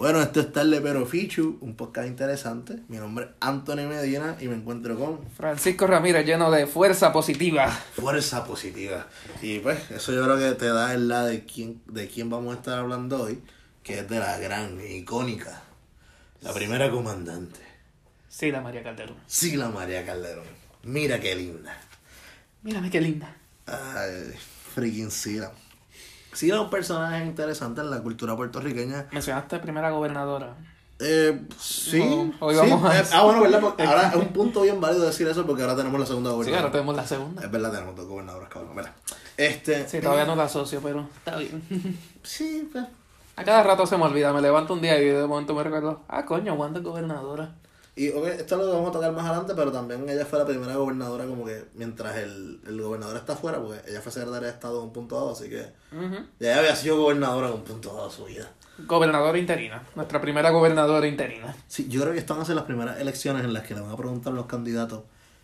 Bueno, 0.00 0.22
esto 0.22 0.40
es 0.40 0.50
Tarde 0.50 0.80
Pero 0.80 1.04
Fichu, 1.04 1.58
un 1.60 1.76
podcast 1.76 2.08
interesante. 2.08 2.78
Mi 2.88 2.96
nombre 2.96 3.26
es 3.26 3.30
Anthony 3.40 3.86
Medina 3.86 4.34
y 4.40 4.48
me 4.48 4.54
encuentro 4.54 4.98
con 4.98 5.30
Francisco 5.36 5.86
Ramírez, 5.86 6.24
lleno 6.24 6.50
de 6.50 6.66
fuerza 6.66 7.12
positiva. 7.12 7.68
Fuerza 7.68 8.46
Positiva. 8.46 9.06
Y 9.42 9.58
pues, 9.58 9.90
eso 9.90 10.14
yo 10.14 10.24
creo 10.24 10.38
que 10.38 10.58
te 10.58 10.68
da 10.68 10.94
el 10.94 11.06
la 11.06 11.26
de 11.26 11.44
quién, 11.44 11.82
de 11.84 12.08
quién 12.08 12.30
vamos 12.30 12.54
a 12.54 12.60
estar 12.60 12.78
hablando 12.78 13.24
hoy, 13.24 13.42
que 13.82 13.98
es 13.98 14.08
de 14.08 14.18
la 14.18 14.38
gran, 14.38 14.80
icónica, 14.80 15.64
la 16.40 16.54
primera 16.54 16.90
comandante, 16.90 17.60
Sí, 18.30 18.50
la 18.50 18.62
María 18.62 18.82
Calderón. 18.82 19.16
Sila 19.26 19.68
María 19.68 20.06
Calderón. 20.06 20.46
Mira 20.82 21.20
qué 21.20 21.34
linda. 21.34 21.76
Mírame 22.62 22.88
qué 22.88 23.02
linda. 23.02 23.36
Ay, 23.66 24.32
freaking 24.74 25.10
Sila. 25.10 25.52
Sila 26.32 26.56
es 26.56 26.60
un 26.60 26.70
personaje 26.70 27.24
interesante 27.24 27.80
en 27.80 27.90
la 27.90 28.00
cultura 28.02 28.36
puertorriqueña. 28.36 29.06
Mencionaste 29.12 29.58
primera 29.58 29.90
gobernadora. 29.90 30.54
Eh, 31.02 31.46
sí. 31.58 31.98
No, 31.98 32.34
hoy 32.46 32.54
sí. 32.54 32.60
vamos 32.60 32.84
a- 32.90 32.98
Eh, 33.00 33.04
Ah, 33.12 33.22
bueno, 33.24 33.40
¿verdad? 33.40 33.60
Porque 33.60 33.82
ahora 33.84 34.08
es 34.10 34.14
un 34.16 34.28
punto 34.28 34.60
bien 34.62 34.80
válido 34.80 35.06
decir 35.06 35.26
eso 35.26 35.46
porque 35.46 35.62
ahora 35.62 35.74
tenemos 35.76 35.98
la 35.98 36.04
segunda 36.06 36.30
Sí, 36.30 36.34
gobernadora. 36.36 36.60
ahora 36.62 36.72
tenemos 36.72 36.96
la 36.96 37.06
segunda. 37.06 37.42
Es 37.42 37.50
verdad, 37.50 37.72
tenemos 37.72 37.96
dos 37.96 38.06
gobernadoras, 38.06 38.48
cabrón. 38.50 38.76
Mira. 38.76 38.92
Este. 39.36 39.88
Sí, 39.88 40.00
todavía 40.00 40.26
no 40.26 40.36
la 40.36 40.44
asocio, 40.44 40.80
pero 40.82 41.08
está 41.16 41.36
bien. 41.36 41.62
Sí, 42.22 42.68
pues. 42.70 42.84
A 43.36 43.44
cada 43.44 43.62
rato 43.62 43.86
se 43.86 43.96
me 43.96 44.04
olvida, 44.04 44.32
me 44.34 44.42
levanto 44.42 44.74
un 44.74 44.82
día 44.82 45.00
y 45.00 45.06
de 45.06 45.26
momento 45.26 45.54
me 45.54 45.62
recuerdo, 45.62 46.02
ah, 46.08 46.26
coño, 46.26 46.52
Wanda 46.52 46.80
es 46.80 46.84
gobernadora. 46.84 47.54
Y 47.96 48.08
ok, 48.10 48.26
esto 48.28 48.56
lo 48.56 48.72
vamos 48.72 48.90
a 48.90 48.92
tocar 48.92 49.12
más 49.12 49.26
adelante, 49.26 49.52
pero 49.54 49.72
también 49.72 50.08
ella 50.08 50.24
fue 50.24 50.38
la 50.38 50.46
primera 50.46 50.76
gobernadora, 50.76 51.26
como 51.26 51.44
que 51.44 51.64
mientras 51.74 52.16
el, 52.16 52.60
el 52.66 52.80
gobernador 52.80 53.16
está 53.16 53.32
afuera, 53.34 53.60
porque 53.60 53.80
ella 53.90 54.00
fue 54.00 54.12
secretaria 54.12 54.48
de 54.48 54.54
Estado 54.54 54.78
en 54.78 54.84
un 54.84 54.92
punto 54.92 55.16
dado, 55.16 55.32
así 55.32 55.48
que. 55.48 55.60
Ujú. 55.92 56.24
Ya 56.38 56.58
había 56.58 56.74
sido 56.76 56.96
gobernadora 56.98 57.48
en 57.48 57.54
un 57.54 57.64
punto 57.64 57.92
dado 57.92 58.08
de 58.08 58.14
su 58.14 58.24
vida. 58.24 58.50
Gobernadora 58.86 59.36
interina, 59.36 59.82
nuestra 59.94 60.20
primera 60.20 60.50
gobernadora 60.50 61.06
interina. 61.06 61.54
Sí, 61.66 61.88
yo 61.88 62.00
creo 62.00 62.12
que 62.14 62.18
estas 62.20 62.36
van 62.36 62.42
a 62.44 62.46
ser 62.46 62.56
las 62.56 62.64
primeras 62.64 62.98
elecciones 62.98 63.44
en 63.44 63.52
las 63.52 63.64
que 63.66 63.74
le 63.74 63.80
van 63.82 63.90
a 63.90 63.96
preguntar 63.96 64.32
a 64.32 64.36
los 64.36 64.46
candidatos. 64.46 65.02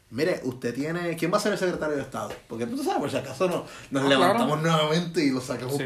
Mire, 0.08 0.41
usted 0.44 0.72
tiene. 0.72 1.17
¿Quién 1.17 1.33
va 1.33 1.36
a 1.36 1.41
ser 1.41 1.52
el 1.52 1.58
secretario 1.58 1.97
de 1.97 2.02
Estado? 2.02 2.30
Porque 2.48 2.64
tú 2.67 2.78
sabes, 2.83 3.00
por 3.00 3.11
si 3.11 3.17
acaso 3.17 3.48
no, 3.48 3.64
nos 3.91 4.05
Ah, 4.05 4.08
levantamos 4.08 4.62
nuevamente 4.62 5.22
y 5.22 5.30
lo 5.30 5.41
sacamos 5.41 5.77
Sí. 5.77 5.84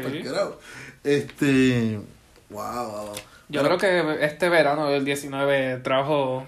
Este. 1.03 1.99
Wow, 2.49 2.61
wow, 2.91 3.05
wow. 3.07 3.15
Yo 3.51 3.61
Pero- 3.63 3.77
creo 3.77 4.13
que 4.15 4.25
este 4.25 4.49
verano 4.49 4.87
del 4.87 5.03
19 5.05 5.77
trajo 5.83 6.45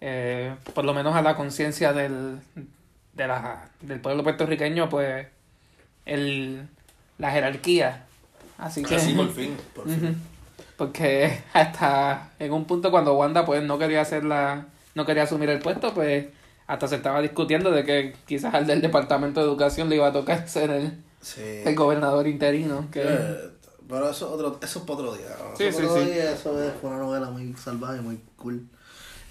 eh, 0.00 0.54
por 0.74 0.84
lo 0.84 0.94
menos 0.94 1.14
a 1.16 1.22
la 1.22 1.34
conciencia 1.36 1.92
del, 1.92 2.38
de 3.14 3.26
la, 3.26 3.68
del 3.80 4.00
pueblo 4.00 4.22
puertorriqueño, 4.22 4.88
pues, 4.88 5.26
el, 6.04 6.68
la 7.18 7.30
jerarquía. 7.30 8.04
Así 8.58 8.82
que... 8.82 8.96
Así 8.96 9.12
por 9.14 9.32
fin. 9.32 9.56
Por 9.74 9.84
fin. 9.88 10.16
Porque 10.76 11.40
hasta 11.52 12.30
en 12.38 12.52
un 12.52 12.64
punto 12.64 12.90
cuando 12.90 13.14
Wanda 13.16 13.44
pues 13.44 13.62
no 13.62 13.78
quería 13.78 14.02
hacer 14.02 14.24
la, 14.24 14.66
no 14.94 15.04
quería 15.06 15.24
asumir 15.24 15.48
el 15.50 15.58
puesto, 15.58 15.92
pues 15.94 16.26
hasta 16.66 16.88
se 16.88 16.96
estaba 16.96 17.22
discutiendo 17.22 17.70
de 17.70 17.84
que 17.84 18.14
quizás 18.26 18.52
al 18.54 18.66
del 18.66 18.80
departamento 18.82 19.40
de 19.40 19.46
educación 19.46 19.88
le 19.88 19.96
iba 19.96 20.08
a 20.08 20.12
tocar 20.12 20.48
ser 20.48 20.70
el, 20.70 20.92
Sí. 21.22 21.40
el 21.64 21.74
gobernador 21.74 22.28
interino. 22.28 22.86
Que, 22.92 23.02
Eh, 23.02 23.36
pero 23.88 24.10
eso, 24.10 24.32
otro, 24.32 24.58
eso 24.62 24.78
es 24.78 24.84
para 24.84 24.98
otro 25.00 25.14
día. 25.14 25.28
¿no? 25.38 25.56
Sí, 25.56 25.64
eso 25.64 25.80
sí, 25.80 25.86
otro 25.86 26.02
sí. 26.02 26.10
día, 26.10 26.32
eso 26.32 26.62
es 26.62 26.72
una 26.82 26.98
novela 26.98 27.30
muy 27.30 27.54
salvaje, 27.54 28.00
muy 28.00 28.20
cool. 28.36 28.66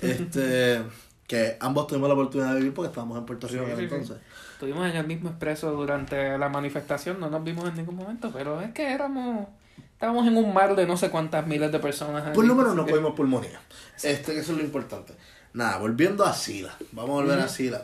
Este, 0.01 0.81
que 1.27 1.57
ambos 1.59 1.87
tuvimos 1.87 2.07
la 2.07 2.13
oportunidad 2.13 2.53
de 2.53 2.59
vivir 2.59 2.73
porque 2.73 2.89
estábamos 2.89 3.17
en 3.17 3.25
Puerto 3.25 3.47
Rico 3.47 3.65
Sí, 3.65 3.71
en 3.71 3.77
sí, 3.77 3.83
entonces. 3.83 4.17
Estuvimos 4.53 4.89
en 4.89 4.95
el 4.95 5.07
mismo 5.07 5.29
expreso 5.29 5.71
durante 5.71 6.37
la 6.37 6.49
manifestación, 6.49 7.19
no 7.19 7.29
nos 7.29 7.43
vimos 7.43 7.67
en 7.67 7.75
ningún 7.75 7.95
momento, 7.95 8.31
pero 8.31 8.61
es 8.61 8.71
que 8.71 8.93
éramos, 8.93 9.47
estábamos 9.93 10.27
en 10.27 10.37
un 10.37 10.53
mar 10.53 10.75
de 10.75 10.85
no 10.85 10.95
sé 10.95 11.09
cuántas 11.09 11.45
miles 11.45 11.71
de 11.71 11.79
personas. 11.79 12.33
Por 12.33 12.45
lo 12.45 12.55
menos 12.55 12.75
no 12.75 12.85
cogimos 12.85 13.13
pulmonía. 13.13 13.59
Este, 14.01 14.33
que 14.33 14.39
eso 14.39 14.53
es 14.53 14.57
lo 14.59 14.63
importante. 14.63 15.13
Nada, 15.53 15.77
volviendo 15.77 16.25
a 16.25 16.33
Sila. 16.33 16.75
Vamos 16.91 17.11
a 17.11 17.23
volver 17.23 17.39
a 17.39 17.47
Sila. 17.47 17.83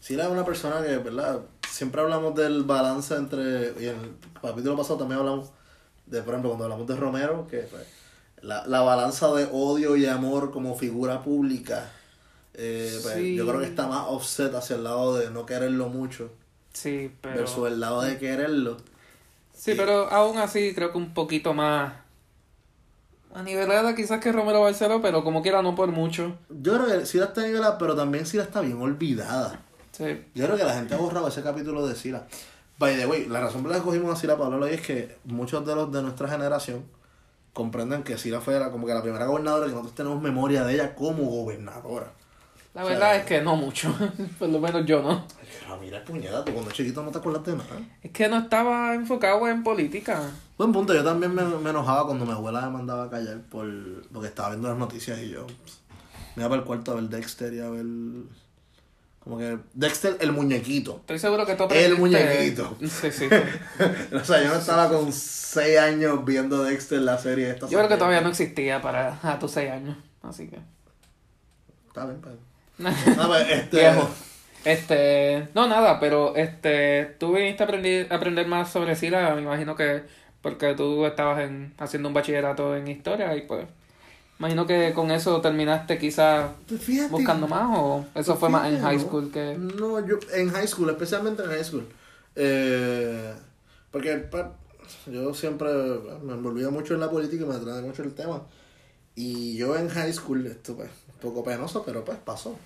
Sila 0.00 0.24
es 0.24 0.30
una 0.30 0.44
persona 0.44 0.84
que, 0.84 0.96
¿verdad? 0.98 1.40
Siempre 1.68 2.00
hablamos 2.00 2.34
del 2.34 2.64
balance 2.64 3.14
entre. 3.14 3.72
Y 3.80 3.88
en 3.88 4.00
el 4.00 4.14
capítulo 4.40 4.76
pasado 4.76 4.98
también 4.98 5.20
hablamos 5.20 5.50
de, 6.12 6.22
por 6.22 6.34
ejemplo, 6.34 6.50
cuando 6.50 6.64
hablamos 6.66 6.86
de 6.86 6.96
Romero, 6.96 7.46
que 7.48 7.58
pues, 7.62 7.82
la, 8.42 8.66
la 8.66 8.80
balanza 8.82 9.32
de 9.34 9.48
odio 9.50 9.96
y 9.96 10.06
amor 10.06 10.50
como 10.52 10.76
figura 10.76 11.22
pública. 11.22 11.90
eh, 12.54 12.98
pues, 13.02 13.14
Sí. 13.14 13.34
Yo 13.36 13.46
creo 13.46 13.60
que 13.60 13.66
está 13.66 13.86
más 13.86 14.04
offset 14.08 14.54
hacia 14.54 14.76
el 14.76 14.84
lado 14.84 15.16
de 15.16 15.30
no 15.30 15.46
quererlo 15.46 15.88
mucho 15.88 16.30
Sí, 16.72 17.10
pero... 17.20 17.36
versus 17.36 17.66
el 17.68 17.80
lado 17.80 18.02
de 18.02 18.18
quererlo. 18.18 18.76
Sí, 19.54 19.74
pero 19.76 20.10
aún 20.10 20.38
así 20.38 20.74
creo 20.74 20.90
que 20.92 20.98
un 20.98 21.14
poquito 21.14 21.54
más 21.54 21.92
a 23.34 23.42
nivelada 23.42 23.94
quizás 23.94 24.20
que 24.20 24.32
Romero 24.32 24.60
Barceló, 24.60 25.00
pero 25.00 25.24
como 25.24 25.40
quiera 25.42 25.62
no 25.62 25.74
por 25.74 25.88
mucho. 25.90 26.36
Yo 26.50 26.74
creo 26.74 26.86
que 27.00 27.06
Sila 27.06 27.26
está 27.26 27.42
nivelada, 27.42 27.78
pero 27.78 27.94
también 27.94 28.26
Sila 28.26 28.42
está 28.42 28.60
bien 28.60 28.80
olvidada. 28.80 29.60
Sí. 29.92 30.24
Yo 30.34 30.44
creo 30.46 30.56
que 30.56 30.64
la 30.64 30.74
gente 30.74 30.94
ha 30.94 30.98
borrado 30.98 31.28
ese 31.28 31.42
capítulo 31.42 31.86
de 31.86 31.94
Sila. 31.94 32.26
By 32.78 32.96
the 32.96 33.06
way, 33.06 33.26
la 33.26 33.40
razón 33.40 33.62
por 33.62 33.70
la 33.70 33.78
que 33.78 33.84
cogimos 33.84 34.12
a 34.12 34.20
Sila 34.20 34.34
hoy 34.34 34.70
es 34.70 34.80
que 34.80 35.16
muchos 35.24 35.64
de 35.66 35.74
los 35.74 35.92
de 35.92 36.02
nuestra 36.02 36.28
generación 36.28 36.84
comprenden 37.52 38.02
que 38.02 38.18
Sila 38.18 38.40
fue 38.40 38.58
la- 38.58 38.70
como 38.70 38.86
que 38.86 38.94
la 38.94 39.02
primera 39.02 39.26
gobernadora 39.26 39.66
que 39.66 39.72
nosotros 39.72 39.94
tenemos 39.94 40.20
memoria 40.22 40.64
de 40.64 40.74
ella 40.74 40.94
como 40.94 41.24
gobernadora. 41.24 42.12
La 42.74 42.84
O 42.84 42.86
sea, 42.86 42.94
verdad 42.94 43.16
es 43.16 43.24
que 43.26 43.42
no 43.42 43.54
mucho, 43.54 43.94
por 44.38 44.48
lo 44.48 44.58
menos 44.58 44.86
yo 44.86 45.02
no. 45.02 45.26
Pero 45.60 45.76
mira, 45.78 46.02
puñeta, 46.02 46.42
tú 46.42 46.52
cuando 46.54 46.70
chiquito 46.70 47.02
no 47.02 47.10
te 47.10 47.18
acuerdas 47.18 47.44
de 47.44 47.52
nada. 47.52 47.80
Es 48.02 48.10
que 48.10 48.28
no 48.28 48.38
estaba 48.38 48.94
enfocado 48.94 49.46
en 49.46 49.62
política. 49.62 50.30
Buen 50.56 50.72
punto, 50.72 50.94
yo 50.94 51.04
también 51.04 51.34
me, 51.34 51.44
me 51.44 51.68
enojaba 51.70 52.06
cuando 52.06 52.24
mi 52.24 52.32
abuela 52.32 52.62
me 52.62 52.70
mandaba 52.70 53.04
a 53.04 53.10
callar 53.10 53.42
por 53.42 53.66
porque 54.10 54.28
estaba 54.28 54.48
viendo 54.50 54.68
las 54.70 54.78
noticias 54.78 55.18
y 55.18 55.28
yo 55.28 55.46
pues, 55.46 55.80
me 56.34 56.42
iba 56.42 56.48
para 56.48 56.62
el 56.62 56.66
cuarto 56.66 56.92
a 56.92 56.94
ver 56.94 57.04
Dexter 57.04 57.52
y 57.52 57.60
a 57.60 57.68
ver... 57.68 57.84
Como 59.24 59.38
que 59.38 59.56
Dexter, 59.72 60.16
el 60.20 60.32
muñequito. 60.32 60.96
Estoy 61.00 61.18
seguro 61.18 61.46
que 61.46 61.54
tú 61.54 61.68
El 61.70 61.96
muñequito. 61.96 62.76
Sí, 62.80 63.10
sí. 63.12 63.28
o 64.12 64.24
sea, 64.24 64.42
yo 64.42 64.48
no 64.48 64.56
estaba 64.56 64.88
con 64.88 65.12
6 65.12 65.78
años 65.78 66.24
viendo 66.24 66.64
Dexter 66.64 67.00
la 67.00 67.18
serie 67.18 67.50
esta. 67.50 67.68
Yo 67.68 67.78
creo 67.78 67.88
que 67.88 67.96
todavía 67.96 68.20
no 68.20 68.30
existía 68.30 68.82
para 68.82 69.18
a 69.22 69.38
tus 69.38 69.52
seis 69.52 69.70
años, 69.70 69.96
así 70.22 70.48
que... 70.48 70.58
Está 71.86 72.06
bien, 72.06 72.20
pues. 72.20 72.34
Ah, 73.18 73.26
pues, 73.28 73.48
este... 73.48 73.92
Este, 74.64 75.48
no 75.54 75.66
nada, 75.66 75.98
pero 75.98 76.36
este, 76.36 77.16
tú 77.18 77.34
viniste 77.34 77.64
a 77.64 77.66
aprender, 77.66 78.06
a 78.12 78.16
aprender 78.16 78.46
más 78.46 78.70
sobre 78.70 78.94
Sila, 78.94 79.34
me 79.34 79.42
imagino 79.42 79.74
que 79.74 80.04
porque 80.40 80.74
tú 80.74 81.06
estabas 81.06 81.40
en, 81.40 81.74
haciendo 81.78 82.08
un 82.08 82.14
bachillerato 82.14 82.76
en 82.76 82.88
historia 82.88 83.34
y 83.36 83.42
pues, 83.42 83.66
imagino 84.42 84.66
que 84.66 84.92
con 84.92 85.12
eso 85.12 85.40
terminaste 85.40 85.98
quizás 85.98 86.50
Pues 86.66 87.08
buscando 87.08 87.46
más 87.46 87.78
o 87.78 88.04
eso 88.12 88.34
fue 88.34 88.48
más 88.48 88.66
en 88.72 88.80
high 88.80 88.96
¿no? 88.96 89.02
school 89.04 89.30
que... 89.30 89.56
No, 89.56 90.04
yo 90.04 90.18
en 90.34 90.50
high 90.50 90.66
school, 90.66 90.90
especialmente 90.90 91.44
en 91.44 91.50
high 91.50 91.64
school. 91.64 91.86
Eh, 92.34 93.32
porque 93.92 94.28
yo 95.06 95.32
siempre 95.32 95.68
me 96.24 96.32
envolvía 96.32 96.70
mucho 96.70 96.94
en 96.94 97.00
la 97.00 97.08
política 97.08 97.44
y 97.44 97.46
me 97.46 97.54
atrae 97.54 97.82
mucho 97.82 98.02
el 98.02 98.14
tema. 98.14 98.42
Y 99.14 99.56
yo 99.56 99.76
en 99.76 99.88
high 99.88 100.12
school, 100.12 100.44
esto 100.46 100.74
pues, 100.74 100.90
un 101.06 101.20
poco 101.20 101.44
penoso, 101.44 101.84
pero 101.84 102.04
pues 102.04 102.18
pasó. 102.18 102.56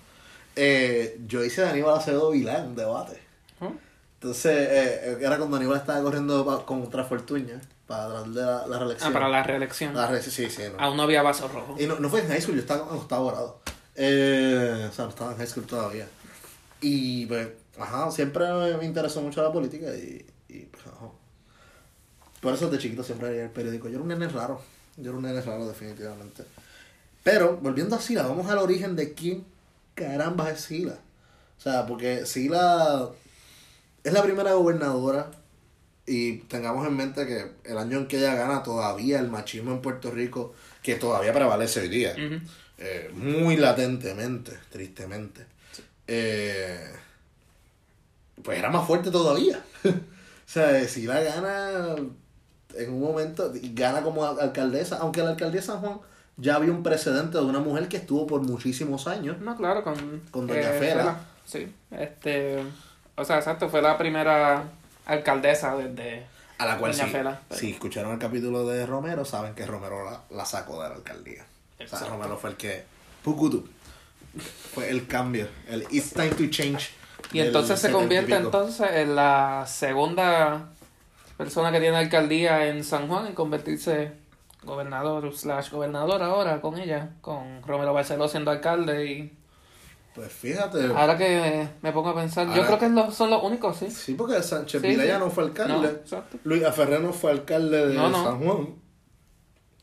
Eh, 0.55 1.19
yo 1.27 1.43
hice 1.43 1.61
de 1.61 1.69
Aníbal 1.69 1.99
Acevedo 1.99 2.31
Vilá 2.31 2.57
en 2.57 2.69
un 2.69 2.75
debate. 2.75 3.19
¿Oh? 3.61 3.71
Entonces, 4.15 4.67
eh, 4.71 5.17
era 5.21 5.37
cuando 5.37 5.57
Aníbal 5.57 5.77
estaba 5.77 6.01
corriendo 6.01 6.65
contra 6.65 7.03
Fortuña 7.03 7.61
para 7.87 8.21
de 8.23 8.41
la, 8.41 8.67
la 8.67 8.79
reelección. 8.79 9.09
Ah, 9.09 9.13
para 9.13 9.29
la 9.29 9.43
reelección. 9.43 9.95
La 9.95 10.07
re- 10.07 10.21
sí, 10.21 10.29
sí, 10.29 10.49
sí, 10.49 10.63
no. 10.71 10.79
Aún 10.83 10.97
no 10.97 11.03
había 11.03 11.21
vaso 11.21 11.47
rojo. 11.47 11.75
Y 11.79 11.85
no, 11.87 11.99
no 11.99 12.09
fue 12.09 12.21
en 12.21 12.27
high 12.27 12.41
school, 12.41 12.55
yo 12.55 12.61
estaba 12.61 12.83
en 12.89 12.97
octavo 12.97 13.27
grado. 13.31 13.59
Eh, 13.95 14.87
o 14.89 14.93
sea, 14.93 15.05
no 15.05 15.09
estaba 15.11 15.31
en 15.31 15.37
high 15.37 15.47
school 15.47 15.65
todavía. 15.65 16.07
Y 16.81 17.25
pues, 17.25 17.47
ajá, 17.79 18.11
siempre 18.11 18.45
me 18.77 18.85
interesó 18.85 19.21
mucho 19.21 19.41
la 19.41 19.51
política 19.51 19.87
y, 19.95 20.25
y 20.49 20.59
pues, 20.65 20.85
ajá. 20.87 21.07
Por 22.41 22.53
eso 22.53 22.69
de 22.69 22.77
chiquito 22.77 23.03
siempre 23.03 23.31
leía 23.31 23.43
el 23.45 23.49
periódico. 23.49 23.87
Yo 23.87 23.95
era 23.95 24.01
un 24.03 24.09
nene 24.09 24.27
raro. 24.27 24.61
Yo 24.97 25.09
era 25.09 25.17
un 25.17 25.23
nene 25.23 25.41
raro, 25.41 25.67
definitivamente. 25.67 26.43
Pero, 27.23 27.57
volviendo 27.57 27.95
a 27.95 27.99
Sila, 28.01 28.23
vamos 28.23 28.47
al 28.49 28.59
origen 28.59 28.95
de 28.95 29.13
quién 29.13 29.43
caramba 29.95 30.49
es 30.51 30.61
Sila. 30.61 30.97
O 31.57 31.61
sea, 31.61 31.85
porque 31.87 32.25
Sila 32.25 33.09
es 34.03 34.13
la 34.13 34.21
primera 34.23 34.53
gobernadora 34.53 35.31
y 36.07 36.37
tengamos 36.47 36.87
en 36.87 36.95
mente 36.95 37.27
que 37.27 37.51
el 37.69 37.77
año 37.77 37.97
en 37.99 38.07
que 38.07 38.17
ella 38.17 38.33
gana 38.33 38.63
todavía 38.63 39.19
el 39.19 39.29
machismo 39.29 39.71
en 39.71 39.81
Puerto 39.81 40.09
Rico, 40.09 40.53
que 40.81 40.95
todavía 40.95 41.33
prevalece 41.33 41.81
hoy 41.81 41.89
día, 41.89 42.13
Ujú. 42.13 42.39
eh, 42.77 43.11
muy 43.13 43.57
latentemente, 43.57 44.53
tristemente, 44.71 45.45
eh, 46.07 46.89
pues 48.43 48.57
era 48.59 48.69
más 48.69 48.87
fuerte 48.87 49.11
todavía. 49.11 49.61
o 49.85 49.91
sea, 50.45 50.87
si 50.87 51.05
la 51.07 51.19
gana 51.21 51.95
en 52.75 52.93
un 52.93 53.01
momento, 53.01 53.51
gana 53.73 54.01
como 54.01 54.23
al- 54.25 54.39
alcaldesa, 54.39 54.97
aunque 55.01 55.21
la 55.23 55.31
alcaldesa 55.31 55.73
San 55.73 55.81
Juan 55.81 55.99
ya 56.37 56.55
había 56.55 56.71
un 56.71 56.83
precedente 56.83 57.37
de 57.37 57.43
una 57.43 57.59
mujer 57.59 57.87
que 57.89 57.97
estuvo 57.97 58.27
por 58.27 58.41
muchísimos 58.41 59.07
años. 59.07 59.39
No, 59.41 59.55
claro, 59.57 59.83
con... 59.83 59.95
eh, 59.97 60.21
Con 60.31 60.45
Doña 60.47 60.61
Fela. 60.69 60.79
Fela. 60.79 61.19
Sí, 61.45 61.73
este... 61.91 62.63
O 63.15 63.25
sea, 63.25 63.37
exacto, 63.37 63.67
fue 63.69 63.81
la 63.81 63.97
primera 63.97 64.63
alcaldesa 65.07 65.75
desde... 65.75 66.25
A 66.59 66.65
la 66.65 66.77
cual 66.77 66.93
sí, 66.93 67.03
Fela, 67.03 67.41
pero- 67.47 67.59
si 67.59 67.71
escucharon 67.71 68.13
el 68.13 68.19
capítulo 68.19 68.65
de 68.67 68.85
Romero, 68.85 69.25
saben 69.25 69.53
que 69.53 69.65
Romero 69.65 70.03
la, 70.03 70.21
la 70.29 70.45
sacó 70.45 70.81
de 70.81 70.89
la 70.89 70.95
alcaldía. 70.95 71.45
O 71.83 71.87
sea. 71.87 72.07
Romero 72.07 72.37
fue 72.37 72.51
el 72.51 72.55
que... 72.57 72.83
Pucutu. 73.23 73.67
Fue 74.73 74.89
el 74.89 75.07
cambio. 75.07 75.47
El 75.67 75.85
It's 75.91 76.13
time 76.13 76.29
to 76.29 76.47
change. 76.49 76.89
Y 77.31 77.39
entonces 77.39 77.79
se 77.79 77.87
70 77.87 77.89
y 77.89 78.01
convierte 78.01 78.35
entonces 78.35 78.89
en 78.91 79.15
la 79.15 79.65
segunda 79.67 80.69
persona 81.37 81.71
que 81.71 81.79
tiene 81.79 81.97
alcaldía 81.97 82.67
en 82.67 82.83
San 82.83 83.07
Juan 83.07 83.27
en 83.27 83.33
convertirse 83.33 84.11
gobernador 84.63 85.35
slash 85.35 85.69
gobernador 85.71 86.23
ahora 86.23 86.61
con 86.61 86.77
ella, 86.79 87.09
con 87.21 87.61
Romero 87.63 87.93
Barceló 87.93 88.27
siendo 88.27 88.51
alcalde 88.51 89.05
y 89.05 89.36
Pues 90.17 90.33
fíjate. 90.33 90.83
ahora 90.87 91.15
que 91.15 91.69
me 91.83 91.91
pongo 91.91 92.09
a 92.09 92.15
pensar, 92.15 92.47
yo 92.51 92.65
creo 92.65 92.79
que 92.79 93.11
son 93.11 93.29
los 93.29 93.43
únicos, 93.43 93.77
sí. 93.77 93.91
Sí, 93.91 94.15
porque 94.15 94.41
Sánchez 94.41 94.81
Sí, 94.81 94.97
no 95.19 95.29
fue 95.29 95.43
No, 95.43 95.49
alcalde. 95.51 95.87
exacto. 95.89 96.37
Luis 96.43 96.63
Aferré 96.63 96.99
no 96.99 97.13
fue 97.13 97.29
alcalde 97.29 97.87
de 97.89 97.93
No, 97.93 98.09
no. 98.09 98.23
San 98.23 98.43
Juan. 98.43 98.75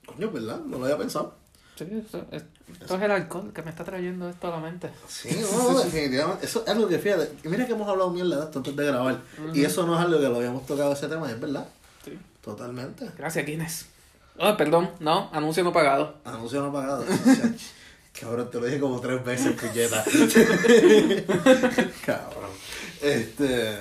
Coño, 0.06 0.30
¿verdad? 0.32 0.58
No 0.66 0.78
lo 0.78 0.84
había 0.86 0.98
pensado. 0.98 1.36
Sí, 1.76 1.86
eso, 2.06 2.24
es- 2.32 2.42
esto 2.80 2.96
es 2.96 3.02
el 3.02 3.10
alcohol 3.12 3.52
que 3.54 3.62
me 3.62 3.70
está 3.70 3.84
trayendo 3.84 4.28
esto 4.28 4.48
a 4.48 4.50
la 4.50 4.58
mente. 4.60 4.90
Sí, 5.06 5.28
no, 5.52 5.72
no, 5.72 5.78
definitivamente. 5.84 6.46
Eso 6.46 6.62
es 6.64 6.68
algo 6.68 6.88
que 6.88 6.98
fíjate. 6.98 7.48
Mira 7.48 7.64
que 7.66 7.72
hemos 7.72 7.88
hablado 7.88 8.10
mierda 8.10 8.36
de 8.38 8.44
esto 8.44 8.58
antes 8.58 8.74
de 8.76 8.86
grabar. 8.86 9.20
Y 9.52 9.64
eso 9.64 9.86
no 9.86 9.94
es 9.96 10.04
algo 10.04 10.18
que 10.20 10.28
lo 10.28 10.36
habíamos 10.36 10.66
tocado 10.66 10.92
ese 10.92 11.06
tema, 11.08 11.30
es 11.30 11.38
verdad. 11.40 11.66
Sí. 12.04 12.18
Totalmente. 12.42 13.08
Gracias, 13.16 13.46
Guinness. 13.46 13.86
Oh, 14.36 14.56
perdón, 14.56 14.90
no, 14.98 15.30
anuncio 15.32 15.62
no 15.62 15.72
pagado. 15.72 16.16
Anuncio 16.24 16.60
no 16.60 16.72
pagado. 16.72 17.04
Cabrón, 18.18 18.50
te 18.50 18.60
lo 18.60 18.66
dije 18.66 18.80
como 18.80 19.00
tres 19.00 19.24
veces, 19.24 19.52
puñeta. 19.60 20.04
Cabrón. 22.06 22.50
Este. 23.00 23.78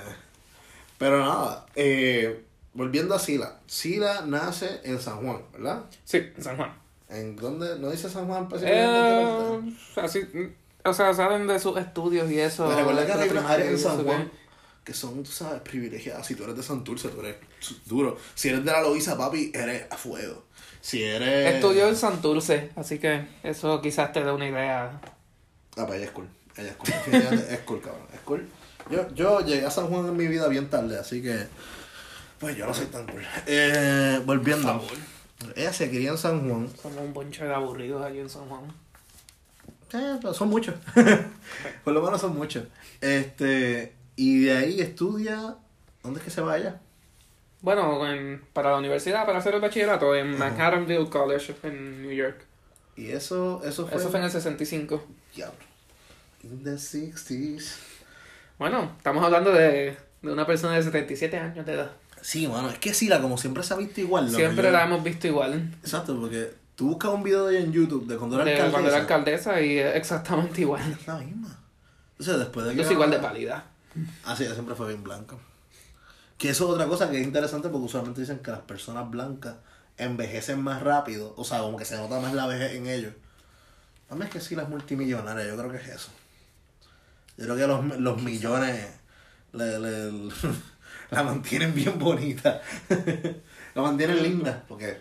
Pero 0.97 1.19
nada, 1.19 1.65
eh, 1.75 2.43
volviendo 2.73 3.13
a 3.13 3.19
Sila. 3.19 3.59
Sila 3.67 4.23
nace 4.25 4.81
en 4.83 4.99
San 4.99 5.17
Juan, 5.17 5.41
¿verdad? 5.53 5.83
Sí, 6.03 6.17
en 6.35 6.43
San 6.43 6.57
Juan. 6.57 6.73
¿En 7.09 7.35
dónde? 7.35 7.77
¿No 7.77 7.91
dice 7.91 8.09
San 8.09 8.27
Juan 8.27 8.43
específicamente? 8.43 9.69
Eh, 9.69 10.01
así, 10.01 10.21
o 10.83 10.93
sea, 10.93 11.13
saben 11.13 11.47
de 11.47 11.59
sus 11.59 11.77
estudios 11.77 12.29
y 12.31 12.39
eso. 12.39 12.67
Me 12.67 12.75
recuerda 12.75 13.05
que 13.05 13.39
hay 13.39 13.67
en 13.67 13.77
San 13.79 14.03
Juan 14.03 14.31
que 14.83 14.93
son, 14.93 15.23
tú 15.23 15.31
sabes, 15.31 15.61
privilegiadas. 15.61 16.27
Si 16.27 16.35
tú 16.35 16.43
eres 16.43 16.57
de 16.57 16.63
Santurce, 16.63 17.09
tú 17.09 17.21
eres 17.21 17.37
duro. 17.85 18.17
Si 18.35 18.49
eres 18.49 18.65
de 18.65 18.71
la 18.71 18.81
Loiza, 18.81 19.17
papi, 19.17 19.51
eres 19.53 19.85
a 19.89 19.97
fuego. 19.97 20.43
Si 20.83 21.01
eres... 21.01 21.55
Estudió 21.55 21.87
en 21.87 21.95
Santurce, 21.95 22.71
así 22.75 22.99
que 22.99 23.25
eso 23.41 23.81
quizás 23.81 24.11
te 24.11 24.21
dé 24.21 24.29
una 24.29 24.49
idea. 24.49 24.99
Ah, 25.77 25.87
pues 25.87 25.93
ella 25.93 26.07
es 26.07 26.11
cool. 26.11 26.27
Ella 26.57 26.71
es 26.71 26.75
cool. 26.75 26.89
Es 27.49 27.59
cool, 27.59 27.81
cabrón. 27.81 28.05
Es 28.13 28.19
cool. 28.19 28.49
Yo, 28.91 29.09
yo 29.15 29.39
llegué 29.39 29.65
a 29.65 29.71
San 29.71 29.87
Juan 29.87 30.07
en 30.07 30.17
mi 30.17 30.27
vida 30.27 30.45
bien 30.49 30.69
tarde, 30.69 30.99
así 30.99 31.21
que... 31.21 31.47
Pues 32.37 32.57
yo 32.57 32.67
no 32.67 32.73
soy 32.73 32.87
tan 32.87 33.07
cool. 33.07 33.23
Eh, 33.47 34.21
volviendo. 34.25 34.83
Ella 35.55 35.71
se 35.71 35.89
quería 35.89 36.11
en 36.11 36.17
San 36.17 36.49
Juan. 36.49 36.67
Somos 36.81 36.97
un 36.99 37.13
bonche 37.13 37.45
de 37.45 37.53
aburridos 37.53 38.03
allí 38.05 38.19
en 38.19 38.29
San 38.29 38.49
Juan. 38.49 38.65
Eh, 39.93 40.17
pero 40.21 40.33
son 40.33 40.49
muchos. 40.49 40.75
Por 41.85 41.93
lo 41.93 42.01
menos 42.01 42.19
son 42.19 42.35
muchos. 42.35 42.65
Este... 42.99 43.95
Y 44.17 44.43
de 44.43 44.57
ahí 44.57 44.81
estudia... 44.81 45.55
¿Dónde 46.03 46.19
es 46.19 46.25
que 46.25 46.31
se 46.31 46.41
va 46.41 46.57
ella? 46.57 46.81
Bueno, 47.63 48.05
en- 48.07 48.43
para 48.53 48.69
la 48.71 48.77
universidad, 48.77 49.25
para 49.25 49.39
hacer 49.39 49.55
el 49.55 49.61
bachillerato 49.61 50.13
en 50.15 50.37
Manhattanville 50.37 51.09
College 51.09 51.55
en 51.63 52.03
New 52.03 52.11
York. 52.11 52.45
Y 52.95 53.07
eso, 53.09 53.61
eso 53.65 53.87
fue... 53.87 53.97
Eso 53.97 54.09
fue 54.09 54.19
en 54.19 54.25
el 54.25 54.31
65. 54.31 55.03
Diablo. 55.35 55.55
In 56.43 56.63
the 56.63 56.71
60s. 56.75 57.77
Bueno, 58.59 58.91
estamos 58.97 59.23
hablando 59.23 59.51
de, 59.51 59.97
de 60.21 60.31
una 60.31 60.45
persona 60.45 60.75
de 60.75 60.83
77 60.83 61.37
años 61.37 61.65
de 61.65 61.73
edad. 61.73 61.91
Sí, 62.21 62.47
mano, 62.47 62.69
es 62.69 62.77
que 62.79 62.93
Sila, 62.93 63.19
como 63.21 63.37
siempre 63.37 63.63
se 63.63 63.73
ha 63.73 63.77
visto 63.77 63.99
igual. 64.01 64.25
que 64.29 64.35
Siempre 64.35 64.69
la 64.71 64.83
hemos 64.83 65.03
visto 65.03 65.27
igual. 65.27 65.73
Exacto, 65.81 66.19
porque 66.19 66.53
tú 66.75 66.89
buscas 66.89 67.11
un 67.11 67.23
video 67.23 67.47
de 67.47 67.57
ella 67.57 67.65
en 67.65 67.71
YouTube 67.73 68.05
de 68.07 68.17
cuando 68.17 68.35
era 68.35 68.45
De 68.45 68.51
alcaldesa. 68.51 68.71
cuando 68.73 68.89
era 68.89 68.99
alcaldesa 68.99 69.61
y 69.61 69.77
es 69.79 69.95
exactamente 69.95 70.61
igual. 70.61 70.81
Es 70.99 71.07
la 71.07 71.15
misma. 71.17 71.59
O 72.19 72.23
sea, 72.23 72.35
después 72.37 72.65
de 72.65 72.75
que. 72.75 72.83
Soy 72.83 72.93
igual 72.93 73.09
de 73.11 73.19
pálida. 73.19 73.65
Ah, 74.25 74.35
sí, 74.35 74.43
ella 74.43 74.53
siempre 74.53 74.75
fue 74.75 74.87
bien 74.89 75.03
blanca. 75.03 75.35
Que 76.43 76.49
eso 76.49 76.65
es 76.65 76.71
otra 76.71 76.87
cosa 76.87 77.09
que 77.09 77.21
es 77.21 77.23
interesante 77.25 77.69
porque 77.69 77.85
usualmente 77.85 78.19
dicen 78.19 78.39
que 78.39 78.51
las 78.51 78.59
personas 78.59 79.09
blancas 79.09 79.55
envejecen 79.97 80.61
más 80.61 80.81
rápido. 80.83 81.33
O 81.37 81.45
sea, 81.45 81.59
como 81.59 81.77
que 81.77 81.85
se 81.85 81.95
nota 81.95 82.19
más 82.19 82.33
la 82.33 82.47
vejez 82.47 82.73
en 82.73 82.87
ellos. 82.87 83.13
A 84.09 84.15
mí 84.15 84.25
es 84.25 84.29
que 84.29 84.41
sí, 84.41 84.53
las 84.53 84.67
multimillonarias, 84.67 85.47
yo 85.47 85.55
creo 85.55 85.71
que 85.71 85.77
es 85.77 85.87
eso. 85.87 86.11
Yo 87.37 87.45
creo 87.45 87.55
que 87.55 87.65
los, 87.67 87.97
los 88.01 88.21
millones 88.21 88.87
le, 89.53 89.79
le- 89.79 90.11
la 91.11 91.23
mantienen 91.23 91.73
bien 91.73 91.97
bonita. 91.97 92.61
la 93.75 93.81
mantienen 93.81 94.21
linda. 94.21 94.65
Porque, 94.67 94.99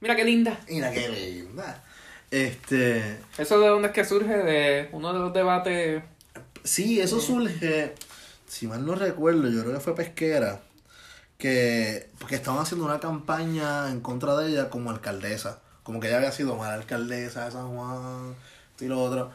Mira 0.00 0.14
qué 0.14 0.24
linda. 0.26 0.60
mira 0.68 0.90
qué 0.92 1.08
linda. 1.08 1.82
Este. 2.30 3.20
¿Eso 3.38 3.58
de 3.58 3.68
dónde 3.68 3.88
es 3.88 3.94
que 3.94 4.04
surge? 4.04 4.36
De 4.36 4.88
uno 4.92 5.14
de 5.14 5.18
los 5.18 5.32
debates. 5.32 6.02
Sí, 6.62 7.00
eso 7.00 7.20
surge, 7.22 7.94
si 8.46 8.66
mal 8.66 8.84
no 8.84 8.94
recuerdo, 8.94 9.48
yo 9.48 9.62
creo 9.62 9.72
que 9.74 9.80
fue 9.80 9.94
Pesquera, 9.94 10.60
que 11.44 12.08
porque 12.18 12.36
estaban 12.36 12.62
haciendo 12.62 12.86
una 12.86 13.00
campaña 13.00 13.90
en 13.90 14.00
contra 14.00 14.34
de 14.34 14.48
ella 14.48 14.70
como 14.70 14.88
alcaldesa, 14.90 15.60
como 15.82 16.00
que 16.00 16.08
ella 16.08 16.16
había 16.16 16.32
sido 16.32 16.56
mala 16.56 16.72
alcaldesa 16.72 17.44
de 17.44 17.50
San 17.50 17.68
Juan, 17.76 18.34
y 18.80 18.86
lo 18.86 19.02
otro. 19.02 19.30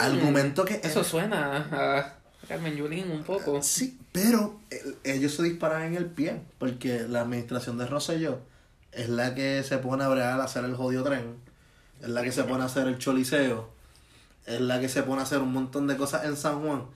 Argumento 0.00 0.64
que... 0.64 0.80
Eso 0.82 1.04
suena 1.04 1.68
a 1.70 2.14
Carmen 2.48 2.74
Yulín 2.74 3.12
un 3.12 3.22
poco. 3.22 3.62
Sí, 3.62 3.96
pero 4.10 4.58
el- 4.70 4.96
ellos 5.04 5.32
se 5.36 5.44
disparan 5.44 5.82
en 5.84 5.94
el 5.94 6.06
pie, 6.06 6.40
porque 6.58 7.06
la 7.08 7.20
administración 7.20 7.78
de 7.78 7.86
Rosselló 7.86 8.40
es 8.90 9.08
la 9.08 9.36
que 9.36 9.62
se 9.62 9.78
pone 9.78 10.02
a 10.02 10.08
bregar 10.08 10.40
a 10.40 10.44
hacer 10.44 10.64
el 10.64 10.74
jodido 10.74 11.04
tren, 11.04 11.36
es 12.02 12.08
la 12.08 12.24
que 12.24 12.32
se 12.32 12.42
pone 12.42 12.64
a 12.64 12.66
hacer 12.66 12.88
el 12.88 12.98
choliseo, 12.98 13.70
es 14.46 14.60
la 14.60 14.80
que 14.80 14.88
se 14.88 15.04
pone 15.04 15.20
a 15.20 15.22
hacer 15.22 15.38
un 15.38 15.52
montón 15.52 15.86
de 15.86 15.96
cosas 15.96 16.24
en 16.24 16.36
San 16.36 16.60
Juan. 16.66 16.86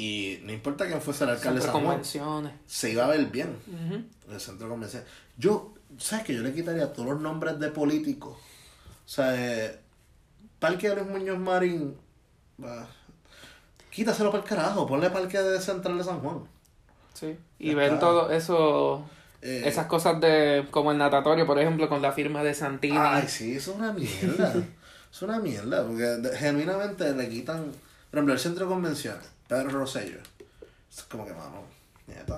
Y 0.00 0.40
no 0.44 0.52
importa 0.52 0.86
quién 0.86 1.00
fuese 1.02 1.24
el 1.24 1.30
alcalde 1.30 1.60
de 1.60 1.66
San 1.66 1.72
Juan, 1.72 1.84
convenciones. 1.84 2.52
se 2.66 2.90
iba 2.90 3.04
a 3.04 3.08
ver 3.08 3.26
bien 3.26 3.54
en 3.68 4.08
el 4.32 4.40
centro 4.40 4.68
comercial. 4.68 5.04
Yo, 5.36 5.74
¿sabes 5.98 6.24
que 6.24 6.34
Yo 6.34 6.42
le 6.42 6.54
quitaría 6.54 6.92
todos 6.92 7.08
los 7.10 7.20
nombres 7.20 7.58
de 7.58 7.68
políticos. 7.70 8.36
O 9.04 9.08
sea, 9.08 9.34
eh, 9.36 9.78
Parque 10.58 10.88
de 10.88 10.96
Luis 10.96 11.08
Muñoz 11.08 11.38
Marín, 11.38 11.96
bah, 12.56 12.86
quítaselo 13.90 14.30
para 14.30 14.42
el 14.42 14.48
carajo, 14.48 14.86
ponle 14.86 15.10
Parque 15.10 15.38
de 15.40 15.60
Central 15.60 15.98
de 15.98 16.04
San 16.04 16.20
Juan. 16.20 16.40
Sí. 17.14 17.36
Y 17.58 17.70
está. 17.78 17.98
todo 17.98 18.30
eso. 18.30 19.04
Eh, 19.42 19.62
Esas 19.66 19.86
cosas 19.86 20.20
de. 20.20 20.66
Como 20.70 20.92
el 20.92 20.98
natatorio, 20.98 21.46
por 21.46 21.58
ejemplo, 21.58 21.88
con 21.88 22.00
la 22.02 22.12
firma 22.12 22.42
de 22.42 22.54
Santini. 22.54 22.96
Ay, 22.96 23.26
sí, 23.28 23.56
eso 23.56 23.72
es 23.72 23.76
una 23.78 23.92
mierda. 23.92 24.54
es 25.12 25.22
una 25.22 25.38
mierda, 25.40 25.84
porque 25.86 26.02
de- 26.04 26.36
genuinamente 26.36 27.12
le 27.14 27.28
quitan, 27.28 27.64
por 28.10 28.18
ejemplo, 28.18 28.34
el 28.34 28.38
centro 28.40 28.66
de 28.66 28.70
convenciones, 28.72 29.26
Pedro 29.50 29.68
Rosello. 29.70 30.18
Es 30.88 31.02
como 31.02 31.26
que, 31.26 31.32
mano, 31.32 31.64
nieta. 32.06 32.36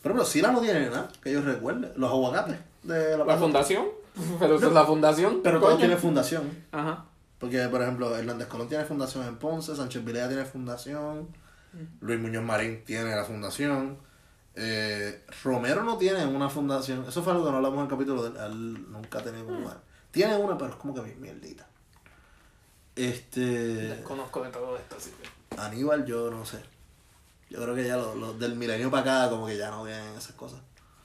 Por 0.00 0.12
ejemplo, 0.12 0.24
Sila 0.24 0.52
no 0.52 0.60
tiene 0.60 0.88
nada, 0.88 1.08
que 1.20 1.32
yo 1.32 1.42
recuerde. 1.42 1.92
Los 1.96 2.08
aguacates 2.08 2.58
de 2.84 3.18
la 3.18 3.24
La 3.24 3.36
fundación. 3.36 3.86
Pero 4.38 4.54
es 4.54 4.62
la 4.62 4.84
fundación. 4.84 5.40
Pero 5.42 5.58
todo 5.58 5.76
tiene 5.76 5.96
fundación. 5.96 6.64
Ajá. 6.70 7.06
Porque, 7.40 7.66
por 7.68 7.82
ejemplo, 7.82 8.16
Hernández 8.16 8.46
Colón 8.46 8.68
tiene 8.68 8.84
fundación 8.84 9.26
en 9.26 9.36
Ponce, 9.36 9.74
Sánchez 9.74 10.04
Vilella 10.04 10.28
tiene 10.28 10.44
fundación, 10.44 11.28
Luis 12.00 12.20
Muñoz 12.20 12.44
Marín 12.44 12.82
tiene 12.84 13.14
la 13.14 13.24
fundación, 13.24 13.98
eh, 14.54 15.22
Romero 15.42 15.82
no 15.82 15.98
tiene 15.98 16.24
una 16.24 16.48
fundación. 16.48 17.04
Eso 17.06 17.22
fue 17.22 17.32
algo 17.32 17.44
que 17.44 17.50
no 17.50 17.56
hablamos 17.56 17.78
en 17.78 17.84
el 17.84 17.90
capítulo 17.90 18.30
de 18.30 18.46
él 18.46 18.90
nunca 18.90 19.18
ha 19.18 19.22
tenido 19.22 19.48
una. 19.48 19.76
Tiene 20.12 20.36
una, 20.36 20.56
pero 20.56 20.70
es 20.70 20.76
como 20.76 20.94
que 20.94 21.02
mierdita. 21.16 21.66
Este. 22.94 23.40
Desconozco 23.40 24.42
de 24.44 24.50
todo 24.50 24.76
esto, 24.76 24.96
así 24.96 25.10
que. 25.10 25.35
Aníbal, 25.58 26.04
yo 26.04 26.30
no 26.30 26.44
sé. 26.44 26.58
Yo 27.48 27.62
creo 27.62 27.74
que 27.74 27.86
ya 27.86 27.96
los, 27.96 28.16
los 28.16 28.38
del 28.38 28.56
milenio 28.56 28.90
para 28.90 29.24
acá, 29.24 29.30
como 29.30 29.46
que 29.46 29.56
ya 29.56 29.70
no 29.70 29.84
tienen 29.84 30.14
esas 30.16 30.32
cosas. 30.32 30.60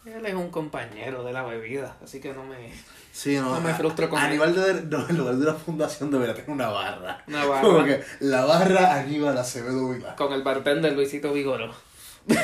Él 0.05 0.25
es 0.25 0.33
un 0.33 0.49
compañero 0.49 1.23
de 1.23 1.31
la 1.31 1.43
bebida, 1.43 1.95
así 2.03 2.19
que 2.19 2.33
no 2.33 2.43
me. 2.43 2.73
Sí, 3.11 3.35
no, 3.35 3.53
No 3.53 3.61
me 3.61 3.73
frustro 3.73 4.09
con 4.09 4.19
Aníbal, 4.19 4.55
de, 4.55 4.81
no, 4.85 5.07
en 5.07 5.17
lugar 5.17 5.35
de 5.35 5.43
una 5.43 5.53
fundación, 5.53 6.09
debería 6.09 6.33
tener 6.33 6.49
una 6.49 6.69
barra. 6.69 7.23
Una 7.27 7.45
barra. 7.45 7.61
Como 7.61 7.83
que 7.83 8.03
la 8.21 8.45
barra 8.45 8.95
Aníbal 8.95 9.37
Acevedo 9.37 9.89
Vila. 9.89 10.15
Con 10.15 10.33
el 10.33 10.41
bartender 10.41 10.93
Luisito 10.93 11.31
Vigoro. 11.31 11.71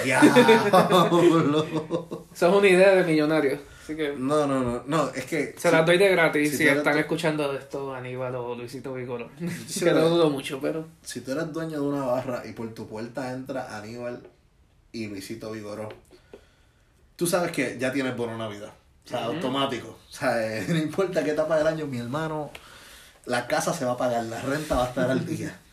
Diablo. 0.03 2.27
Eso 2.33 2.47
es 2.47 2.55
una 2.55 2.67
idea 2.67 2.95
de 2.95 3.03
millonario. 3.03 3.59
Así 3.87 3.95
que. 3.95 4.15
No, 4.17 4.45
no, 4.45 4.59
no. 4.59 4.83
No, 4.85 5.09
es 5.11 5.23
que. 5.23 5.55
Se 5.57 5.71
las 5.71 5.85
doy 5.85 5.97
de 5.97 6.09
gratis 6.09 6.51
si 6.51 6.57
si, 6.57 6.67
están 6.67 6.93
tú- 6.93 6.99
escuchando 6.99 7.53
esto 7.57 7.93
Aníbal 7.95 8.35
o 8.35 8.53
Luisito 8.53 8.93
Vigoro. 8.93 9.29
Sí, 9.67 9.85
que 9.85 9.91
no 9.93 10.09
dudo 10.09 10.29
mucho, 10.29 10.59
pero. 10.59 10.85
Si 11.03 11.21
tú 11.21 11.31
eres 11.31 11.53
dueño 11.53 11.79
de 11.79 11.87
una 11.87 12.03
barra 12.03 12.43
y 12.45 12.51
por 12.51 12.73
tu 12.73 12.85
puerta 12.85 13.31
entra 13.31 13.77
Aníbal 13.77 14.21
y 14.91 15.07
Luisito 15.07 15.51
Vigoró, 15.51 15.87
tú 17.15 17.25
sabes 17.27 17.53
que 17.53 17.77
ya 17.79 17.93
tienes 17.93 18.15
buena 18.17 18.37
Navidad. 18.37 18.73
O 19.05 19.09
sea, 19.09 19.23
automático. 19.25 19.87
O 20.09 20.13
sea, 20.13 20.57
eh, 20.57 20.65
no 20.67 20.77
importa 20.77 21.23
qué 21.23 21.31
etapa 21.31 21.57
del 21.57 21.67
año, 21.67 21.87
mi 21.87 21.97
hermano, 21.99 22.51
la 23.25 23.47
casa 23.47 23.73
se 23.73 23.85
va 23.85 23.93
a 23.93 23.97
pagar, 23.97 24.25
la 24.25 24.41
renta 24.41 24.75
va 24.75 24.85
a 24.85 24.89
estar 24.89 25.09
al 25.09 25.25
día. 25.25 25.57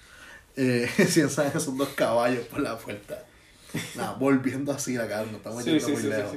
Eh, 0.57 0.89
si 1.09 1.29
sabes 1.29 1.51
que 1.53 1.59
son 1.59 1.77
dos 1.77 1.89
caballos 1.97 2.47
por 2.47 2.61
la 2.61 2.79
puerta. 2.79 3.25
Nada, 3.97 4.13
volviendo 4.13 4.71
así 4.71 4.97
acá, 4.97 5.25
no 5.29 5.39
estamos 5.39 5.65
Sí, 5.65 5.71
yendo 5.71 5.85
sí, 5.87 5.93
muy 5.95 6.01
sí, 6.01 6.07
sí, 6.07 6.15
lejos. 6.17 6.37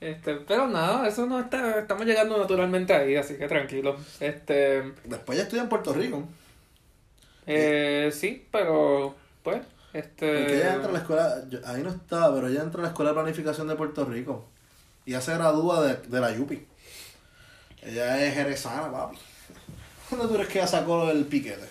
Este, 0.00 0.36
pero 0.36 0.68
nada, 0.68 1.08
eso 1.08 1.26
no 1.26 1.40
está, 1.40 1.80
estamos 1.80 2.06
llegando 2.06 2.38
naturalmente 2.38 2.94
ahí, 2.94 3.16
así 3.16 3.36
que 3.36 3.48
tranquilo. 3.48 3.96
Este, 4.20 4.82
Después 5.04 5.36
ya 5.36 5.42
estudié 5.44 5.62
en 5.62 5.68
Puerto 5.68 5.92
Rico. 5.92 6.24
eh, 7.46 8.10
sí, 8.12 8.46
pero 8.52 9.14
pues, 9.42 9.60
este. 9.92 10.38
Porque 10.38 10.56
ella 10.56 10.74
entra 10.74 10.90
a 10.90 10.92
la 10.92 10.98
escuela, 10.98 11.44
yo- 11.48 11.58
ahí 11.66 11.82
no 11.82 11.90
estaba, 11.90 12.34
pero 12.34 12.48
ella 12.48 12.62
entra 12.62 12.80
a 12.80 12.82
la 12.82 12.88
Escuela 12.90 13.10
de 13.10 13.14
Planificación 13.20 13.66
de 13.68 13.74
Puerto 13.74 14.04
Rico. 14.04 14.46
Y 15.04 15.12
ya 15.12 15.20
se 15.20 15.34
gradúa 15.34 15.82
de, 15.82 15.96
de 15.96 16.20
la 16.20 16.32
Yupi. 16.36 16.64
Ella 17.82 18.24
es 18.24 18.34
jerezana, 18.34 18.90
papi. 18.92 19.16
¿Cuándo 20.08 20.28
tú 20.28 20.34
eres 20.36 20.48
que 20.48 20.58
ella 20.58 20.66
sacó 20.68 21.10
el 21.10 21.24
piquete? 21.24 21.66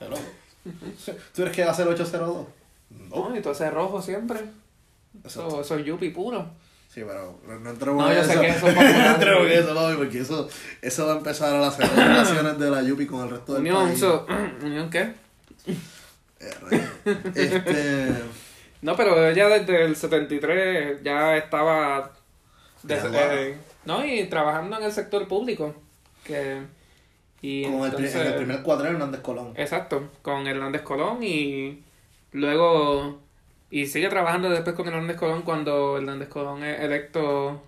Hello. 0.00 0.16
¿Tú 1.34 1.42
eres 1.42 1.54
que 1.54 1.62
va 1.62 1.68
a 1.68 1.72
hacer 1.72 1.86
802? 1.88 2.46
No, 3.10 3.36
y 3.36 3.40
todo 3.40 3.52
ese 3.52 3.70
rojo 3.70 4.02
siempre. 4.02 4.40
Eso, 5.24 5.60
eso 5.60 5.76
es 5.76 5.84
yupi 5.86 6.10
puro. 6.10 6.50
Sí, 6.92 7.02
pero 7.06 7.38
no 7.46 7.70
entremos 7.70 8.04
No, 8.04 8.10
en 8.10 8.16
yo 8.18 8.24
sé 8.24 8.32
eso. 8.32 8.40
que 8.40 8.48
eso 8.48 8.66
es 8.68 8.74
no 8.74 8.80
entremos 9.14 9.46
en 9.46 9.52
eso, 9.52 9.74
papi, 9.74 9.96
porque 9.96 10.18
eso, 10.20 10.48
eso 10.82 11.06
va 11.06 11.12
a 11.14 11.16
empezar 11.18 11.54
a 11.54 11.60
las 11.60 11.78
relaciones 11.78 12.58
de 12.58 12.68
la 12.70 12.82
Yupi 12.82 13.06
con 13.06 13.22
el 13.22 13.30
resto 13.30 13.52
del 13.52 13.60
Unión, 13.62 13.86
país. 13.88 14.00
so- 14.00 14.26
¿Unión 14.62 14.90
qué? 14.90 15.12
Eh. 16.40 16.88
Este... 17.34 18.08
No, 18.82 18.96
pero 18.96 19.28
ella 19.28 19.46
desde 19.50 19.84
el 19.84 19.94
73 19.94 21.02
ya 21.02 21.36
estaba. 21.36 22.12
desde- 22.82 23.50
eh, 23.50 23.56
no, 23.84 24.02
y 24.06 24.24
trabajando 24.24 24.78
en 24.78 24.84
el 24.84 24.90
sector 24.92 25.28
público. 25.28 25.74
Que. 26.24 26.62
Y 27.42 27.64
Con 27.64 27.74
el, 27.80 27.84
entonces- 27.84 28.14
en 28.14 28.26
el 28.28 28.34
primer 28.36 28.62
cuadrero 28.62 28.94
Hernández 28.94 29.20
Colón. 29.20 29.52
Exacto, 29.56 30.08
con 30.22 30.46
Hernández 30.46 30.80
Colón 30.80 31.22
y 31.22 31.82
luego. 32.32 33.20
Y 33.70 33.86
sigue 33.86 34.08
trabajando 34.08 34.50
después 34.50 34.74
con 34.74 34.88
Hernández 34.88 35.16
Colón 35.16 35.42
cuando 35.42 35.96
Hernández 35.96 36.28
Colón 36.28 36.64
es 36.64 36.80
electo 36.80 37.62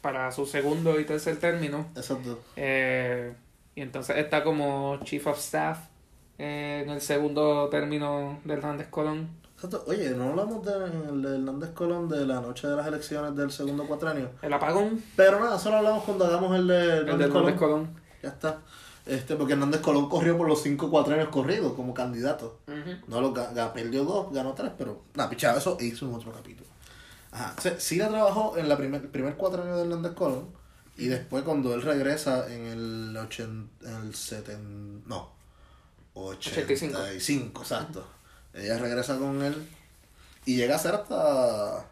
para 0.00 0.30
su 0.32 0.46
segundo 0.46 0.98
y 0.98 1.04
tercer 1.04 1.38
término. 1.38 1.86
Exacto. 1.96 2.40
Eh, 2.56 3.32
y 3.76 3.80
entonces 3.80 4.16
está 4.16 4.42
como 4.42 4.98
Chief 5.04 5.24
of 5.26 5.38
Staff 5.38 5.78
eh, 6.38 6.82
en 6.84 6.90
el 6.90 7.00
segundo 7.00 7.68
término 7.68 8.40
de 8.44 8.54
Hernández 8.54 8.88
Colón. 8.88 9.28
Exacto. 9.54 9.84
Oye, 9.86 10.10
no 10.10 10.30
hablamos 10.30 10.64
de, 10.66 10.72
el 11.08 11.22
de 11.22 11.34
Hernández 11.36 11.70
Colón 11.70 12.08
de 12.08 12.26
la 12.26 12.40
noche 12.40 12.66
de 12.66 12.74
las 12.76 12.86
elecciones 12.88 13.36
del 13.36 13.52
segundo 13.52 13.86
cuatrenio. 13.86 14.30
El 14.42 14.52
apagón, 14.52 15.02
Pero 15.14 15.38
nada, 15.38 15.58
solo 15.58 15.76
hablamos 15.76 16.02
cuando 16.02 16.26
hagamos 16.26 16.56
el 16.56 16.66
de 16.66 16.74
el 16.74 17.06
de 17.06 17.12
Hernández 17.12 17.28
Colón. 17.28 17.48
Hernández 17.48 17.58
Colón. 17.58 18.00
Ya 18.22 18.28
está. 18.30 18.58
Este, 19.06 19.36
porque 19.36 19.52
Hernández 19.52 19.80
Colón 19.82 20.08
corrió 20.08 20.36
por 20.38 20.48
los 20.48 20.62
cinco 20.62 20.90
cuatrenios 20.90 21.28
corridos 21.28 21.74
como 21.74 21.92
candidato. 21.92 22.58
No 23.06 23.20
lo 23.20 23.34
perdió 23.74 24.04
dos, 24.04 24.32
ganó 24.32 24.54
tres, 24.54 24.72
pero 24.78 25.02
nada, 25.14 25.28
pichado, 25.28 25.58
eso 25.58 25.76
hizo 25.80 26.06
en 26.06 26.14
otro 26.14 26.32
capítulo. 26.32 26.68
Ajá. 27.32 27.54
Se- 27.60 27.80
Sila 27.80 28.08
trabajó 28.08 28.56
en 28.56 28.68
la 28.68 28.76
primer, 28.76 29.02
el 29.02 29.08
primer 29.08 29.34
cuatrenio 29.34 29.76
de 29.76 29.82
Hernández 29.82 30.12
Colón 30.12 30.48
y 30.96 31.06
después 31.08 31.42
cuando 31.44 31.74
él 31.74 31.82
regresa 31.82 32.50
en 32.52 32.66
el 32.66 33.16
80, 33.16 33.88
en 33.90 33.94
el 34.06 34.14
70, 34.14 35.02
no, 35.06 35.30
85, 36.14 36.96
85. 36.96 37.60
exacto. 37.62 38.06
Ella 38.54 38.78
regresa 38.78 39.18
con 39.18 39.42
él 39.42 39.68
y 40.46 40.56
llega 40.56 40.76
a 40.76 40.78
ser 40.78 40.94
hasta 40.94 41.86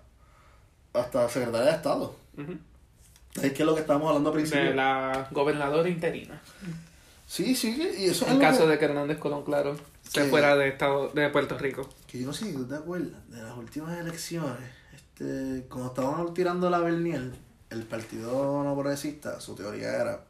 hasta 0.95 1.29
secretaria 1.29 1.71
de 1.71 1.77
Estado. 1.77 2.15
Ujú. 2.39 2.57
Es 3.43 3.53
que 3.53 3.63
es 3.63 3.67
lo 3.67 3.75
que 3.75 3.81
estábamos 3.81 4.09
hablando 4.09 4.31
al 4.31 4.35
principio. 4.37 4.63
De 4.63 4.75
la 4.75 5.27
gobernadora 5.33 5.89
interina. 5.89 6.41
Sí, 7.33 7.55
sí, 7.55 7.71
y 7.99 8.05
eso 8.11 8.27
es 8.27 8.33
En 8.33 8.39
caso 8.39 8.65
que- 8.65 8.73
de 8.73 8.79
que 8.79 8.85
Hernández 8.85 9.17
Colón, 9.19 9.43
claro, 9.43 9.75
se 10.03 10.25
fuera 10.25 10.55
de 10.55 10.69
estado 10.69 11.09
de 11.09 11.31
Puerto 11.31 11.57
Rico. 11.57 11.89
Que 12.07 12.19
yo 12.21 12.27
no 12.27 12.35
sé 12.35 12.45
si 12.45 12.53
tú 12.53 12.67
te 12.67 12.75
acuerdas 12.75 13.27
de 13.31 13.43
las 13.43 13.57
últimas 13.57 13.99
elecciones, 13.99 14.69
este, 14.95 15.65
cuando 15.71 15.89
estaban 15.89 16.35
tirando 16.35 16.69
la 16.69 16.79
Bernier, 16.81 17.33
el 17.71 17.83
partido 17.85 18.63
no 18.63 18.75
progresista, 18.75 19.41
su 19.41 19.55
teoría 19.55 19.95
era, 19.97 20.25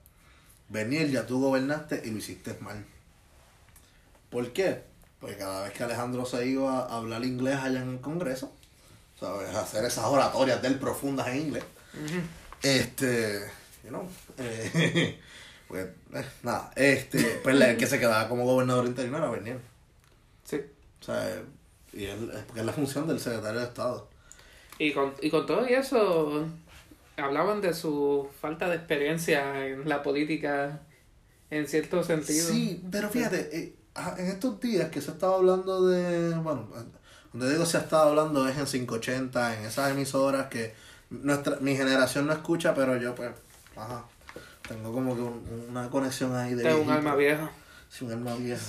Bernier 0.68 1.10
ya 1.10 1.26
tú 1.26 1.40
gobernaste 1.40 2.02
y 2.04 2.12
lo 2.12 2.18
hiciste 2.18 2.56
mal. 2.60 2.86
¿Por 4.30 4.52
qué? 4.52 4.84
Porque 5.20 5.36
cada 5.36 5.64
vez 5.64 5.72
que 5.72 5.82
Alejandro 5.82 6.24
se 6.24 6.46
iba 6.46 6.84
a 6.86 6.98
hablar 6.98 7.24
inglés 7.24 7.56
allá 7.56 7.82
en 7.82 7.88
el 7.94 8.00
Congreso, 8.00 8.52
¿sabes? 9.18 9.52
Hacer 9.56 9.84
esas 9.84 10.04
oratorias 10.04 10.62
de 10.62 10.68
él 10.68 10.78
profundas 10.78 11.26
en 11.26 11.38
inglés, 11.48 11.64
este, 12.62 13.40
you 13.82 13.88
know, 13.88 14.08
eh, 14.38 15.18
pues, 15.72 15.86
eh, 15.86 16.26
nada, 16.42 16.70
este, 16.76 17.40
pues 17.42 17.58
el 17.58 17.78
que 17.78 17.86
se 17.86 17.98
quedaba 17.98 18.28
como 18.28 18.44
gobernador 18.44 18.84
interino 18.84 19.16
era 19.16 19.30
Bernier. 19.30 19.58
Sí. 20.44 20.60
O 21.00 21.02
sea, 21.02 21.42
y 21.94 22.04
él, 22.04 22.30
es 22.34 22.42
porque 22.44 22.60
es 22.60 22.66
la 22.66 22.74
función 22.74 23.08
del 23.08 23.18
secretario 23.18 23.58
de 23.60 23.66
Estado. 23.66 24.06
Y 24.78 24.92
con, 24.92 25.14
y 25.22 25.30
con 25.30 25.46
todo 25.46 25.66
y 25.66 25.72
eso, 25.72 26.46
hablaban 27.16 27.62
de 27.62 27.72
su 27.72 28.28
falta 28.38 28.68
de 28.68 28.76
experiencia 28.76 29.66
en 29.66 29.88
la 29.88 30.02
política 30.02 30.82
en 31.48 31.66
cierto 31.66 32.04
sentido. 32.04 32.46
Sí, 32.48 32.82
pero 32.90 33.08
fíjate, 33.08 33.48
eh, 33.56 33.74
ah, 33.94 34.14
en 34.18 34.26
estos 34.26 34.60
días 34.60 34.90
que 34.90 35.00
se 35.00 35.12
estaba 35.12 35.36
hablando 35.36 35.86
de, 35.86 36.34
bueno, 36.34 36.68
donde 37.32 37.50
digo 37.50 37.64
se 37.64 37.78
ha 37.78 37.80
estado 37.80 38.10
hablando 38.10 38.46
es 38.46 38.58
en 38.58 38.66
580, 38.66 39.58
en 39.58 39.64
esas 39.64 39.90
emisoras 39.90 40.48
que 40.48 40.74
nuestra 41.08 41.56
mi 41.60 41.74
generación 41.76 42.26
no 42.26 42.34
escucha, 42.34 42.74
pero 42.74 42.98
yo 42.98 43.14
pues, 43.14 43.30
ajá, 43.74 44.04
tengo 44.66 44.92
como 44.92 45.14
que 45.14 45.20
un- 45.22 45.66
una 45.70 45.88
conexión 45.90 46.34
ahí 46.36 46.54
de... 46.54 46.68
Es 46.68 46.74
un 46.74 46.90
alma 46.90 47.14
vieja. 47.14 47.50
Sí, 47.88 48.04
un 48.04 48.12
alma 48.12 48.34
vieja. 48.36 48.62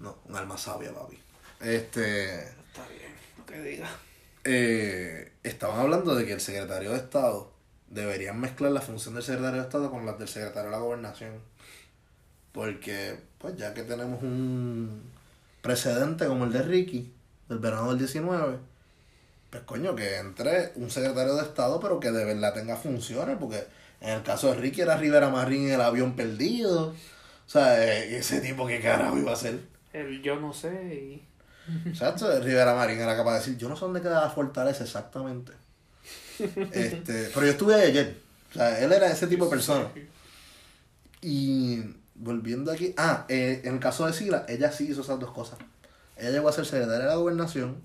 No, 0.00 0.16
un 0.26 0.36
alma 0.36 0.56
sabia, 0.58 0.92
papi. 0.94 1.18
Este... 1.60 2.34
Está 2.38 2.86
bien, 2.88 3.12
lo 3.38 3.46
que 3.46 3.60
diga. 3.62 3.88
eh, 4.44 5.32
estaban 5.42 5.80
hablando 5.80 6.14
de 6.14 6.26
que 6.26 6.32
el 6.34 6.40
secretario 6.40 6.90
de 6.90 6.96
Estado 6.98 7.50
deberían 7.88 8.38
mezclar 8.40 8.72
la 8.72 8.80
función 8.82 9.14
del 9.14 9.22
secretario 9.22 9.60
de 9.60 9.66
Estado 9.66 9.90
con 9.90 10.04
la 10.04 10.12
del 10.14 10.28
secretario 10.28 10.70
de 10.70 10.76
la 10.76 10.82
gobernación. 10.82 11.32
Porque, 12.52 13.18
pues 13.38 13.56
ya 13.56 13.74
que 13.74 13.82
tenemos 13.82 14.22
un 14.22 15.02
precedente 15.62 16.26
como 16.26 16.44
el 16.44 16.52
de 16.52 16.62
Ricky, 16.62 17.12
del 17.48 17.58
verano 17.58 17.88
del 17.90 17.98
19, 17.98 18.58
pues 19.50 19.62
coño, 19.64 19.94
que 19.94 20.16
entre 20.18 20.72
un 20.76 20.90
secretario 20.90 21.34
de 21.36 21.42
Estado, 21.42 21.78
pero 21.80 22.00
que 22.00 22.10
de 22.10 22.24
verdad 22.24 22.54
tenga 22.54 22.76
funciones, 22.76 23.36
porque 23.38 23.66
en 24.00 24.10
el 24.10 24.22
caso 24.22 24.52
de 24.52 24.60
Ricky 24.60 24.82
era 24.82 24.96
Rivera 24.96 25.28
Marín 25.30 25.66
en 25.66 25.74
el 25.74 25.80
avión 25.80 26.14
perdido. 26.14 26.88
O 27.46 27.48
sea, 27.48 27.82
eh, 27.84 28.16
ese 28.16 28.40
tipo 28.40 28.66
que 28.66 28.80
carajo 28.80 29.18
iba 29.18 29.32
a 29.32 29.36
ser. 29.36 29.60
El 29.92 30.22
yo 30.22 30.36
no 30.36 30.52
sé 30.52 30.94
y... 30.94 31.22
Exacto, 31.86 32.28
Rivera 32.40 32.74
Marín 32.74 33.00
era 33.00 33.16
capaz 33.16 33.32
de 33.32 33.38
decir, 33.38 33.56
yo 33.56 33.68
no 33.68 33.74
sé 33.74 33.80
dónde 33.80 34.00
queda 34.00 34.20
la 34.20 34.30
fortaleza 34.30 34.84
exactamente. 34.84 35.52
Este, 36.38 37.30
pero 37.32 37.46
yo 37.46 37.52
estuve 37.52 37.74
ahí 37.74 37.90
ayer. 37.90 38.18
O 38.50 38.54
sea, 38.54 38.78
él 38.78 38.92
era 38.92 39.10
ese 39.10 39.26
tipo 39.26 39.44
de 39.46 39.50
persona. 39.50 39.88
Y 41.22 41.82
volviendo 42.14 42.70
aquí, 42.70 42.94
ah, 42.96 43.24
eh, 43.28 43.62
en 43.64 43.74
el 43.74 43.80
caso 43.80 44.06
de 44.06 44.12
Sila, 44.12 44.44
ella 44.48 44.70
sí 44.70 44.88
hizo 44.90 45.00
esas 45.00 45.18
dos 45.18 45.32
cosas. 45.32 45.58
Ella 46.16 46.30
llegó 46.30 46.48
a 46.48 46.52
ser 46.52 46.66
secretaria 46.66 47.04
de 47.04 47.10
la 47.10 47.16
gobernación 47.16 47.82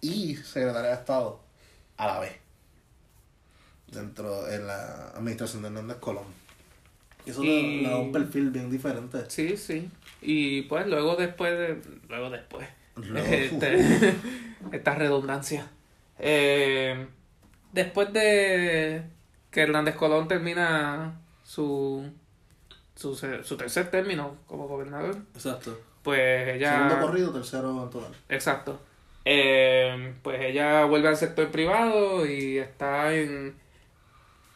y 0.00 0.36
secretaria 0.36 0.90
de 0.90 0.94
Estado 0.94 1.40
a 1.96 2.06
la 2.06 2.20
vez. 2.20 2.43
Dentro 3.88 4.44
de 4.44 4.58
la 4.58 5.10
administración 5.14 5.62
de 5.62 5.68
Hernández 5.68 5.98
Colón. 5.98 6.24
Eso 7.26 7.42
Y- 7.42 7.82
le 7.82 7.88
da 7.90 7.96
un 7.98 8.12
perfil 8.12 8.50
bien 8.50 8.70
diferente. 8.70 9.18
Sí, 9.28 9.56
sí. 9.56 9.88
Y 10.20 10.62
pues 10.62 10.86
luego 10.86 11.16
después 11.16 11.52
de... 11.58 11.80
Luego 12.08 12.30
después. 12.30 12.66
Este, 13.26 14.14
esta 14.72 14.94
redundancia. 14.94 15.66
Eh, 16.18 17.06
después 17.72 18.12
de 18.12 19.02
que 19.50 19.60
Hernández 19.62 19.96
Colón 19.96 20.28
termina 20.28 21.20
su, 21.42 22.08
su, 22.94 23.14
su 23.16 23.56
tercer 23.56 23.90
término 23.90 24.36
como 24.46 24.68
gobernador, 24.68 25.16
Exacto. 25.34 25.78
pues 26.02 26.48
ella... 26.56 26.72
Segundo 26.88 27.06
corrido, 27.06 27.32
tercero 27.32 27.82
en 27.84 27.90
total. 27.90 28.12
Exacto. 28.28 28.80
Eh, 29.24 30.14
pues 30.22 30.40
ella 30.42 30.84
vuelve 30.84 31.08
al 31.08 31.16
sector 31.16 31.50
privado 31.50 32.24
y 32.26 32.58
está 32.58 33.12
en... 33.14 33.54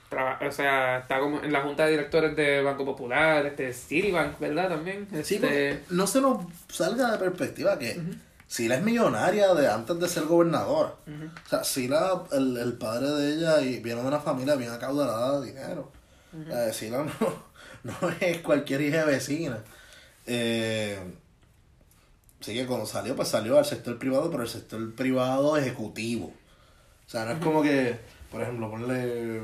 traba- 0.09 0.39
O 0.47 0.51
sea, 0.53 0.99
está 0.99 1.19
como 1.21 1.43
en 1.43 1.53
la 1.53 1.63
junta 1.63 1.85
de 1.85 1.93
directores 1.93 2.35
de 2.37 2.63
Banco 2.63 2.85
Popular, 2.85 3.45
este 3.47 3.73
Citibank, 3.73 4.39
¿verdad? 4.39 4.69
También. 4.69 5.07
Sí, 5.25 5.37
Este, 5.37 5.39
porque 5.41 5.81
no 5.91 6.07
se 6.07 6.21
nos 6.21 6.45
salga 6.69 7.13
de 7.13 7.19
perspectiva 7.19 7.79
que 7.79 8.01
Sila 8.47 8.77
es 8.77 8.83
millonaria 8.83 9.53
de 9.55 9.69
antes 9.69 9.99
de 10.01 10.09
ser 10.09 10.25
gobernadora. 10.25 10.95
O 11.45 11.49
sea, 11.49 11.65
Sila, 11.65 12.23
el, 12.33 12.57
el 12.57 12.73
padre 12.75 13.11
de 13.11 13.35
ella, 13.35 13.61
y 13.61 13.81
viene 13.81 14.01
de 14.01 14.07
una 14.09 14.21
familia 14.21 14.55
bien 14.57 14.71
acaudalada 14.71 15.41
de 15.41 15.49
dinero. 15.49 15.91
Eh, 16.51 16.71
Sila 16.73 17.05
no, 17.05 17.13
no 17.85 17.95
es 18.21 18.39
cualquier 18.39 18.81
hija 18.81 19.05
vecina. 19.05 19.59
Eh, 20.27 20.99
así 22.41 22.55
que 22.55 22.67
cuando 22.67 22.87
salió, 22.87 23.15
pues 23.17 23.29
salió 23.29 23.59
al 23.59 23.65
sector 23.65 23.99
privado, 23.99 24.31
pero 24.31 24.43
el 24.43 24.49
sector 24.49 24.95
privado 24.95 25.57
ejecutivo. 25.57 26.27
O 27.07 27.11
sea, 27.11 27.25
no 27.25 27.33
es 27.33 27.39
como 27.39 27.63
que, 27.63 27.99
por 28.31 28.43
ejemplo, 28.43 28.71
ponle. 28.71 29.43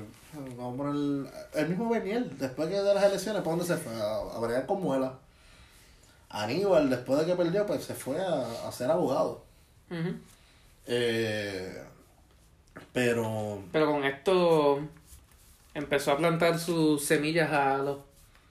Vamos 0.57 0.75
a 0.75 0.76
poner. 0.76 1.33
El 1.55 1.69
mismo 1.69 1.88
Beniel, 1.91 2.38
después 2.38 2.69
que 2.69 2.81
de 2.81 2.95
las 2.95 3.05
elecciones, 3.05 3.43
¿para 3.43 3.57
dónde 3.57 3.67
se 3.67 3.76
fue? 3.76 3.93
A, 3.95 4.17
a 4.37 4.38
bregar 4.41 4.67
con 4.67 4.83
muela. 4.83 5.14
Aníbal, 6.31 6.91
después 6.91 7.21
de 7.21 7.26
que 7.26 7.37
perdió, 7.37 7.64
pues 7.67 7.85
se 7.85 7.95
fue 7.95 8.21
a, 8.21 8.69
a 8.69 8.73
ser 8.73 8.91
abogado. 8.91 9.45
Ujú. 9.91 10.14
Eh, 10.87 11.83
pero. 12.93 13.62
Pero 13.73 13.87
con 13.93 14.05
esto, 14.05 14.81
empezó 15.75 16.12
a 16.12 16.17
plantar 16.17 16.59
sus 16.59 17.05
semillas 17.05 17.53
a 17.53 17.79
los 17.79 17.99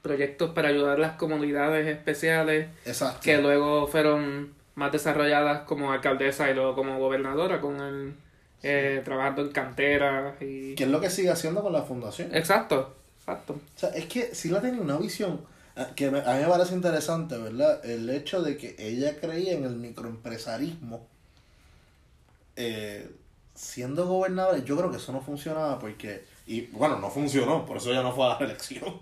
proyectos 0.02 0.52
para 0.52 0.70
ayudar 0.70 0.98
a 0.98 1.02
las 1.02 1.12
comunidades 1.18 1.88
especiales 1.88 2.68
Exacto. 2.86 3.22
que 3.22 3.38
luego 3.38 3.88
fueron 3.88 4.54
más 4.76 4.92
desarrolladas 4.92 5.62
como 5.62 5.92
alcaldesa 5.92 6.50
y 6.50 6.54
luego 6.54 6.76
como 6.76 7.00
gobernadora 7.00 7.62
con 7.62 7.80
el 7.80 8.16
eh, 8.64 9.02
trabajando 9.04 9.42
en 9.44 9.50
canteras 9.50 10.42
y 10.42 10.76
Que 10.76 10.84
es 10.84 10.90
lo 10.90 11.02
que 11.02 11.10
sigue 11.10 11.30
haciendo 11.30 11.62
con 11.62 11.74
la 11.74 11.84
fundación. 11.84 12.34
exacto 12.36 12.96
exacto 13.18 13.54
O 13.54 13.80
sea, 13.80 13.90
es 13.90 14.06
que 14.06 14.34
si 14.34 14.50
la 14.50 14.62
tiene 14.62 14.80
una 14.80 14.98
visión 14.98 15.42
eh, 15.76 15.86
que 15.96 16.08
a 16.08 16.12
mí 16.12 16.42
me 16.42 16.48
parece 16.48 16.74
interesante, 16.74 17.38
¿verdad? 17.38 17.84
El 17.86 18.10
hecho 18.10 18.42
de 18.42 18.58
que 18.58 18.76
ella 18.80 19.16
creía 19.20 19.54
en 19.54 19.66
el 19.66 19.76
microempresarismo 19.76 21.08
eh, 22.56 23.10
siendo 23.56 24.08
gobernadora, 24.08 24.60
yo 24.60 24.78
creo 24.78 24.92
que 24.92 24.98
eso 24.98 25.12
no 25.12 25.22
funcionaba 25.22 25.80
porque, 25.80 26.26
y 26.46 26.62
bueno, 26.68 27.00
no 27.00 27.10
funcionó, 27.10 27.66
por 27.66 27.78
eso 27.78 27.92
ya 27.94 28.02
no 28.02 28.14
fue 28.14 28.26
a 28.26 28.30
la 28.30 28.38
reelección. 28.40 29.00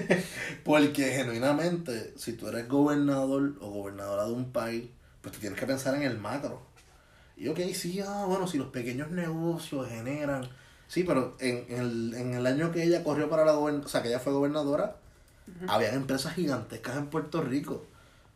porque 0.64 1.12
genuinamente, 1.12 2.12
si 2.16 2.34
tú 2.34 2.48
eres 2.48 2.68
gobernador 2.68 3.54
o 3.60 3.70
gobernadora 3.70 4.26
de 4.26 4.32
un 4.32 4.52
país, 4.52 4.84
pues 5.20 5.34
tú 5.34 5.40
tienes 5.40 5.58
que 5.58 5.66
pensar 5.66 5.94
en 5.94 6.02
el 6.02 6.18
macro. 6.18 6.62
Y 7.38 7.48
ok, 7.48 7.60
sí, 7.74 8.00
ah, 8.00 8.24
bueno, 8.28 8.48
si 8.48 8.58
los 8.58 8.68
pequeños 8.68 9.10
negocios 9.10 9.88
generan. 9.88 10.48
Sí, 10.88 11.04
pero 11.04 11.36
en, 11.40 11.66
en 11.68 11.80
el, 11.80 12.14
en 12.14 12.34
el 12.34 12.46
año 12.46 12.72
que 12.72 12.82
ella 12.82 13.04
corrió 13.04 13.30
para 13.30 13.44
la 13.44 13.52
gobernadora, 13.52 13.86
o 13.86 13.90
sea, 13.90 14.02
que 14.02 14.08
ella 14.08 14.18
fue 14.20 14.32
gobernadora, 14.32 14.96
habían 15.68 15.94
empresas 15.94 16.34
gigantescas 16.34 16.96
en 16.98 17.08
Puerto 17.08 17.42
Rico 17.42 17.86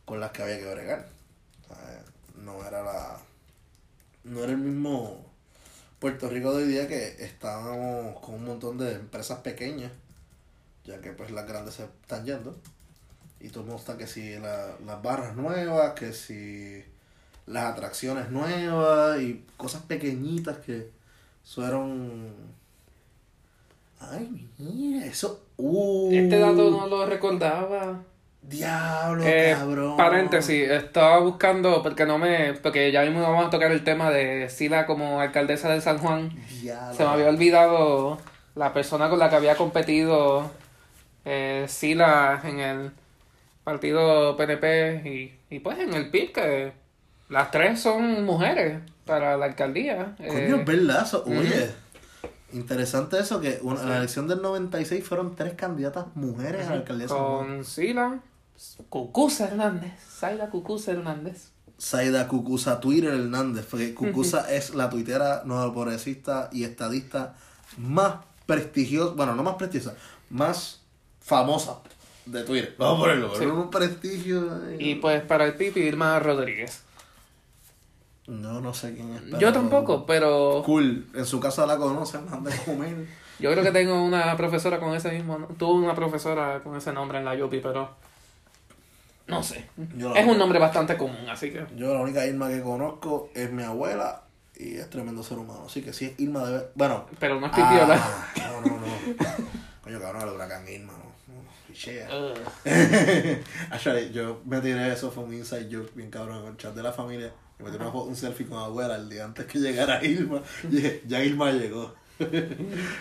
con 0.05 0.21
las 0.21 0.33
que 0.33 0.43
había 0.43 0.59
que 0.59 0.73
bregar. 0.73 1.09
O 1.65 1.75
sea, 1.75 2.05
no 2.37 2.65
era 2.67 2.83
la. 2.83 3.19
No 4.25 4.43
era 4.45 4.53
el 4.53 4.59
mismo 4.59 5.25
Puerto 6.01 6.29
Rico 6.31 6.55
de 6.55 6.65
hoy 6.65 6.69
día 6.71 6.89
que 6.89 7.25
estábamos 7.25 8.21
con 8.21 8.37
un 8.37 8.45
montón 8.47 8.79
de 8.79 8.95
empresas 8.95 9.41
pequeñas, 9.41 9.93
ya 10.85 11.01
que 11.01 11.13
pues 11.13 11.31
las 11.31 11.47
grandes 11.47 11.75
se 11.75 11.85
están 11.85 12.25
yendo. 12.25 12.57
Y 13.41 13.49
todo 13.51 13.61
el 13.61 13.67
mundo 13.69 13.81
está 13.81 13.97
que 13.99 14.07
si 14.07 14.39
la- 14.39 14.77
las 14.87 15.03
barras 15.03 15.37
nuevas, 15.37 15.95
que 15.95 16.13
si 16.13 16.85
las 17.47 17.65
atracciones 17.73 18.31
nuevas 18.31 19.21
y 19.21 19.45
cosas 19.57 19.83
pequeñitas 19.83 20.59
que 20.59 20.89
fueron... 21.45 22.33
Ay, 24.01 24.49
mira, 24.59 25.07
eso... 25.07 25.45
Uh, 25.57 26.13
este 26.13 26.39
dato 26.39 26.71
no 26.71 26.87
lo 26.89 27.07
recordaba 27.07 28.01
Diablo, 28.43 29.23
Eh, 29.25 29.55
cabrón. 29.57 29.97
paréntesis, 29.97 30.69
estaba 30.69 31.21
buscando, 31.21 31.81
porque 31.85 32.05
no 32.05 32.19
me, 32.19 32.55
porque 32.55 32.91
ya 32.91 33.03
mismo 33.03 33.23
vamos 33.23 33.47
a 33.47 33.51
tocar 33.51 33.71
el 33.71 33.85
tema 33.85 34.11
de 34.11 34.49
Sila 34.51 34.87
como 34.87 35.21
alcaldesa 35.21 35.69
de 35.73 35.81
San 35.81 35.99
Juan. 35.99 36.31
Diablo. 36.61 36.95
Se 36.97 37.05
me 37.05 37.11
había 37.11 37.29
olvidado 37.29 38.19
la 38.57 38.73
persona 38.73 39.09
con 39.09 39.21
la 39.21 39.31
que 39.31 39.37
había 39.37 39.55
competido 39.57 40.51
eh, 41.25 41.67
Sila 41.69 42.41
en 42.43 42.59
el 42.59 42.91
partido 43.63 44.37
PNP 44.37 45.03
y, 45.09 45.55
y 45.55 45.61
pues 45.61 45.79
en 45.79 45.95
el 45.95 46.11
PIB, 46.11 46.33
que 46.33 46.73
las 47.33 47.51
tres 47.51 47.81
son 47.81 48.25
mujeres 48.25 48.81
para 49.05 49.37
la 49.37 49.47
alcaldía. 49.47 50.15
Coño, 50.19 50.31
Eh, 50.33 50.57
es 50.61 50.65
verdad 50.67 51.03
eso. 51.05 51.25
Oye, 51.27 51.71
interesante 52.53 53.19
eso 53.19 53.41
que 53.41 53.59
una- 53.63 53.81
en 53.83 53.89
la 53.89 53.97
elección 53.99 54.29
del 54.29 54.43
96 54.43 55.05
fueron 55.05 55.35
tres 55.35 55.55
candidatas 55.55 56.07
mujeres 56.15 56.67
a 56.67 56.71
la 56.71 56.77
alcaldía 56.77 57.07
con 57.09 57.65
Sila, 57.65 58.21
Cucuza 58.89 59.49
Hernández, 59.49 59.93
Zaida 60.19 60.51
Cucuza 60.51 60.93
Hernández. 60.93 61.49
Saida 61.79 62.29
Cucusa 62.29 62.79
Twitter 62.81 63.13
Hernández, 63.13 63.67
porque 63.69 63.93
Cucusa 63.95 64.53
es 64.55 64.75
la 64.75 64.89
tuitera 64.89 65.43
progresista 65.73 66.49
y 66.53 66.63
estadista 66.65 67.35
más 67.77 68.17
prestigiosa, 68.47 69.15
bueno, 69.17 69.35
no 69.35 69.43
más 69.43 69.55
prestigiosa, 69.57 69.97
más 70.31 70.81
famosa 71.21 71.79
de 72.27 72.45
Twitter. 72.45 72.77
Vamos 72.79 72.99
a 72.99 73.01
ponerlo, 73.01 73.35
Sí. 73.37 73.45
un 73.47 73.69
prestigio. 73.71 74.61
Y 74.79 74.97
pues 74.97 75.23
para 75.23 75.45
el 75.47 75.55
PIB 75.55 75.77
Irma 75.79 76.21
Rodríguez. 76.21 76.83
No, 78.27 78.61
no 78.61 78.73
sé 78.73 78.95
quién 78.95 79.13
es. 79.15 79.39
Yo 79.39 79.53
tampoco, 79.53 80.07
pero 80.07 80.63
Cool, 80.65 81.07
en 81.15 81.27
su 81.27 81.41
casa 81.41 81.67
la 81.67 81.77
conocen, 81.77 82.23
han 82.33 82.45
de 82.45 82.57
comer. 82.59 83.07
yo 83.39 83.51
creo 83.51 83.65
que 83.65 83.73
tengo 83.73 84.03
una 84.03 84.37
profesora 84.37 84.79
con 84.79 84.95
ese 84.95 85.11
mismo, 85.11 85.39
tuve 85.59 85.85
una 85.85 85.95
profesora 85.95 86.61
con 86.63 86.77
ese 86.77 86.93
nombre 86.93 87.19
en 87.19 87.25
la 87.25 87.35
Yupi, 87.35 87.61
pero 87.61 87.91
no 89.27 89.43
sé. 89.43 89.67
Yo 89.97 90.15
Es 90.15 90.27
un 90.27 90.39
nombre 90.39 90.59
bastante 90.59 90.97
común, 90.97 91.29
así 91.29 91.51
que 91.51 91.65
Yo 91.77 91.93
la 91.95 92.01
única 92.01 92.27
Irma 92.27 92.49
que 92.49 92.63
conozco 92.63 93.31
es 93.35 93.51
mi 93.51 93.63
abuela 93.63 94.23
y 94.57 94.77
es 94.77 94.89
tremendo 94.91 95.23
ser 95.23 95.39
humano. 95.39 95.65
Así 95.67 95.83
que 95.83 95.93
sí 95.93 96.07
es 96.07 96.21
Irma 96.21 96.45
debe... 96.45 96.67
Bueno. 96.75 97.07
pero 97.19 97.41
no 97.41 97.47
es 97.47 97.53
pipiola. 97.53 97.97
Ah, 97.99 98.29
no, 98.37 98.61
no, 98.61 98.77
no. 98.79 98.87
Coño, 99.83 100.01
cabrón, 100.01 100.29
el 100.29 100.35
huracán 100.35 100.69
Irma. 100.69 100.93
No. 100.93 101.13
Actually, 103.71 104.13
yo 104.13 104.43
me 104.45 104.61
tiré 104.61 104.93
eso, 104.93 105.11
fue 105.11 105.25
un 105.25 105.33
inside 105.33 105.69
joke 105.73 105.93
bien 105.95 106.11
cabrón 106.11 106.43
en 106.43 106.49
el 106.49 106.57
chat 106.57 106.75
de 106.75 106.83
la 106.83 106.93
familia. 106.93 107.33
Me 107.63 107.71
tiré 107.71 107.85
una 107.85 107.93
un 107.93 108.17
selfie 108.17 108.47
con 108.47 108.59
abuela 108.59 108.97
el 108.97 109.09
día 109.09 109.25
antes 109.25 109.47
que 109.47 109.59
llegara 109.59 110.05
Irma. 110.05 110.43
Y 110.65 110.69
dije, 110.69 111.03
ya 111.07 111.23
Irma 111.23 111.53
llegó. 111.53 111.95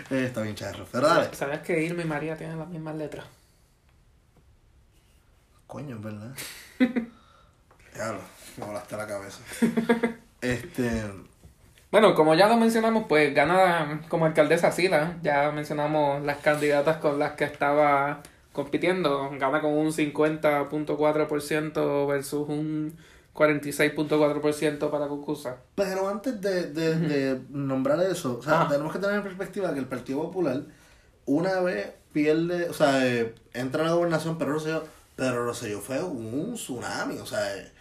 Eh, 0.10 0.26
Está 0.26 0.42
bien 0.42 0.56
charro. 0.56 0.88
Pero 0.92 1.08
dale. 1.08 1.30
¿Sabes 1.34 1.60
que 1.60 1.84
Irma 1.84 2.02
y 2.02 2.06
María 2.06 2.36
tienen 2.36 2.58
las 2.58 2.68
mismas 2.68 2.96
letras? 2.96 3.24
Coño, 5.68 5.96
es 5.96 6.02
verdad. 6.02 6.36
Diablo, 7.94 8.22
me 8.58 8.66
volaste 8.66 8.98
la 8.98 9.08
cabeza. 9.08 9.40
Este. 10.42 11.04
Bueno, 11.92 12.16
como 12.16 12.34
ya 12.34 12.48
lo 12.48 12.58
mencionamos, 12.58 13.06
pues 13.08 13.36
gana 13.36 14.02
como 14.10 14.26
alcaldesa 14.26 14.72
Sila. 14.72 15.20
Ya 15.22 15.52
mencionamos 15.52 16.24
las 16.24 16.40
candidatas 16.40 16.98
con 16.98 17.20
las 17.20 17.34
que 17.34 17.44
estaba 17.44 18.24
compitiendo. 18.54 19.30
Gana 19.38 19.62
con 19.62 19.74
un 19.74 19.92
50.4% 19.92 22.08
versus 22.08 22.50
un 22.50 22.98
46.4% 23.34 24.90
para 24.90 25.08
Cucusa. 25.08 25.58
Pero 25.76 26.08
antes 26.10 26.40
de, 26.42 26.68
de, 26.72 26.96
de 26.98 27.42
nombrar 27.50 28.02
eso, 28.04 28.38
o 28.40 28.44
sea, 28.44 28.68
tenemos 28.68 28.92
que 28.94 29.00
tener 29.00 29.16
en 29.18 29.24
perspectiva 29.24 29.74
que 29.74 29.80
el 29.80 29.86
Partido 29.88 30.22
Popular, 30.22 30.62
una 31.26 31.60
vez 31.62 31.92
pierde, 32.14 32.70
o 32.70 32.74
sea, 32.74 33.06
eh, 33.08 33.34
entra 33.54 33.84
a 33.84 33.88
la 33.88 33.94
gobernación, 33.94 34.38
Pedro 34.38 34.54
Rosselló, 34.54 34.84
Pedro 35.16 35.46
Rosselló 35.46 35.80
fue 35.80 36.02
un 36.04 36.54
tsunami, 36.56 37.18
o 37.20 37.26
sea, 37.26 37.56
eh, 37.58 37.72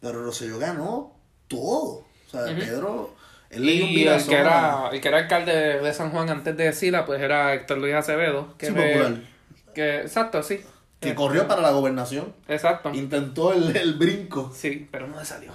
Pedro 0.00 0.24
Rosselló 0.24 0.58
ganó 0.58 1.12
todo. 1.48 2.04
O 2.26 2.30
sea. 2.30 2.44
Pedro, 2.44 3.14
él 3.50 3.64
le 3.64 3.72
dio 3.72 3.84
un 3.86 3.90
el 4.14 4.26
que, 4.26 4.34
era, 4.36 4.90
el 4.92 5.00
que 5.00 5.08
era 5.08 5.18
alcalde 5.18 5.80
de 5.80 5.94
San 5.94 6.10
Juan 6.10 6.28
antes 6.28 6.56
de 6.56 6.72
Sila, 6.72 7.06
pues 7.06 7.20
era 7.22 7.54
Héctor 7.54 7.78
Luis 7.78 7.94
Acevedo. 7.94 8.54
Que 8.58 8.66
Sí, 8.66 8.72
me- 8.72 8.88
popular. 8.92 9.20
que, 9.74 10.00
exacto, 10.02 10.42
sí. 10.42 10.60
Que 11.00 11.10
Eh, 11.10 11.14
corrió 11.14 11.46
para 11.46 11.62
la 11.62 11.70
gobernación, 11.70 12.32
Exacto. 12.48 12.90
intentó 12.92 13.52
el, 13.52 13.76
el 13.76 13.94
brinco. 13.94 14.50
Sí, 14.54 14.88
pero 14.90 15.06
no 15.06 15.18
le 15.18 15.24
salió. 15.24 15.52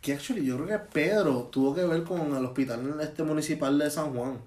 Que 0.00 0.14
actually 0.14 0.44
yo 0.44 0.56
creo 0.56 0.66
que 0.68 0.78
Pedro 0.92 1.48
tuvo 1.52 1.74
que 1.74 1.84
ver 1.84 2.02
con 2.04 2.34
el 2.36 2.44
hospital 2.44 2.98
este 3.00 3.22
municipal 3.22 3.78
de 3.78 3.90
San 3.90 4.12
Juan. 4.14 4.38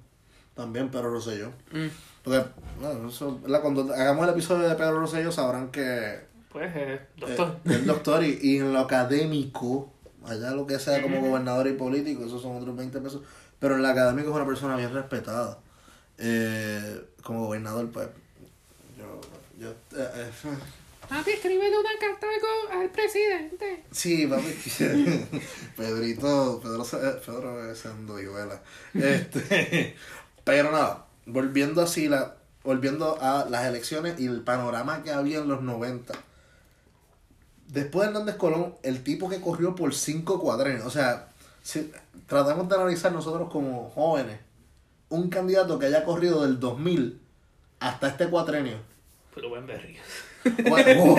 También 0.53 0.89
Pedro 0.89 1.11
Rosselló. 1.11 1.49
Mm, 1.71 1.87
Porque, 2.23 2.43
bueno, 2.79 3.09
eso, 3.09 3.39
cuando 3.61 3.93
hagamos 3.93 4.23
el 4.25 4.31
episodio 4.33 4.67
de 4.69 4.75
Pedro 4.75 4.99
Rosselló 5.01 5.31
sabrán 5.31 5.69
que 5.69 6.21
Pues, 6.49 6.73
eh, 6.75 6.93
eh, 6.93 7.01
doctor. 7.17 7.57
el 7.65 7.85
doctor 7.85 8.23
y, 8.23 8.39
y 8.41 8.57
en 8.59 8.71
lo 8.73 8.79
académico, 8.79 9.91
allá 10.25 10.51
lo 10.51 10.65
que 10.65 10.79
sea 10.79 11.01
como 11.01 11.19
gobernador 11.21 11.67
y 11.67 11.73
político, 11.73 12.23
esos 12.25 12.41
son 12.41 12.55
otros 12.57 12.75
20 12.75 12.99
pesos. 13.01 13.21
Pero 13.59 13.75
en 13.75 13.81
lo 13.81 13.87
académico 13.89 14.29
es 14.29 14.35
una 14.35 14.45
persona 14.45 14.75
bien 14.77 14.93
respetada. 14.93 15.59
Eh, 16.17 17.01
como 17.21 17.45
gobernador, 17.47 17.89
pues, 17.91 18.07
yo, 18.97 19.19
yo, 19.65 19.99
eh, 19.99 20.09
eh, 20.15 20.31
Papi, 21.07 21.31
escríbele 21.31 21.77
una 21.77 21.89
carta 21.99 22.25
al- 22.71 22.81
al 22.81 22.89
presidente. 22.89 23.83
Sí, 23.91 24.25
papi. 24.25 24.55
Pedrito, 25.77 26.59
Pedro, 26.63 26.83
eh, 26.83 27.21
Pedro 27.25 27.71
es 27.71 27.85
andoihuela. 27.85 28.61
Este, 28.93 29.95
pero 30.43 30.71
nada, 30.71 31.05
volviendo 31.27 31.81
así, 31.81 32.07
la, 32.09 32.35
volviendo 32.63 33.21
a 33.21 33.45
las 33.49 33.65
elecciones 33.67 34.19
y 34.19 34.25
el 34.25 34.41
panorama 34.41 35.03
que 35.03 35.11
había 35.11 35.39
en 35.39 35.47
los 35.47 35.61
90. 35.61 36.13
Después 37.67 38.07
de 38.07 38.13
Hernández 38.13 38.35
Colón, 38.37 38.75
el 38.83 39.03
tipo 39.03 39.29
que 39.29 39.41
corrió 39.41 39.75
por 39.75 39.93
cinco 39.93 40.39
cuadrenes, 40.39 40.83
o 40.85 40.89
sea, 40.89 41.29
si 41.61 41.91
tratamos 42.27 42.69
de 42.69 42.75
analizar 42.75 43.11
nosotros 43.11 43.49
como 43.51 43.89
jóvenes, 43.91 44.39
un 45.09 45.29
candidato 45.29 45.77
que 45.79 45.87
haya 45.87 46.03
corrido 46.03 46.43
del 46.43 46.59
2000 46.59 47.21
hasta 47.79 48.07
este 48.07 48.27
cuatrenio. 48.27 48.77
Pero 49.35 49.49
buen 49.49 49.67
berrío. 49.67 49.99
Bueno, 50.69 51.15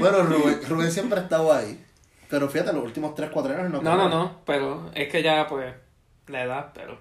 bueno, 0.00 0.22
Rubén, 0.24 0.60
Rubén 0.68 0.90
siempre 0.90 1.20
ha 1.20 1.22
estado 1.22 1.52
ahí. 1.52 1.82
Pero 2.28 2.48
fíjate, 2.48 2.72
los 2.72 2.82
últimos 2.84 3.14
3, 3.14 3.30
4 3.32 3.54
años 3.56 3.70
no 3.70 3.82
No, 3.82 3.96
no, 3.96 4.08
no, 4.08 4.40
pero 4.44 4.90
es 4.94 5.08
que 5.08 5.22
ya, 5.22 5.46
pues, 5.46 5.72
la 6.26 6.42
edad, 6.44 6.72
pero... 6.74 6.98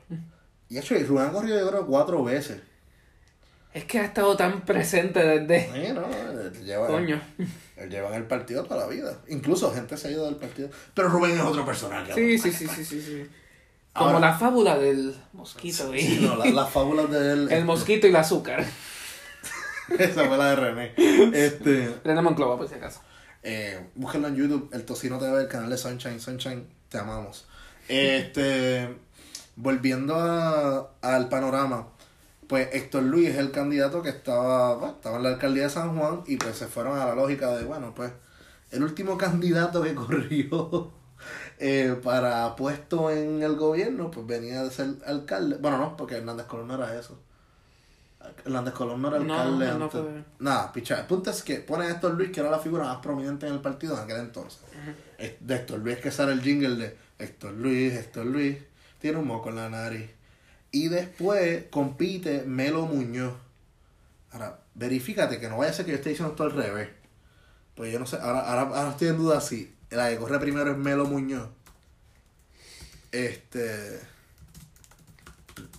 Y 0.69 0.78
hecho, 0.78 0.95
Rubén 1.08 1.28
ha 1.28 1.32
corrido 1.32 1.60
yo 1.60 1.69
creo 1.69 1.86
cuatro 1.88 2.23
veces. 2.23 2.60
Es 3.73 3.86
que 3.86 3.99
ha 3.99 4.06
estado 4.06 4.38
tan 4.38 4.62
presente 4.62 5.19
desde... 5.21 5.69
Sí, 5.73 5.93
no, 5.93 6.06
él 6.08 6.63
lleva, 6.63 6.88
Coño. 6.88 7.19
él 7.75 7.89
lleva 7.89 8.10
en 8.10 8.15
el 8.15 8.23
partido 8.23 8.63
toda 8.63 8.82
la 8.82 8.88
vida. 8.88 9.17
Incluso 9.28 9.73
gente 9.73 9.97
se 9.97 10.08
ha 10.08 10.12
ido 10.12 10.25
del 10.25 10.36
partido. 10.36 10.69
Pero 10.93 11.10
Rubén 11.10 11.32
es 11.32 11.41
otro 11.41 11.65
personaje. 11.65 12.13
Sí, 12.13 12.38
sí, 12.38 12.51
sí, 12.51 12.67
sí, 12.67 12.86
sí, 12.86 13.01
sí. 13.01 13.28
Como 13.93 14.12
Ahora- 14.12 14.19
la 14.32 14.34
fábula 14.38 14.78
del 14.78 15.15
mosquito 15.34 15.93
y 15.95 16.01
Sí, 16.01 16.19
no, 16.21 16.36
la- 16.36 16.45
las 16.45 16.69
fábulas 16.69 17.10
de 17.10 17.32
él. 17.34 17.47
el 17.51 17.65
mosquito 17.65 18.08
y 18.08 18.12
el 18.12 18.15
azúcar. 18.15 18.63
Esa 20.00 20.26
fue 20.26 20.38
la 20.38 20.50
de 20.52 20.56
René. 20.56 20.93
Este. 21.34 21.95
René 22.04 22.21
Monclova, 22.21 22.58
por 22.58 22.67
si 22.67 22.76
acaso. 22.76 23.02
Eh, 23.43 23.89
búsquenlo 23.95 24.28
en 24.28 24.36
YouTube, 24.36 24.69
el 24.74 24.86
Tocino 24.86 25.19
TV, 25.19 25.41
el 25.41 25.48
canal 25.48 25.69
de 25.69 25.78
Sunshine. 25.78 26.19
Sunshine, 26.19 26.67
te 26.89 26.98
amamos. 26.98 27.45
Este, 27.88 28.95
volviendo 29.56 30.15
a- 30.15 30.89
al 31.02 31.30
panorama, 31.30 31.89
pues 32.48 32.69
Héctor 32.74 33.04
Luis 33.04 33.30
es 33.30 33.38
el 33.38 33.52
candidato 33.52 34.02
que 34.02 34.10
estaba, 34.10 34.76
bueno, 34.76 34.93
estaba 34.95 35.17
en 35.17 35.24
la 35.24 35.30
alcaldía 35.30 35.63
de 35.63 35.69
San 35.69 35.98
Juan 35.98 36.21
y 36.26 36.38
pues 36.38 36.56
se 36.58 36.67
fueron 36.67 36.98
a 37.00 37.06
la 37.06 37.15
lógica 37.15 37.56
de, 37.56 37.63
bueno, 37.65 37.93
pues 37.95 38.12
el 38.71 38.84
último 38.84 39.17
candidato 39.19 39.84
que 39.84 39.93
corrió 39.93 40.91
eh, 41.60 42.00
para 42.04 42.56
puesto 42.56 43.12
en 43.12 43.43
el 43.43 43.56
gobierno, 43.56 44.10
pues 44.12 44.26
venía 44.26 44.63
de 44.63 44.71
ser 44.71 44.88
alcalde. 45.06 45.58
Bueno, 45.62 45.78
no, 45.78 45.95
porque 45.98 46.15
Hernández 46.15 46.48
Colón 46.48 46.67
no 46.69 46.76
era 46.76 47.00
eso. 47.00 47.19
Hernández 48.45 48.73
Colón 48.73 49.01
no 49.01 49.07
era 49.09 49.19
No, 49.19 49.33
alcalde 49.33 49.65
no 49.67 49.85
antes. 49.85 50.01
fue. 50.01 50.23
Nada, 50.39 50.71
picha. 50.71 50.99
El 50.99 51.05
punto 51.07 51.29
es 51.31 51.41
que 51.43 51.55
pone 51.57 51.85
a 51.85 51.91
Héctor 51.91 52.13
Luis, 52.15 52.31
que 52.31 52.39
era 52.39 52.49
la 52.49 52.59
figura 52.59 52.83
más 52.85 52.97
prominente 52.97 53.47
en 53.47 53.53
el 53.53 53.61
partido 53.61 53.95
en 53.97 54.03
aquel 54.03 54.17
entonces. 54.17 54.59
Es- 55.17 55.35
De 55.39 55.55
Héctor 55.55 55.79
Luis 55.79 55.97
que 55.97 56.11
sale 56.11 56.31
el 56.33 56.41
jingle 56.41 56.75
de 56.75 56.97
Héctor 57.19 57.53
Luis, 57.53 57.93
Héctor 57.93 58.25
Luis, 58.25 58.57
tiene 58.99 59.17
un 59.17 59.27
moco 59.27 59.49
en 59.49 59.55
la 59.55 59.69
nariz. 59.69 60.09
Y 60.71 60.89
después 60.89 61.65
compite 61.69 62.43
Melo 62.43 62.85
Muñoz. 62.85 63.33
Ahora, 64.31 64.59
verifícate 64.73 65.39
que 65.39 65.47
no 65.47 65.57
vaya 65.57 65.71
a 65.71 65.73
ser 65.73 65.85
que 65.85 65.91
yo 65.91 65.97
esté 65.97 66.09
diciendo 66.09 66.31
esto 66.33 66.43
al 66.43 66.51
revés. 66.51 66.89
Pues 67.75 67.91
yo 67.93 67.99
no 67.99 68.05
sé, 68.05 68.17
ahora, 68.17 68.41
ahora, 68.41 68.61
ahora 68.77 68.89
estoy 68.91 69.07
en 69.09 69.17
duda 69.17 69.39
si 69.41 69.73
la 69.89 70.09
que 70.09 70.17
corre 70.17 70.39
primero 70.39 70.71
es 70.71 70.77
Melo 70.77 71.05
Muñoz. 71.05 71.47
Este. 73.11 73.99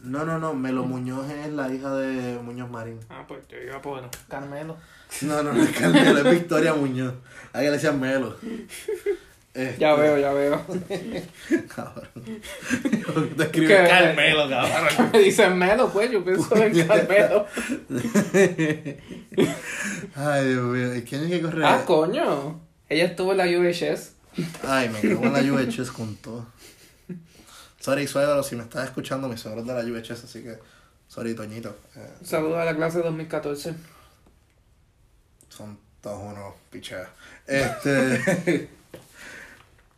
No, 0.06 0.24
no, 0.24 0.38
no, 0.38 0.54
Melo 0.54 0.84
Muñoz 0.84 1.28
es 1.28 1.52
la 1.52 1.72
hija 1.72 1.92
de 1.96 2.38
Muñoz 2.38 2.70
Marín. 2.70 3.00
Ah, 3.10 3.24
pues 3.26 3.40
yo 3.48 3.58
iba 3.58 3.82
por 3.82 4.08
Carmelo. 4.28 4.76
No, 5.22 5.42
no, 5.42 5.52
no 5.52 5.62
es 5.64 5.70
Carmelo, 5.76 6.18
es 6.18 6.30
Victoria 6.30 6.74
Muñoz. 6.74 7.14
A 7.52 7.60
ella 7.60 7.70
le 7.70 7.76
decían 7.76 8.00
Melo. 8.00 8.36
Este, 9.56 9.80
Ya 9.80 9.94
veo, 9.94 10.18
ya 10.18 10.34
veo. 10.34 10.62
Cabrón. 11.74 12.10
Te 13.38 13.42
escribe 13.44 13.68
¿Qué? 13.68 13.88
Carmelo, 13.88 14.50
cabrón. 14.50 15.10
Me 15.14 15.18
dicen 15.20 15.56
Melo, 15.56 15.88
pues 15.90 16.10
yo 16.10 16.22
pienso 16.22 16.54
en 16.56 16.86
Carmelo. 16.86 17.46
Ay, 20.14 20.48
Dios 20.48 20.62
mío. 20.62 20.94
¿Y 20.94 21.02
quién 21.04 21.22
es 21.22 21.30
que 21.30 21.40
corre? 21.40 21.64
Ah, 21.64 21.82
coño. 21.86 22.60
Ella 22.90 23.06
estuvo 23.06 23.32
en 23.32 23.38
la 23.38 23.44
UHS. 23.46 24.12
Ay, 24.62 24.90
me 24.90 25.00
cago 25.00 25.24
en 25.24 25.32
la 25.32 25.54
UHS 25.54 25.90
con 25.90 26.16
todo. 26.16 26.46
Sorry, 27.86 28.08
suegro, 28.08 28.42
si 28.42 28.56
me 28.56 28.64
estás 28.64 28.84
escuchando, 28.86 29.28
mi 29.28 29.36
suegro 29.36 29.60
es 29.60 29.66
de 29.68 29.72
la 29.72 29.80
UHS, 29.98 30.10
así 30.24 30.42
que. 30.42 30.58
Sorry, 31.06 31.34
Toñito. 31.36 31.76
Eh, 31.94 32.14
Saludos 32.24 32.58
a 32.58 32.64
la 32.64 32.74
clase 32.74 32.98
de 32.98 33.04
2014. 33.04 33.74
son 35.48 35.78
todos 36.00 36.20
unos 36.20 36.54
picheos. 36.70 37.06
Este. 37.46 38.68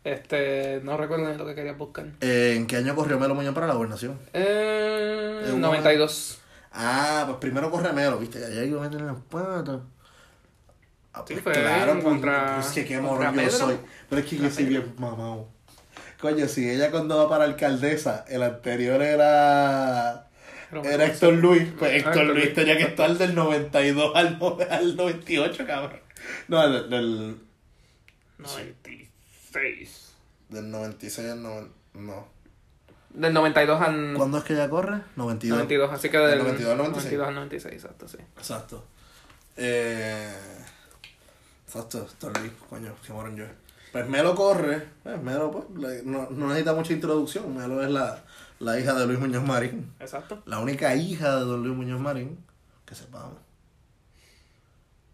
Este, 0.05 0.81
no 0.85 0.97
recuerdo 0.99 1.33
lo 1.35 1.47
que 1.47 1.55
quería 1.55 1.73
buscar. 1.73 2.07
eh, 2.21 2.55
¿En 2.57 2.67
qué 2.67 2.77
año 2.77 2.95
corrió 2.95 3.19
Melo 3.19 3.35
Muñoz 3.35 3.55
para 3.55 3.67
la 3.67 3.75
gobernación? 3.75 4.19
Eh, 4.35 5.43
Es 5.47 5.51
un 5.53 5.61
92. 5.63 6.39
Ah, 6.73 7.25
pues 7.27 7.39
primero 7.39 7.71
corre 7.71 7.93
Melo, 7.93 8.19
¿viste? 8.19 8.39
Ya 8.41 8.63
iba 8.65 8.81
a 8.85 8.89
meter 8.89 9.03
las 9.03 9.17
patas. 9.31 9.81
Ah, 11.15 11.25
Sí, 11.27 11.35
pues 11.35 11.43
fue 11.43 11.53
claro, 11.53 11.93
pues, 11.95 12.05
contra- 12.05 12.55
pues, 12.57 12.67
es 12.69 12.73
que 12.73 12.85
qué 12.87 13.01
morón 13.01 13.35
yo 13.35 13.51
soy. 13.51 13.77
Pero 14.11 14.21
es 14.23 14.29
que 14.29 14.37
yo 14.37 14.51
soy 14.51 14.65
bien 14.67 14.95
mamado. 14.99 15.49
Coño, 16.21 16.49
si 16.49 16.69
ella 16.69 16.91
cuando 16.91 17.17
va 17.17 17.29
para 17.29 17.45
alcaldesa, 17.45 18.25
el 18.29 18.43
anterior 18.43 19.01
era... 19.03 20.25
Era 20.85 21.07
Héctor 21.07 21.35
Luis, 21.35 21.69
pues 21.79 21.93
Ah, 21.93 21.97
Héctor 21.97 22.13
Héctor 22.13 22.27
Luis 22.35 22.45
Luis. 22.45 22.55
tenía 22.55 22.77
que 22.77 22.83
estar 22.85 23.11
del 23.17 23.35
92 23.35 24.13
al, 24.15 24.39
no- 24.39 24.59
al 24.71 24.97
98, 24.97 25.67
cabrón. 25.67 26.01
No, 26.49 26.69
del, 26.69 26.91
del, 26.91 27.37
96. 28.39 30.13
del 30.51 30.71
96 30.71 31.29
al 31.31 31.43
90, 31.43 31.71
no. 31.95 32.29
Del 33.11 33.33
92 33.33 33.81
al 33.81 34.15
¿Cuándo 34.15 34.39
es 34.39 34.45
que 34.45 34.53
ella 34.53 34.69
corre? 34.69 35.01
92. 35.17 35.57
92, 35.59 35.93
así 35.93 36.11
que 36.11 36.19
Del 36.19 36.31
del 36.31 36.39
92 36.41 36.71
al 36.73 36.79
96. 36.79 37.13
92 37.19 37.29
al 37.29 37.35
96, 37.35 37.75
exacto, 37.75 38.09
sí. 38.09 38.19
Exacto. 38.37 38.85
Eh, 39.57 40.35
exacto, 41.67 42.07
Héctor 42.11 42.39
Luis, 42.41 42.53
coño, 42.69 42.95
qué 43.07 43.13
morón 43.13 43.37
yo. 43.37 43.45
Pues 43.93 44.09
Melo 44.09 44.35
corre, 44.35 44.87
pues 45.03 45.23
Melo 45.23 45.51
pues, 45.51 46.05
no, 46.05 46.29
no 46.31 46.49
necesita 46.49 46.75
mucha 46.75 46.93
introducción, 46.93 47.57
Melo 47.57 47.83
es 47.83 47.91
la, 47.91 48.25
la 48.61 48.79
hija 48.79 48.95
de 48.95 49.07
Luis 49.07 49.19
Muñoz 49.19 49.45
Marín. 49.45 49.93
Exacto. 50.01 50.43
La 50.47 50.59
única 50.59 50.95
hija 50.95 51.37
de 51.37 51.45
don 51.45 51.63
Luis 51.63 51.77
Muñoz 51.77 52.01
Marín, 52.01 52.45
que 52.85 52.95
sepamos. 52.95 53.39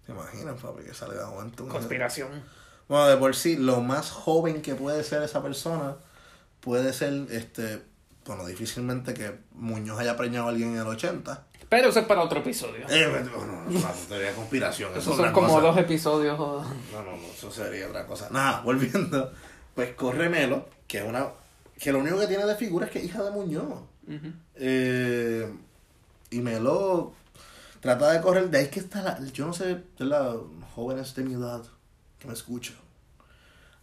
¿Te 0.07 0.13
imaginas, 0.13 0.61
papi, 0.61 0.85
que 0.85 0.95
sale 0.95 1.15
de 1.15 1.25
momento? 1.25 1.67
Conspiración. 1.69 2.29
Bueno, 2.89 3.07
de 3.07 3.17
por 3.17 3.35
sí, 3.35 3.57
lo 3.57 3.81
más 3.81 4.11
joven 4.11 4.61
que 4.61 4.75
puede 4.75 5.03
ser 5.05 5.23
esa 5.23 5.43
persona 5.43 5.97
puede 6.61 6.93
ser, 6.93 7.27
este, 7.31 7.83
bueno, 8.27 8.45
difícilmente 8.47 9.15
que 9.15 9.39
Muñoz 9.53 10.01
haya 10.01 10.17
preñado 10.17 10.47
a 10.47 10.51
alguien 10.51 10.73
en 10.73 10.81
el 10.81 10.87
80. 10.87 11.47
Pero 11.69 11.89
eso 11.89 12.01
es 12.01 12.07
para 12.07 12.23
otro 12.23 12.41
episodio. 12.41 12.87
Eh, 12.89 13.25
no, 13.25 13.71
no, 13.71 13.91
teoría 14.09 14.29
de 14.29 14.35
conspiración, 14.35 14.93
eso 14.97 15.17
son 15.17 15.33
como 15.33 15.49
cosa. 15.49 15.61
dos 15.61 15.79
episodios. 15.79 16.39
No, 16.39 16.63
no, 16.93 17.03
no, 17.03 17.27
eso 17.33 17.51
sería 17.51 17.89
otra 17.89 18.07
cosa. 18.07 18.29
Nada, 18.31 18.61
volviendo. 18.65 19.33
Pues 19.75 19.95
corre 19.95 20.29
Melo, 20.29 20.69
que 20.87 20.99
es 20.99 21.05
una. 21.05 21.29
Que 21.79 21.93
lo 21.93 21.99
único 21.99 22.19
que 22.19 22.27
tiene 22.27 22.45
de 22.47 22.55
figura 22.55 22.87
es 22.87 22.93
que 22.93 22.99
es 23.01 23.07
hija 23.07 23.23
de 23.23 23.31
Muñoz. 23.31 23.81
Eh, 24.55 25.53
y 26.31 26.41
Melo 26.41 27.13
trata 27.81 28.13
de 28.13 28.21
correr. 28.21 28.51
De 28.51 28.59
ahí 28.59 28.69
que 28.69 28.81
está 28.81 29.03
la. 29.03 29.21
Yo 29.33 29.47
no 29.47 29.53
sé, 29.53 29.83
de 29.99 30.05
las 30.05 30.37
jóvenes 30.75 31.15
de 31.15 31.25
mi 31.25 31.35
edad 31.35 31.63
que 32.19 32.29
me 32.29 32.35
escuchan. 32.35 32.77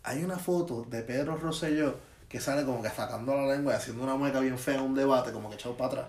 Hay 0.03 0.23
una 0.23 0.37
foto 0.39 0.85
de 0.89 1.03
Pedro 1.03 1.35
Rosselló 1.37 1.95
que 2.27 2.39
sale 2.39 2.63
como 2.65 2.81
que 2.81 2.89
sacando 2.89 3.35
la 3.35 3.53
lengua 3.53 3.73
y 3.73 3.75
haciendo 3.75 4.03
una 4.03 4.15
mueca 4.15 4.39
bien 4.39 4.57
fea 4.57 4.75
en 4.75 4.81
un 4.81 4.95
debate, 4.95 5.33
como 5.33 5.49
que 5.49 5.55
echado 5.55 5.75
para 5.75 5.87
atrás. 5.89 6.07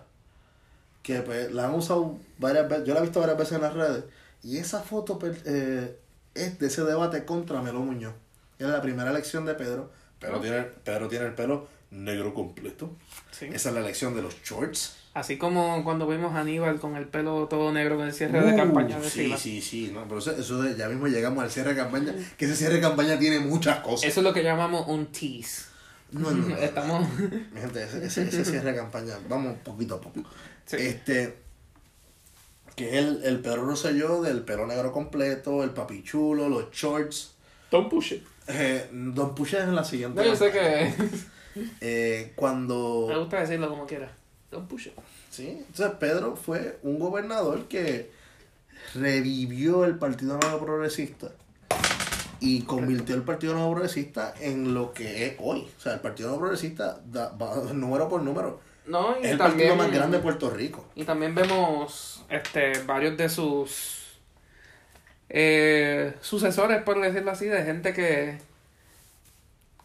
Que 1.03 1.21
pues 1.21 1.53
la 1.53 1.67
han 1.67 1.75
usado 1.75 2.17
varias 2.39 2.69
veces. 2.69 2.87
Yo 2.87 2.95
la 2.95 3.01
he 3.01 3.03
visto 3.03 3.21
varias 3.21 3.39
veces 3.39 3.55
en 3.55 3.63
las 3.63 3.75
redes. 3.75 4.05
Y 4.43 4.59
esa 4.59 4.81
foto 4.81 5.19
per- 5.19 5.43
eh, 5.45 5.97
es 6.35 6.59
de 6.59 6.67
ese 6.67 6.83
debate 6.85 7.25
contra 7.25 7.61
Melo 7.63 7.81
Muñoz. 7.81 8.15
Era 8.59 8.71
la 8.71 8.83
primera 8.83 9.11
elección 9.11 9.45
de 9.45 9.55
Pedro. 9.55 9.91
Pedro, 10.19 10.39
Oh. 10.39 10.41
tiene, 10.41 10.63
Pedro 10.63 11.09
tiene 11.09 11.27
el 11.27 11.35
pelo 11.35 11.67
negro 11.91 12.33
completo. 12.33 12.91
Sí. 13.33 13.47
Esa 13.53 13.69
es 13.71 13.75
la 13.75 13.81
elección 13.81 14.15
de 14.15 14.23
los 14.23 14.35
shorts. 14.43 14.97
Así 15.15 15.37
como 15.37 15.85
cuando 15.85 16.07
vimos 16.07 16.33
a 16.35 16.41
Aníbal 16.41 16.81
con 16.81 16.97
el 16.97 17.07
pelo 17.07 17.47
todo 17.49 17.71
negro 17.73 17.97
con 17.97 18.07
el 18.07 18.15
cierre 18.15 18.41
de 18.41 18.57
campaña 18.57 18.99
de 18.99 19.07
Uh, 19.07 19.11
sí, 19.11 19.23
fila. 19.25 19.37
sí, 19.37 19.61
sí, 19.61 19.91
no, 19.93 20.05
pero 20.05 20.21
eso, 20.21 20.31
eso 20.31 20.63
de- 20.63 20.75
ya 20.77 20.89
mismo 20.89 21.07
llegamos 21.09 21.43
al 21.45 21.51
cierre 21.51 21.71
de 21.75 21.77
campaña, 21.77 22.15
que 22.39 22.47
ese 22.47 22.57
cierre 22.57 22.77
de 22.77 22.81
campaña 22.81 23.19
tiene 23.19 23.41
muchas 23.41 23.81
cosas. 23.81 24.09
Eso 24.09 24.21
es 24.21 24.25
lo 24.25 24.33
que 24.33 24.43
llamamos 24.43 24.87
un 24.89 25.07
tease. 25.07 25.65
No, 26.13 26.31
no, 26.31 26.47
no, 26.49 26.57
Estamos. 26.57 27.07
Mi 27.19 27.61
gente, 27.61 27.83
ese, 27.83 28.07
ese, 28.07 28.23
ese 28.29 28.45
cierre 28.45 28.73
de 28.73 28.77
campaña, 28.79 29.15
vamos 29.29 29.59
poquito 29.63 29.97
a 29.97 30.01
poco. 30.01 30.23
Sí. 30.67 30.77
Este, 30.79 31.37
que 32.77 32.89
es 32.91 33.05
el, 33.05 33.25
el 33.25 33.41
Pedro 33.41 33.67
Rosselló 33.67 34.23
del 34.23 34.43
pelo 34.43 34.67
negro 34.67 34.93
completo, 34.93 35.63
el 35.63 35.71
papichulo, 35.71 36.49
los 36.49 36.71
shorts. 36.71 37.35
Don't 37.71 37.91
push 37.91 38.13
it. 38.13 38.27
Eh, 38.49 38.89
Don 38.91 39.35
Pucha 39.35 39.59
es 39.59 39.65
en 39.65 39.75
la 39.75 39.85
siguiente. 39.85 40.21
No, 40.21 40.27
yo 40.27 40.37
sé 40.37 40.51
que. 40.51 40.93
Eh, 41.83 42.33
cuando... 42.35 43.09
Me 43.11 43.19
gusta 43.19 43.41
decirlo 43.41 43.69
como 43.69 43.87
quiera. 43.87 44.11
Don't 44.51 44.67
push 44.67 44.87
it. 44.87 44.95
Sí, 45.29 45.49
entonces 45.49 45.97
Pedro 46.01 46.35
fue 46.35 46.79
un 46.83 46.99
gobernador 46.99 47.69
que 47.69 48.11
revivió 48.95 49.85
el 49.85 49.99
Partido 49.99 50.39
Nuevo 50.39 50.65
Progresista 50.65 51.31
y 52.41 52.63
convirtió 52.63 53.15
el 53.15 53.23
Partido 53.23 53.53
Nuevo 53.53 53.73
Progresista 53.73 54.33
en 54.41 54.73
lo 54.73 54.95
que 54.95 55.27
es 55.27 55.35
hoy. 55.41 55.69
O 55.77 55.81
sea, 55.81 55.93
el 55.93 56.01
Partido 56.01 56.29
Nuevo 56.29 56.41
Progresista 56.41 57.01
da, 57.05 57.29
va 57.31 57.55
número 57.75 58.09
por 58.09 58.23
número. 58.23 58.61
No, 58.87 59.17
y 59.21 59.25
Es 59.25 59.33
el 59.33 59.39
también. 59.39 59.69
partido 59.69 59.77
más 59.77 59.93
grande 59.97 60.17
de 60.17 60.23
Puerto 60.23 60.51
Rico. 60.51 60.85
Y 60.95 61.05
también 61.05 61.35
vemos 61.35 62.25
este 62.29 62.73
varios 62.85 63.17
de 63.17 63.29
sus 63.29 63.99
eh, 65.29 66.15
sucesores, 66.21 66.83
por 66.83 67.01
decirlo 67.01 67.31
así, 67.31 67.47
de 67.47 67.65
gente 67.65 67.93
que 67.93 68.39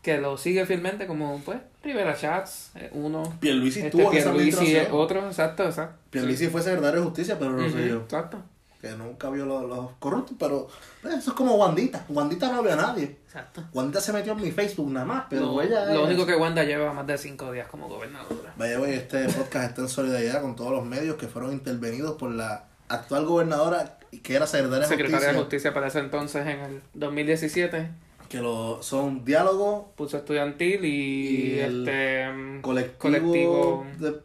que 0.01 0.17
lo 0.19 0.37
sigue 0.37 0.65
fielmente, 0.65 1.05
como 1.05 1.41
pues 1.43 1.59
Rivera 1.83 2.15
Chats, 2.15 2.71
eh, 2.75 2.89
uno, 2.93 3.23
Pierluisi 3.41 3.81
este 3.81 4.01
esa 4.01 4.09
Pierluisi, 4.09 4.57
administración. 4.57 4.87
otro, 5.01 5.27
exacto, 5.27 5.65
exacto. 5.65 5.97
Pierluisi 6.11 6.47
fue 6.47 6.61
secretario 6.61 7.01
de 7.01 7.05
Justicia, 7.05 7.37
pero 7.37 7.51
no 7.51 7.67
Ujú, 7.67 7.77
sé 7.77 7.89
yo. 7.89 7.97
Exacto, 7.97 8.41
Que 8.89 8.95
nunca 8.95 9.29
vio 9.29 9.45
los, 9.45 9.63
los 9.67 9.91
corruptos, 9.99 10.35
pero 10.39 10.67
pues, 11.01 11.15
eso 11.15 11.31
es 11.31 11.35
como 11.35 11.55
Wandita. 11.55 12.05
Wandita 12.09 12.51
no 12.51 12.61
vio 12.63 12.73
a 12.73 12.75
nadie. 12.77 13.17
exacto. 13.25 13.63
Wandita 13.73 13.99
se 14.01 14.13
metió 14.13 14.33
en 14.33 14.41
mi 14.41 14.51
Facebook 14.51 14.89
nada 14.91 15.05
más, 15.05 15.25
pero 15.29 15.41
lo, 15.47 15.61
ella... 15.61 15.85
lo 15.93 16.01
es- 16.01 16.07
único 16.07 16.25
que 16.25 16.35
Wanda 16.35 16.63
lleva 16.63 16.93
más 16.93 17.05
de 17.07 17.17
cinco 17.17 17.51
días 17.51 17.67
como 17.67 17.87
gobernadora. 17.89 18.53
Vaya, 18.57 18.79
oye, 18.79 18.95
este 18.95 19.25
podcast 19.25 19.69
está 19.69 19.81
en 19.81 19.89
solidaridad 19.89 20.41
con 20.41 20.55
todos 20.55 20.71
los 20.71 20.85
medios 20.85 21.17
que 21.17 21.27
fueron 21.27 21.51
intervenidos 21.53 22.17
por 22.17 22.31
la 22.31 22.65
actual 22.89 23.25
gobernadora 23.25 23.97
que 24.23 24.35
era 24.35 24.47
secretaria 24.47 24.83
de 24.83 24.87
Secretaria 24.87 25.17
de 25.27 25.33
Justicia. 25.33 25.41
Justicia 25.41 25.73
para 25.73 25.87
ese 25.87 25.99
entonces 25.99 26.47
en 26.47 26.59
el 26.61 26.81
2017. 26.93 27.89
que 28.29 28.39
lo, 28.39 28.81
son 28.81 29.23
diálogos 29.25 29.85
Pulso 29.95 30.17
estudiantil 30.17 30.83
y, 30.85 31.59
este 31.59 32.25
colectivo, 32.61 32.97
colectivo 32.99 33.85
de- 33.99 34.21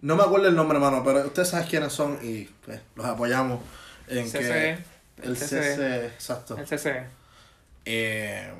no 0.00 0.16
me 0.16 0.22
acuerdo 0.24 0.48
el 0.48 0.56
nombre, 0.56 0.78
hermano, 0.78 1.02
pero 1.04 1.20
ustedes 1.26 1.48
saben 1.48 1.68
quiénes 1.68 1.92
son 1.92 2.18
y 2.22 2.44
pues, 2.66 2.80
los 2.96 3.06
apoyamos 3.06 3.60
en 4.08 4.28
CC, 4.28 4.38
que 5.16 5.22
el 5.22 5.36
CC. 5.36 5.62
CC, 5.62 6.06
exacto. 6.06 6.56
el 6.56 6.66
CC. 6.66 7.06
Eh, 7.84 8.50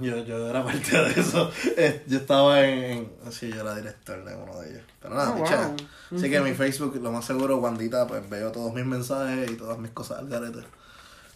yo, 0.00 0.24
yo 0.24 0.48
era 0.48 0.64
parte 0.64 0.96
de 0.96 1.20
eso. 1.20 1.50
Eh, 1.76 2.02
Yo 2.06 2.18
estaba 2.18 2.64
en, 2.66 3.10
Sí, 3.30 3.50
yo 3.50 3.60
era 3.60 3.74
director 3.74 4.24
de 4.24 4.34
uno 4.34 4.60
de 4.60 4.70
ellos. 4.70 4.82
Pero 5.00 5.14
nada, 5.14 5.32
Oh, 5.32 5.38
wow. 5.38 5.76
Así 6.18 6.30
que 6.30 6.36
en 6.36 6.44
mi 6.44 6.54
Facebook, 6.54 6.96
lo 7.02 7.12
más 7.12 7.24
seguro, 7.24 7.58
Wandita, 7.58 8.06
pues 8.06 8.28
veo 8.28 8.50
todos 8.52 8.72
mis 8.72 8.84
mensajes 8.84 9.50
y 9.50 9.56
todas 9.56 9.78
mis 9.78 9.90
cosas 9.90 10.18
al 10.18 10.28
garete. 10.28 10.60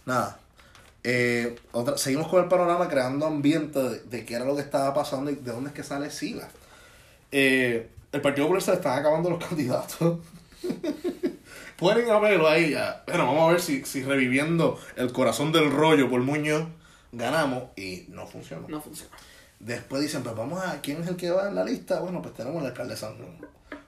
Nada. 0.06 0.38
Eh, 1.04 1.56
otra, 1.72 1.96
seguimos 1.98 2.28
con 2.28 2.42
el 2.42 2.48
panorama 2.48 2.88
creando 2.88 3.26
ambiente 3.26 3.80
de, 3.80 4.00
de 4.00 4.24
qué 4.24 4.34
era 4.34 4.44
lo 4.44 4.56
que 4.56 4.62
estaba 4.62 4.92
pasando 4.92 5.30
y 5.30 5.36
de 5.36 5.52
dónde 5.52 5.68
es 5.70 5.74
que 5.74 5.82
sale 5.84 6.10
Sila. 6.10 6.48
Eh, 7.30 7.88
el 8.12 8.20
Partido 8.20 8.46
Popular 8.46 8.62
se 8.62 8.70
le 8.72 8.76
están 8.78 8.98
acabando 8.98 9.30
los 9.30 9.44
candidatos. 9.46 10.18
Pueden 11.78 12.10
haberlo 12.10 12.48
ahí 12.48 12.70
ya. 12.70 13.04
Bueno, 13.06 13.26
vamos 13.26 13.48
a 13.48 13.52
ver 13.52 13.60
si, 13.60 13.84
si 13.84 14.02
reviviendo 14.02 14.80
el 14.96 15.12
corazón 15.12 15.52
del 15.52 15.70
rollo 15.70 16.08
por 16.08 16.20
Muñoz 16.22 16.66
ganamos 17.12 17.64
y 17.76 18.06
no 18.08 18.26
funcionó. 18.26 18.66
No 18.68 18.80
funciona. 18.80 19.14
Después 19.58 20.02
dicen, 20.02 20.22
pues 20.22 20.36
vamos 20.36 20.62
a, 20.62 20.80
¿quién 20.80 21.02
es 21.02 21.08
el 21.08 21.16
que 21.16 21.30
va 21.30 21.48
en 21.48 21.54
la 21.54 21.64
lista? 21.64 22.00
Bueno, 22.00 22.20
pues 22.20 22.34
tenemos 22.34 22.60
al 22.60 22.68
alcalde 22.68 22.94
de 22.94 23.00
San 23.00 23.16
Juan. 23.16 23.38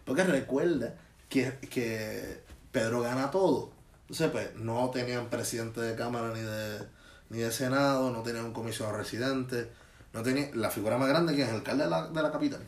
Porque 0.04 0.24
recuerda 0.24 0.94
que, 1.28 1.58
que 1.70 2.42
Pedro 2.72 3.02
gana 3.02 3.30
todo. 3.30 3.70
Entonces, 4.02 4.30
pues, 4.30 4.54
no 4.56 4.90
tenían 4.90 5.28
presidente 5.28 5.80
de 5.82 5.94
Cámara 5.94 6.32
ni 6.34 6.40
de, 6.40 6.86
ni 7.28 7.38
de 7.40 7.52
Senado, 7.52 8.10
no 8.10 8.22
tenían 8.22 8.46
un 8.46 8.52
comisionado 8.54 8.96
residente, 8.96 9.68
no 10.14 10.22
tenían 10.22 10.50
la 10.54 10.70
figura 10.70 10.96
más 10.96 11.08
grande 11.08 11.36
que 11.36 11.42
es 11.42 11.48
el 11.50 11.56
alcalde 11.56 11.84
de 11.84 11.90
la, 11.90 12.08
de 12.08 12.22
la 12.22 12.32
capital. 12.32 12.60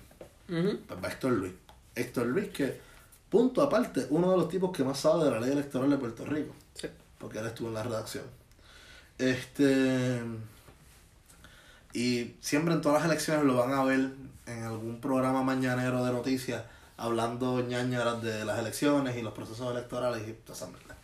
Ujú. 0.51 0.81
Pues 0.87 1.03
va 1.03 1.09
Héctor 1.09 1.33
Luis. 1.33 1.55
Héctor 1.95 2.27
Luis, 2.27 2.49
que, 2.51 2.81
punto 3.31 3.63
aparte, 3.63 4.07
uno 4.11 4.31
de 4.33 4.37
los 4.37 4.49
tipos 4.49 4.73
que 4.73 4.85
más 4.85 4.99
sabe 5.01 5.25
de 5.25 5.31
la 5.31 5.41
ley 5.41 5.53
electoral 5.53 5.89
de 5.91 5.97
Puerto 5.97 6.25
Rico 6.27 6.55
Sí. 6.75 6.89
porque 7.19 7.39
él 7.39 7.47
estuvo 7.47 7.69
en 7.69 7.75
la 7.75 7.83
redacción. 7.83 8.25
Este. 9.19 10.21
Y 11.93 12.37
siempre 12.41 12.75
en 12.75 12.81
todas 12.81 13.03
las 13.03 13.11
elecciones 13.11 13.45
lo 13.45 13.57
van 13.57 13.73
a 13.73 13.85
ver 13.85 14.11
en 14.47 14.63
algún 14.63 15.01
programa 15.01 15.43
mañanero 15.43 16.05
de 16.05 16.13
noticias 16.13 16.63
hablando 16.97 17.61
ñañaras 17.61 18.23
de 18.23 18.45
las 18.45 18.59
elecciones 18.59 19.17
y 19.17 19.23
los 19.23 19.33
procesos 19.33 19.71
electorales 19.73 20.27
y 20.29 20.33
toda 20.33 20.57
esa 20.57 20.67
mierda. 20.67 20.97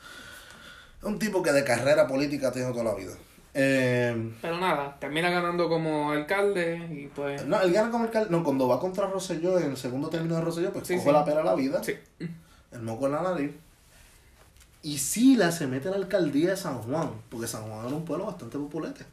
Un 1.02 1.18
tipo 1.18 1.42
que 1.42 1.52
de 1.52 1.64
carrera 1.64 2.06
política 2.06 2.52
tiene 2.52 2.70
toda 2.72 2.84
la 2.84 2.94
vida. 2.94 3.14
Eh, 3.58 4.32
Pero 4.42 4.58
nada, 4.58 4.96
termina 5.00 5.30
ganando 5.30 5.68
como 5.70 6.10
alcalde 6.10 6.76
y 6.92 7.06
pues... 7.06 7.46
no, 7.46 7.58
él 7.62 7.72
gana 7.72 7.90
como 7.90 8.04
alcalde. 8.04 8.28
No, 8.30 8.44
cuando 8.44 8.68
va 8.68 8.78
contra 8.78 9.06
Rosselló 9.06 9.58
en 9.58 9.70
el 9.70 9.76
segundo 9.78 10.08
término 10.08 10.34
de 10.36 10.42
Rosselló, 10.42 10.72
pues 10.74 10.86
Sí, 10.86 10.94
coge 10.96 11.06
sí. 11.06 11.12
la 11.12 11.24
pera 11.24 11.40
a 11.40 11.44
la 11.44 11.54
vida. 11.54 11.82
Sí. 11.82 11.94
el 12.72 12.82
moco 12.82 13.06
en 13.06 13.12
la 13.12 13.22
nariz. 13.22 13.52
Y 14.82 14.98
Sila 14.98 15.50
se 15.52 15.66
mete 15.66 15.88
a 15.88 15.92
la 15.92 15.96
alcaldía 15.96 16.50
de 16.50 16.56
San 16.56 16.78
Juan, 16.82 17.10
porque 17.30 17.46
San 17.46 17.62
Juan 17.62 17.86
era 17.86 17.96
un 17.96 18.04
pueblo 18.04 18.26
bastante 18.26 18.58
populete 18.58 19.04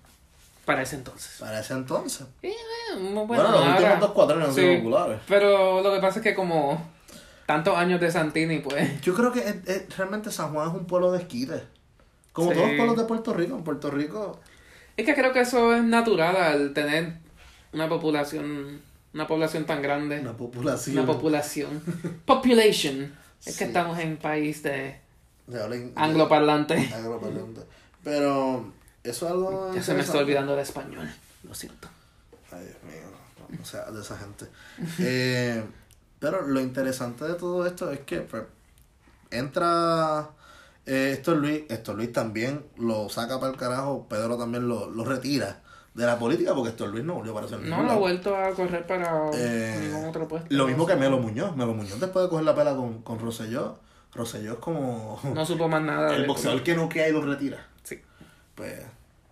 Para 0.66 0.82
ese 0.82 0.98
entonces. 0.98 1.38
para 1.40 1.60
ese 1.62 1.74
entonces. 1.74 2.28
Eh, 2.42 2.54
bueno, 2.96 3.26
Bueno, 3.26 3.44
los 3.44 3.54
ahora- 3.62 3.72
últimos 3.78 4.00
dos 4.02 4.12
sido 4.54 4.68
Sí. 4.72 4.78
populares. 4.78 5.20
Pero 5.28 5.82
lo 5.82 5.94
que 5.94 6.00
pasa 6.02 6.20
es 6.20 6.24
que 6.24 6.36
como 6.36 6.86
tantos 7.46 7.76
años 7.78 8.00
de 8.02 8.12
Santini, 8.12 8.60
pues... 8.60 9.02
Yo 9.02 9.14
creo 9.16 9.32
que 9.32 9.40
es- 9.40 9.68
es- 9.68 9.98
realmente 9.98 10.32
San 10.32 10.54
Juan 10.54 10.68
es 10.70 10.74
un 10.76 10.86
pueblo 10.86 11.12
de 11.12 11.20
esquite. 11.20 11.64
Como 12.34 12.50
Sí. 12.50 12.56
todos 12.56 12.68
los 12.70 12.78
pueblos 12.78 12.98
de 12.98 13.04
Puerto 13.06 13.34
Rico. 13.34 13.56
En 13.56 13.64
Puerto 13.64 13.92
Rico, 13.92 14.40
Es 14.98 15.06
que 15.06 15.16
creo 15.16 15.32
que 15.34 15.40
eso 15.42 15.74
es 15.74 15.84
natural 15.84 16.36
al 16.36 16.74
tener 16.74 17.14
una 17.72 17.88
población, 17.90 18.82
una 19.14 19.26
población 19.28 19.66
tan 19.66 19.82
grande. 19.82 20.20
una 20.20 20.36
población. 20.38 20.98
Una 21.00 21.08
población. 21.08 21.82
Population. 22.26 23.14
Es 23.46 23.54
Sí. 23.54 23.60
que 23.60 23.64
estamos 23.66 23.98
en 24.00 24.18
país 24.18 24.62
de 24.64 25.00
de 25.48 25.62
habla 25.62 25.76
in- 25.76 25.92
angloparlante. 25.96 26.76
angloparlante. 26.94 27.62
Pero 28.04 28.72
eso 29.04 29.26
es 29.26 29.32
algo. 29.32 29.72
Ya 29.76 29.82
se 29.84 29.94
me 29.94 30.02
está 30.02 30.18
olvidando 30.20 30.54
el 30.54 30.60
español. 30.60 31.10
Lo 31.44 31.54
siento. 31.54 31.88
Ay, 32.52 32.64
Dios 32.66 32.78
mío, 32.84 33.58
no 33.60 33.66
sea 33.66 33.90
de 33.92 34.02
esa 34.02 34.18
gente. 34.18 34.46
Eh, 35.00 35.64
pero 36.20 36.48
lo 36.48 36.62
interesante 36.62 37.26
de 37.26 37.34
todo 37.34 37.66
esto 37.68 37.92
es 37.92 38.00
que 38.02 38.22
pues, 38.22 38.44
entra 39.32 40.30
eh, 40.86 41.12
Héctor 41.14 41.38
Luis, 41.38 41.64
Héctor 41.70 41.96
Luis 41.96 42.12
también 42.12 42.66
lo 42.78 43.10
saca 43.10 43.40
para 43.40 43.52
el 43.52 43.58
carajo, 43.58 44.08
Pedro 44.10 44.38
también 44.38 44.68
lo, 44.68 44.90
lo 44.90 45.04
retira 45.06 45.62
de 45.94 46.06
la 46.06 46.18
política 46.18 46.54
porque 46.56 46.70
Héctor 46.72 46.90
Luis 46.90 47.04
no 47.04 47.14
volvió 47.16 47.32
a 47.32 47.36
aparecer 47.40 47.60
en 47.64 47.70
No 47.70 47.78
lo 47.82 47.88
lado. 47.88 48.00
vuelto 48.00 48.36
a 48.36 48.50
correr 48.52 48.86
para 48.88 49.30
Eh, 49.36 49.78
ningún 49.82 50.06
otro 50.10 50.28
puesto. 50.28 50.48
Lo 50.50 50.66
mismo 50.68 50.86
que 50.88 50.96
Melo 50.96 51.20
Muñoz. 51.20 51.56
Melo 51.56 51.74
Muñoz 51.74 52.00
después 52.00 52.24
de 52.26 52.30
coger 52.30 52.46
la 52.46 52.56
pela 52.56 52.76
con, 52.76 53.02
con 53.04 53.20
Rosselló, 53.20 53.78
Rosselló 54.14 54.54
es 54.54 54.60
como 54.60 55.20
No 55.34 55.46
supo 55.46 55.68
más 55.68 55.82
nada. 55.84 56.12
el 56.16 56.22
de- 56.24 56.28
boxeador 56.28 56.64
que 56.64 56.76
no 56.76 56.90
queda 56.90 57.08
y 57.10 57.12
lo 57.12 57.22
retira. 57.22 57.68
Sí. 57.84 58.02
Pues, 58.56 58.80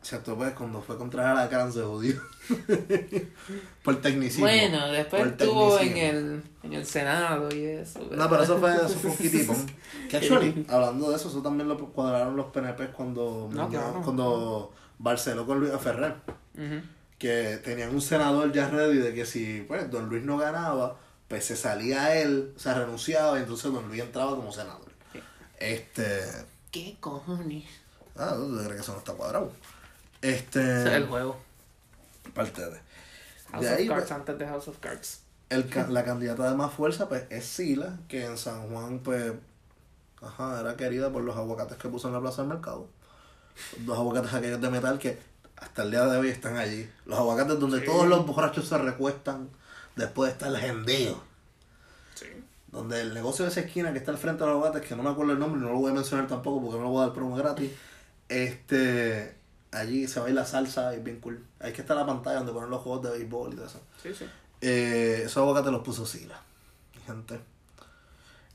pues 0.09 0.53
cuando 0.53 0.81
fue 0.81 0.97
contra 0.97 1.31
Alacrán 1.31 1.71
se 1.71 1.81
jodió. 1.81 2.19
Por 3.83 4.01
tecnicismo. 4.01 4.45
Bueno, 4.45 4.87
después 4.87 5.27
estuvo 5.27 5.79
en 5.79 5.97
el, 5.97 6.43
en 6.63 6.73
el 6.73 6.85
Senado 6.85 7.53
y 7.55 7.63
eso. 7.65 7.99
No, 8.11 8.29
pero 8.29 8.43
eso 8.43 8.57
fue, 8.57 8.75
eso 8.75 8.89
fue 8.89 9.11
un 9.11 9.17
kitipón. 9.17 9.65
Que 10.09 10.17
actually, 10.17 10.65
hablando 10.69 11.09
de 11.09 11.15
eso, 11.15 11.29
eso 11.29 11.41
también 11.41 11.69
lo 11.69 11.77
cuadraron 11.77 12.35
los 12.35 12.47
PNP 12.47 12.91
cuando, 12.91 13.49
No, 13.51 13.69
claro. 13.69 14.01
cuando 14.03 14.73
Barceló 14.97 15.45
con 15.45 15.59
Luis 15.59 15.71
Ferrer. 15.81 16.15
Ujú. 16.55 16.81
Que 17.17 17.57
tenían 17.63 17.93
un 17.93 18.01
senador 18.01 18.51
ya 18.51 18.67
ready 18.69 18.97
de 18.97 19.13
que 19.13 19.25
si 19.25 19.63
pues, 19.67 19.89
don 19.91 20.09
Luis 20.09 20.23
no 20.23 20.37
ganaba, 20.37 20.97
pues 21.27 21.45
se 21.45 21.55
salía 21.55 22.15
él, 22.19 22.53
se 22.57 22.73
renunciaba 22.73 23.37
y 23.37 23.43
entonces 23.43 23.71
don 23.71 23.87
Luis 23.87 24.01
entraba 24.01 24.35
como 24.35 24.51
senador. 24.51 24.91
Este. 25.59 26.21
¿Qué 26.71 26.97
cojones? 26.99 27.65
Ah, 28.17 28.33
¿tú 28.35 28.51
crees 28.57 28.73
que 28.73 28.79
eso 28.81 28.93
no 28.93 28.97
está 28.97 29.13
cuadrado? 29.13 29.51
Este. 30.21 30.59
Ese 30.59 30.87
es 30.89 30.93
el 30.93 31.07
juego. 31.07 31.37
Parte 32.33 32.61
de. 32.61 32.79
House 33.51 33.61
De 33.63 33.69
ahí, 33.69 33.83
of 33.89 33.95
Cards 33.95 34.07
pues, 34.07 34.11
antes 34.19 34.39
de 34.39 34.47
House 34.47 34.67
of 34.67 34.77
Cards. 34.79 35.21
el, 35.49 35.69
la 35.89 36.03
candidata 36.05 36.49
de 36.49 36.55
más 36.55 36.71
fuerza 36.73 37.09
pues 37.09 37.23
es 37.29 37.45
Sila, 37.45 37.97
que 38.07 38.25
en 38.25 38.37
San 38.37 38.69
Juan 38.69 38.99
pues 38.99 39.33
ajá, 40.21 40.61
era 40.61 40.77
querida 40.77 41.11
por 41.11 41.23
los 41.23 41.35
aguacates 41.35 41.77
que 41.77 41.89
puso 41.89 42.07
en 42.07 42.13
la 42.13 42.21
plaza 42.21 42.43
del 42.43 42.49
mercado. 42.49 42.87
Dos 43.79 43.97
aguacates 43.97 44.33
aquellos 44.33 44.61
de 44.61 44.69
metal 44.69 44.97
que 44.99 45.17
hasta 45.57 45.83
el 45.83 45.91
día 45.91 46.05
de 46.05 46.17
hoy 46.17 46.29
están 46.29 46.57
allí. 46.57 46.89
Los 47.05 47.19
aguacates 47.19 47.59
donde 47.59 47.79
Sí. 47.81 47.85
todos 47.85 48.07
los 48.07 48.25
borrachos 48.25 48.67
se 48.67 48.77
recuestan 48.77 49.49
después 49.97 50.29
de 50.29 50.33
estar 50.33 50.49
legendeos. 50.51 51.17
Sí. 52.15 52.27
Donde 52.67 53.01
el 53.01 53.13
negocio 53.13 53.43
de 53.43 53.51
esa 53.51 53.59
esquina 53.61 53.91
que 53.91 53.97
está 53.99 54.11
al 54.11 54.17
frente 54.17 54.43
de 54.43 54.49
los 54.49 54.55
aguacates, 54.57 54.87
que 54.87 54.95
no 54.95 55.03
me 55.03 55.09
acuerdo 55.09 55.33
el 55.33 55.39
nombre, 55.39 55.59
no 55.59 55.69
lo 55.69 55.75
voy 55.79 55.91
a 55.91 55.93
mencionar 55.95 56.27
tampoco 56.27 56.61
porque 56.61 56.77
no 56.77 56.83
lo 56.85 56.89
voy 56.91 57.03
a 57.03 57.07
dar 57.07 57.13
promo 57.15 57.35
gratis. 57.35 57.71
Este, 58.29 59.35
allí 59.71 60.07
se 60.07 60.19
baila 60.19 60.45
salsa 60.45 60.93
y 60.93 60.97
es 60.97 61.03
bien 61.03 61.19
cool. 61.19 61.43
Ahí 61.59 61.73
que 61.73 61.81
está 61.81 61.95
la 61.95 62.05
pantalla 62.05 62.37
donde 62.37 62.51
ponen 62.53 62.69
los 62.69 62.81
juegos 62.81 63.03
de 63.03 63.11
béisbol 63.11 63.53
y 63.53 63.55
todo 63.55 63.65
eso. 63.65 63.81
Sí, 64.01 64.13
sí. 64.13 64.25
Eh, 64.61 65.23
esos 65.25 65.37
aguacates 65.37 65.71
los 65.71 65.81
puso 65.81 66.05
Sila, 66.05 66.39
gente. 67.05 67.39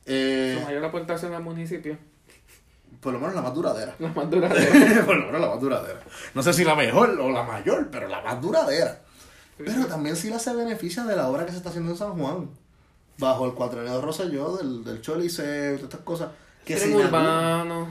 Eh, 0.05 0.57
Su 0.61 0.65
mayor 0.67 0.85
aportación 0.85 1.35
al 1.35 1.43
municipio. 1.43 1.99
por 3.01 3.13
lo 3.13 3.19
menos 3.19 3.35
la 3.35 3.43
más 3.43 3.55
duradera. 3.55 3.95
La 3.99 4.09
más 4.09 4.31
duradera. 4.31 5.05
por 5.07 5.17
lo 5.17 5.27
menos 5.27 5.41
la 5.41 5.49
más 5.49 5.61
duradera. 5.61 6.01
No 6.35 6.43
sé 6.43 6.53
si 6.53 6.65
la 6.65 6.75
mejor 6.77 7.11
o 7.21 7.31
la 7.31 7.43
mayor, 7.43 7.89
pero 7.91 8.07
la 8.09 8.21
más 8.23 8.41
duradera. 8.41 9.01
Pero 9.59 9.87
también 9.87 10.15
Sila 10.17 10.39
se 10.39 10.55
beneficia 10.55 11.05
de 11.05 11.17
la 11.17 11.29
obra 11.29 11.45
que 11.47 11.51
se 11.53 11.57
está 11.57 11.71
haciendo 11.71 11.93
en 11.93 11.99
San 11.99 12.13
Juan. 12.19 12.51
Bajo 13.19 13.47
el 13.47 13.55
cuatrenio 13.55 13.95
de 13.95 14.01
Rosselló, 14.03 14.57
del, 14.59 14.85
del 14.85 15.01
Choliseo 15.01 15.77
todas 15.77 15.85
estas 15.85 16.01
cosas. 16.01 16.29
Que 16.65 16.77
se 16.77 16.89
Tren 16.89 16.97
urbano. 17.07 17.89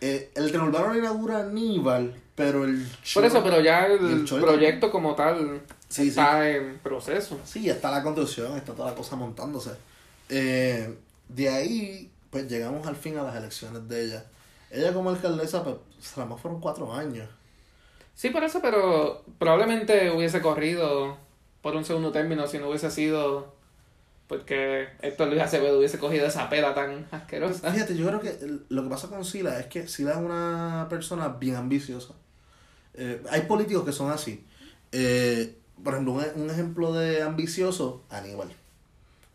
Eh, 0.00 0.30
el 0.36 0.50
tren 0.50 0.62
urbano 0.62 0.92
lo 0.92 0.98
inaugura 0.98 1.40
Aníbal, 1.40 2.14
pero 2.34 2.64
el 2.64 2.86
Por 3.14 3.24
eso, 3.24 3.42
pero 3.42 3.60
ya 3.60 3.86
el 3.86 4.24
proyecto 4.24 4.90
como 4.90 5.14
tal 5.14 5.62
Sí, 5.92 6.04
sí. 6.04 6.08
está 6.08 6.48
en 6.48 6.78
proceso. 6.78 7.38
Sí, 7.44 7.68
está 7.68 7.90
la 7.90 8.02
construcción, 8.02 8.56
está 8.56 8.72
toda 8.72 8.90
la 8.90 8.96
cosa 8.96 9.14
montándose. 9.14 9.72
Eh, 10.30 10.96
de 11.28 11.48
ahí, 11.50 12.10
pues 12.30 12.48
llegamos 12.48 12.86
al 12.86 12.96
fin 12.96 13.18
a 13.18 13.22
las 13.22 13.36
elecciones 13.36 13.86
de 13.88 14.06
ella. 14.06 14.24
Ella 14.70 14.94
como 14.94 15.10
alcaldesa, 15.10 15.62
pues, 15.62 15.76
nada 16.16 16.30
más 16.30 16.40
fueron 16.40 16.60
cuatro 16.60 16.94
años. 16.94 17.28
Sí, 18.14 18.30
por 18.30 18.42
eso, 18.42 18.60
pero 18.62 19.22
probablemente 19.38 20.10
hubiese 20.10 20.40
corrido 20.40 21.18
por 21.60 21.76
un 21.76 21.84
segundo 21.84 22.10
término 22.10 22.46
si 22.46 22.58
no 22.58 22.68
hubiese 22.68 22.90
sido 22.90 23.54
porque 24.32 24.88
Héctor 25.02 25.28
Luis 25.28 25.42
Acevedo 25.42 25.76
hubiese 25.76 25.98
cogido 25.98 26.24
esa 26.24 26.48
pela 26.48 26.72
tan 26.74 27.06
asquerosa. 27.10 27.70
Fíjate, 27.70 27.94
yo 27.94 28.06
creo 28.06 28.18
que 28.18 28.38
lo 28.70 28.82
que 28.82 28.88
pasa 28.88 29.08
con 29.08 29.26
Sila 29.26 29.60
es 29.60 29.66
que 29.66 29.86
Sila 29.86 30.12
es 30.12 30.16
una 30.16 30.86
persona 30.88 31.28
bien 31.28 31.56
ambiciosa. 31.56 32.14
Eh, 32.94 33.22
hay 33.30 33.42
políticos 33.42 33.84
que 33.84 33.92
son 33.92 34.10
así. 34.10 34.46
Eh, 34.90 35.58
por 35.84 35.92
ejemplo, 35.92 36.14
un, 36.14 36.24
un 36.44 36.48
ejemplo 36.48 36.94
de 36.94 37.20
ambicioso, 37.20 38.04
Aníbal. 38.08 38.48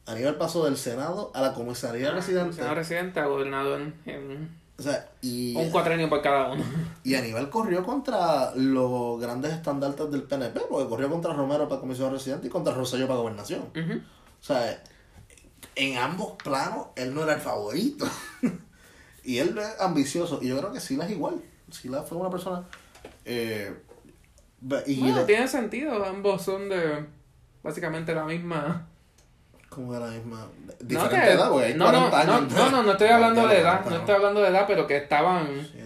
Aníbal 0.08 0.36
pasó 0.38 0.66
del 0.66 0.78
Senado 0.78 1.32
a 1.36 1.42
la 1.44 1.54
comisaría 1.54 2.10
residente 2.10 2.56
Senador 2.56 2.78
residente 2.78 3.20
a 3.20 3.28
gobernador 3.28 3.94
en 4.08 4.50
O 4.80 4.82
sea, 4.82 5.12
y, 5.22 5.56
Un 5.56 5.70
cuatrenio 5.70 6.10
por 6.10 6.24
cada 6.24 6.54
uno. 6.54 6.64
y 7.04 7.14
Aníbal 7.14 7.52
corrió 7.52 7.84
contra 7.84 8.52
los 8.56 9.22
grandes 9.22 9.54
estandartes 9.54 10.10
del 10.10 10.24
PNP, 10.24 10.62
porque 10.68 10.90
corrió 10.90 11.08
contra 11.08 11.34
Romero 11.34 11.70
para 11.70 11.82
comisión 11.82 12.12
residente 12.12 12.48
y 12.48 12.50
contra 12.50 12.74
Rosselló 12.74 13.08
para 13.08 13.20
gobernación. 13.20 13.62
Ujú. 13.76 14.02
O 14.42 14.44
sea, 14.44 14.82
en 15.76 15.98
ambos 15.98 16.34
planos, 16.44 16.88
él 16.96 17.14
no 17.14 17.24
era 17.24 17.34
el 17.34 17.42
favorito. 17.42 18.08
y 19.24 19.38
él 19.38 19.58
es 19.58 19.80
ambicioso. 19.80 20.40
Y 20.42 20.48
yo 20.48 20.58
creo 20.58 20.72
que 20.72 20.80
Sila 20.80 21.06
es 21.06 21.12
igual. 21.12 21.42
Sila 21.72 22.04
fue 22.04 22.18
una 22.18 22.30
persona. 22.30 22.64
Eh, 23.26 23.74
y 24.86 25.00
bueno, 25.00 25.18
la... 25.18 25.26
tiene 25.26 25.48
sentido. 25.48 26.04
Ambos 26.06 26.42
son 26.42 26.70
de 26.70 27.06
básicamente 27.62 28.16
la 28.16 28.24
misma. 28.24 28.88
Como 29.70 29.94
de 29.94 30.00
la 30.00 30.08
misma. 30.08 30.48
Diferente 30.80 31.18
no, 31.18 31.24
que... 31.24 31.32
edad, 31.32 31.52
güey. 31.52 31.74
No, 31.76 31.92
no, 31.92 32.10
no, 32.10 32.42
no, 32.42 32.84
no, 32.84 32.92
estoy 32.94 33.08
hablando 33.10 33.48
de 33.48 33.60
edad. 33.60 33.86
No 33.86 33.96
estoy 33.98 34.16
hablando 34.16 34.42
de 34.42 34.48
edad, 34.48 34.66
pero 34.68 34.88
que 34.88 34.98
estaban. 34.98 35.68
Sí, 35.72 35.80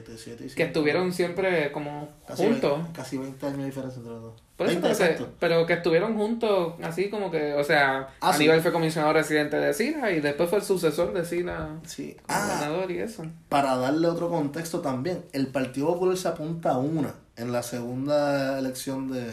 que 0.55 0.63
estuvieron 0.63 1.13
siempre 1.13 1.71
como 1.71 2.09
juntos. 2.27 2.79
casi 2.93 3.17
20 3.17 3.45
años 3.45 3.59
de 3.59 3.65
diferencia 3.65 3.97
entre 3.97 4.13
los 4.13 4.21
dos. 4.21 4.41
Por 4.57 4.69
eso 4.69 5.27
pero 5.39 5.65
que 5.65 5.73
estuvieron 5.73 6.15
juntos 6.15 6.75
así 6.83 7.09
como 7.09 7.31
que, 7.31 7.53
o 7.53 7.63
sea, 7.63 8.09
ah, 8.21 8.33
Aníbal 8.33 8.61
fue 8.61 8.71
comisionado 8.71 9.13
residente 9.13 9.57
de 9.57 9.73
SINA 9.73 10.11
y 10.11 10.19
después 10.19 10.49
fue 10.49 10.59
el 10.59 10.65
sucesor 10.65 11.13
de 11.13 11.25
SINA 11.25 11.79
sí. 11.85 12.15
Ah. 12.27 12.45
Gobernador 12.45 12.91
y 12.91 12.99
eso. 12.99 13.25
Para 13.49 13.75
darle 13.77 14.07
otro 14.07 14.29
contexto 14.29 14.81
también, 14.81 15.25
el 15.33 15.47
Partido 15.47 15.87
Popular 15.87 16.15
se 16.15 16.27
apunta 16.27 16.71
a 16.71 16.77
una 16.77 17.15
en 17.37 17.51
la 17.51 17.63
segunda 17.63 18.59
elección 18.59 19.11
de, 19.11 19.31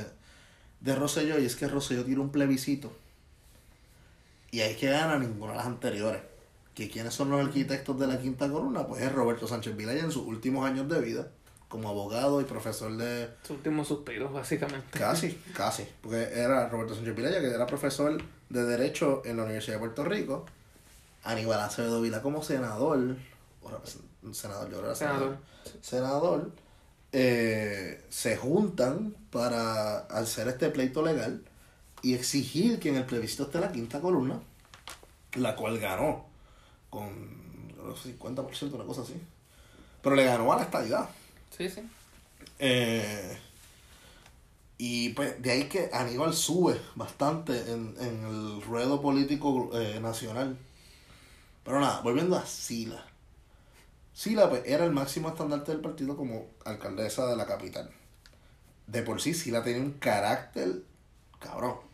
de 0.81 0.95
Rosselló 0.95 1.39
y 1.39 1.45
es 1.45 1.57
que 1.57 1.69
Rosselló 1.69 2.05
tiene 2.05 2.21
un 2.21 2.31
plebiscito 2.31 2.91
y 4.51 4.61
ahí 4.61 4.75
que 4.77 4.89
gana 4.89 5.19
ninguna 5.19 5.53
de 5.53 5.59
las 5.59 5.67
anteriores. 5.67 6.23
Que 6.79 6.89
quiénes 6.89 7.13
son 7.13 7.31
los 7.31 7.45
arquitectos 7.45 7.99
de 7.99 8.07
la 8.07 8.21
quinta 8.21 8.49
columna, 8.49 8.87
pues 8.87 9.03
es 9.03 9.11
Roberto 9.11 9.49
Sánchez 9.49 9.77
Vilaya 9.77 10.05
en 10.05 10.13
sus 10.13 10.25
últimos 10.25 10.65
años 10.65 10.89
de 10.89 11.01
vida, 11.01 11.27
como 11.69 11.89
abogado 11.89 12.41
y 12.41 12.45
profesor 12.45 12.97
de, 12.97 13.31
Sus 13.43 13.57
últimos 13.57 13.89
suspiros, 13.89 14.33
básicamente. 14.33 14.97
Casi, 14.97 15.33
casi. 15.57 15.89
Porque 16.01 16.29
era 16.33 16.69
Roberto 16.69 16.95
Sánchez 16.95 17.17
Pilaya, 17.17 17.41
que 17.41 17.49
era 17.49 17.67
profesor 17.67 18.23
de 18.49 18.65
Derecho 18.65 19.23
en 19.25 19.39
la 19.39 19.43
Universidad 19.43 19.75
de 19.75 19.81
Puerto 19.81 20.05
Rico. 20.05 20.47
Aníbal 21.25 21.59
Acevedo 21.59 22.01
Vila 22.01 22.23
como 22.23 22.45
senador. 22.45 23.17
O 23.61 24.33
senador, 24.33 24.71
yo 24.71 24.79
era 24.79 24.95
senador. 24.95 25.39
Senador. 25.83 25.83
Senador. 25.83 26.53
eh, 27.11 28.05
se 28.09 28.37
juntan 28.37 29.17
para 29.33 29.99
hacer 30.07 30.47
este 30.47 30.71
pleito 30.71 31.03
legal 31.03 31.43
y 32.03 32.15
exigir 32.15 32.79
que 32.79 32.91
en 32.91 32.95
el 32.99 33.05
plebiscito 33.05 33.43
esté 33.43 33.59
la 33.59 33.73
quinta 33.73 34.01
columna, 34.01 34.39
la 35.35 35.57
cual 35.57 35.81
ganó 35.81 36.28
con 36.91 37.39
creo 37.75 37.95
que 37.95 38.19
50%, 38.19 38.73
una 38.73 38.85
cosa 38.85 39.03
así. 39.03 39.21
Pero 40.03 40.17
le 40.17 40.25
ganó 40.25 40.53
a 40.53 40.57
la 40.57 40.63
estadidad. 40.63 41.09
Sí, 41.57 41.69
sí. 41.69 41.83
Eh, 42.59 43.39
y 44.77 45.11
pues 45.11 45.41
de 45.43 45.51
ahí 45.51 45.65
que 45.65 45.91
Aníbal 45.93 46.35
sube 46.35 46.81
bastante 46.95 47.73
en, 47.73 47.95
en 47.99 48.25
el 48.25 48.63
ruedo 48.63 49.01
político 49.01 49.71
eh, 49.75 49.99
nacional. 50.01 50.57
Pero 51.65 51.81
nada, 51.81 52.01
volviendo 52.01 52.37
a 52.37 52.47
Sila. 52.47 53.05
Sila 54.13 54.49
pues, 54.49 54.63
era 54.67 54.85
el 54.85 54.93
máximo 54.93 55.29
estandarte 55.29 55.73
del 55.73 55.81
partido 55.81 56.17
como 56.17 56.47
alcaldesa 56.65 57.27
de 57.27 57.37
la 57.37 57.47
capital. 57.47 57.91
De 58.87 59.03
por 59.03 59.21
sí, 59.21 59.35
Sila 59.35 59.63
tenía 59.63 59.83
un 59.83 59.93
carácter 59.93 60.83
cabrón. 61.39 61.88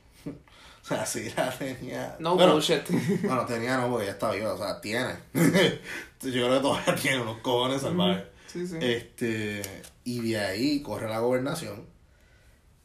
O 0.84 0.86
sea, 0.86 1.06
Sila 1.06 1.50
tenía... 1.58 2.14
No 2.18 2.34
bueno, 2.34 2.52
bullshit. 2.52 2.82
bueno, 3.22 3.46
tenía 3.46 3.78
no, 3.78 3.88
porque 3.88 4.04
ya 4.04 4.12
está 4.12 4.30
viva, 4.30 4.52
o 4.52 4.58
sea, 4.58 4.82
tiene. 4.82 5.16
Yo 5.32 6.30
creo 6.30 6.54
que 6.54 6.60
todavía 6.60 6.94
tiene 7.02 7.22
unos 7.22 7.38
cojones 7.38 7.80
salvajes. 7.80 8.24
Sí, 8.52 8.66
sí. 8.66 8.76
Este, 8.82 9.62
y 10.04 10.20
de 10.20 10.38
ahí 10.38 10.82
corre 10.82 11.08
la 11.08 11.20
gobernación 11.20 11.86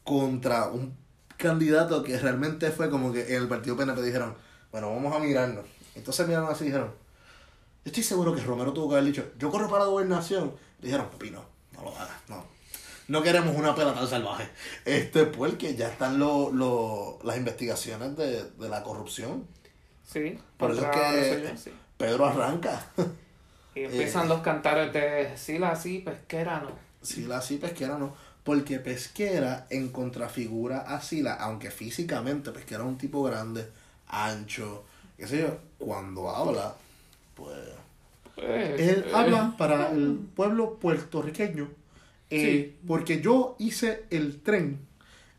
contra 0.02 0.68
un 0.68 0.96
candidato 1.36 2.02
que 2.02 2.18
realmente 2.18 2.70
fue 2.70 2.88
como 2.88 3.12
que 3.12 3.36
en 3.36 3.42
el 3.42 3.48
partido 3.48 3.76
PNP 3.76 4.00
dijeron, 4.00 4.34
bueno, 4.72 4.94
vamos 4.94 5.14
a 5.14 5.18
mirarnos. 5.18 5.66
Entonces 5.94 6.26
miraron 6.26 6.48
así 6.48 6.64
y 6.64 6.66
dijeron, 6.68 6.88
yo 6.88 7.90
estoy 7.90 8.02
seguro 8.02 8.34
que 8.34 8.40
Romero 8.40 8.72
tuvo 8.72 8.88
que 8.88 8.94
haber 8.94 9.12
dicho, 9.12 9.30
yo 9.38 9.50
corro 9.50 9.68
para 9.68 9.84
la 9.84 9.90
gobernación. 9.90 10.54
Dijeron, 10.80 11.10
papi, 11.10 11.30
no, 11.30 11.44
no 11.74 11.82
lo 11.82 11.90
hagas, 11.94 12.18
no. 12.28 12.46
No 13.10 13.22
queremos 13.22 13.56
una 13.56 13.74
pela 13.74 13.92
tan 13.94 14.06
salvaje. 14.06 14.48
Este, 14.84 15.24
porque 15.26 15.74
ya 15.74 15.88
están 15.88 16.18
lo, 16.18 16.50
lo- 16.52 17.18
las 17.24 17.36
investigaciones 17.36 18.16
de, 18.16 18.44
de 18.50 18.68
la 18.68 18.82
corrupción. 18.82 19.46
Sí. 20.04 20.38
Por 20.58 20.70
eso 20.72 20.82
es 20.82 20.90
que 20.90 21.56
sí. 21.56 21.70
Pedro 21.96 22.26
arranca. 22.26 22.86
Y 23.74 23.84
empiezan 23.84 24.28
los 24.28 24.40
cantares 24.42 24.92
de 24.92 25.36
Sila 25.36 25.70
así, 25.70 26.00
pesquera, 26.00 26.60
¿no? 26.60 26.70
Sila 27.02 27.40
sí, 27.40 27.56
Pesquera 27.58 27.98
no. 27.98 28.14
Porque 28.44 28.78
Pesquera 28.78 29.66
en 29.70 29.90
contrafigura 29.90 30.80
a 30.80 31.00
Sila, 31.00 31.34
aunque 31.34 31.70
físicamente 31.70 32.50
Pesquera 32.52 32.82
es 32.82 32.88
un 32.88 32.98
tipo 32.98 33.22
grande, 33.22 33.68
ancho, 34.08 34.84
qué 35.16 35.26
sé 35.26 35.38
yo, 35.40 35.58
cuando 35.78 36.28
habla, 36.30 36.74
pues... 37.34 37.58
Pues, 38.34 38.80
Él 38.80 39.04
eh, 39.06 39.12
habla 39.14 39.54
para 39.58 39.90
el 39.90 40.18
pueblo 40.34 40.76
puertorriqueño. 40.78 41.68
Eh, 42.30 42.72
Sí. 42.80 42.86
Porque 42.86 43.20
yo 43.20 43.56
hice 43.58 44.04
el 44.10 44.40
tren. 44.40 44.78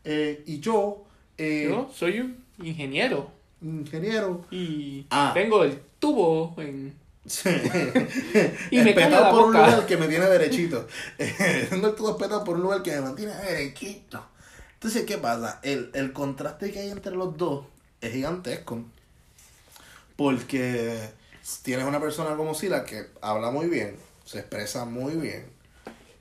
eh, 0.04 0.42
y 0.46 0.60
yo, 0.60 1.04
eh, 1.38 1.66
Yo 1.68 1.90
soy 1.94 2.20
un 2.20 2.36
ingeniero 2.62 3.30
ingeniero, 3.62 4.44
y 4.50 5.06
Ah. 5.10 5.30
tengo 5.34 5.62
el 5.64 5.80
tubo 6.00 6.54
en... 6.58 6.94
y 8.72 8.78
me 8.78 8.94
cae 8.96 9.08
la 9.10 9.30
por 9.30 9.44
un 9.44 9.52
boca. 9.52 9.66
lugar 9.66 9.86
que 9.86 9.96
me 9.96 10.08
tiene 10.08 10.26
derechito. 10.26 10.88
Tengo 11.70 11.86
el 11.86 11.94
todo 11.94 12.10
espetado 12.10 12.42
por 12.42 12.56
un 12.56 12.62
lugar 12.62 12.82
que 12.82 12.90
me 12.90 13.00
mantiene 13.02 13.32
derechito. 13.36 14.26
Entonces, 14.74 15.04
¿qué 15.04 15.18
pasa? 15.18 15.60
El, 15.62 15.90
el 15.94 16.12
contraste 16.12 16.72
que 16.72 16.80
hay 16.80 16.90
entre 16.90 17.14
los 17.14 17.36
dos 17.36 17.66
es 18.00 18.12
gigantesco. 18.12 18.82
Porque 20.16 20.98
tienes 21.62 21.86
una 21.86 22.00
persona 22.00 22.36
como 22.36 22.54
Sila 22.54 22.84
que 22.84 23.06
habla 23.20 23.50
muy 23.50 23.66
bien, 23.68 23.96
se 24.24 24.40
expresa 24.40 24.84
muy 24.84 25.14
bien, 25.14 25.46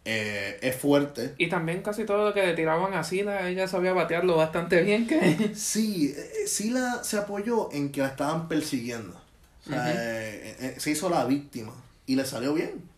eh, 0.05 0.57
es 0.61 0.75
fuerte. 0.75 1.35
Y 1.37 1.47
también 1.49 1.81
casi 1.83 2.05
todo 2.05 2.25
lo 2.25 2.33
que 2.33 2.45
le 2.45 2.53
tiraban 2.53 2.93
a 2.93 3.03
Sila, 3.03 3.47
ella 3.49 3.67
sabía 3.67 3.93
batearlo 3.93 4.35
bastante 4.35 4.81
bien 4.81 5.07
que... 5.07 5.51
Sí, 5.55 6.13
eh, 6.17 6.47
Sila 6.47 7.03
se 7.03 7.17
apoyó 7.17 7.71
en 7.71 7.91
que 7.91 8.01
la 8.01 8.07
estaban 8.07 8.47
persiguiendo. 8.47 9.19
O 9.65 9.69
sea, 9.69 9.79
Ujú. 9.81 9.89
eh, 9.95 10.55
eh, 10.59 10.75
se 10.77 10.91
hizo 10.91 11.09
la 11.09 11.25
víctima 11.25 11.73
y 12.07 12.15
le 12.15 12.25
salió 12.25 12.53
bien. 12.53 12.89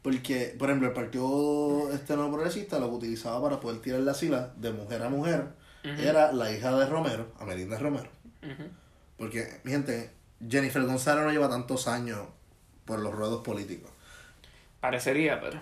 Porque, 0.00 0.54
por 0.58 0.68
ejemplo, 0.68 0.88
el 0.88 0.94
partido 0.94 1.90
este 1.92 2.16
no 2.16 2.28
progresista 2.32 2.78
lo 2.80 2.88
que 2.88 2.96
utilizaba 2.96 3.40
para 3.42 3.60
poder 3.60 3.80
tirar 3.80 4.00
la 4.00 4.14
Sila 4.14 4.52
de 4.56 4.72
mujer 4.72 5.02
a 5.02 5.08
mujer 5.08 5.44
era 5.84 6.32
la 6.32 6.50
hija 6.52 6.76
de 6.76 6.86
Romero, 6.86 7.26
Amelinda 7.38 7.78
Romero. 7.78 8.08
Porque, 9.16 9.60
mi 9.62 9.70
gente, 9.70 10.10
Jennifer 10.48 10.82
González 10.82 11.24
no 11.24 11.30
lleva 11.30 11.48
tantos 11.48 11.86
años 11.86 12.18
por 12.84 12.98
los 12.98 13.12
ruedos 13.14 13.44
políticos. 13.44 13.90
Parecería, 14.80 15.40
pero... 15.40 15.60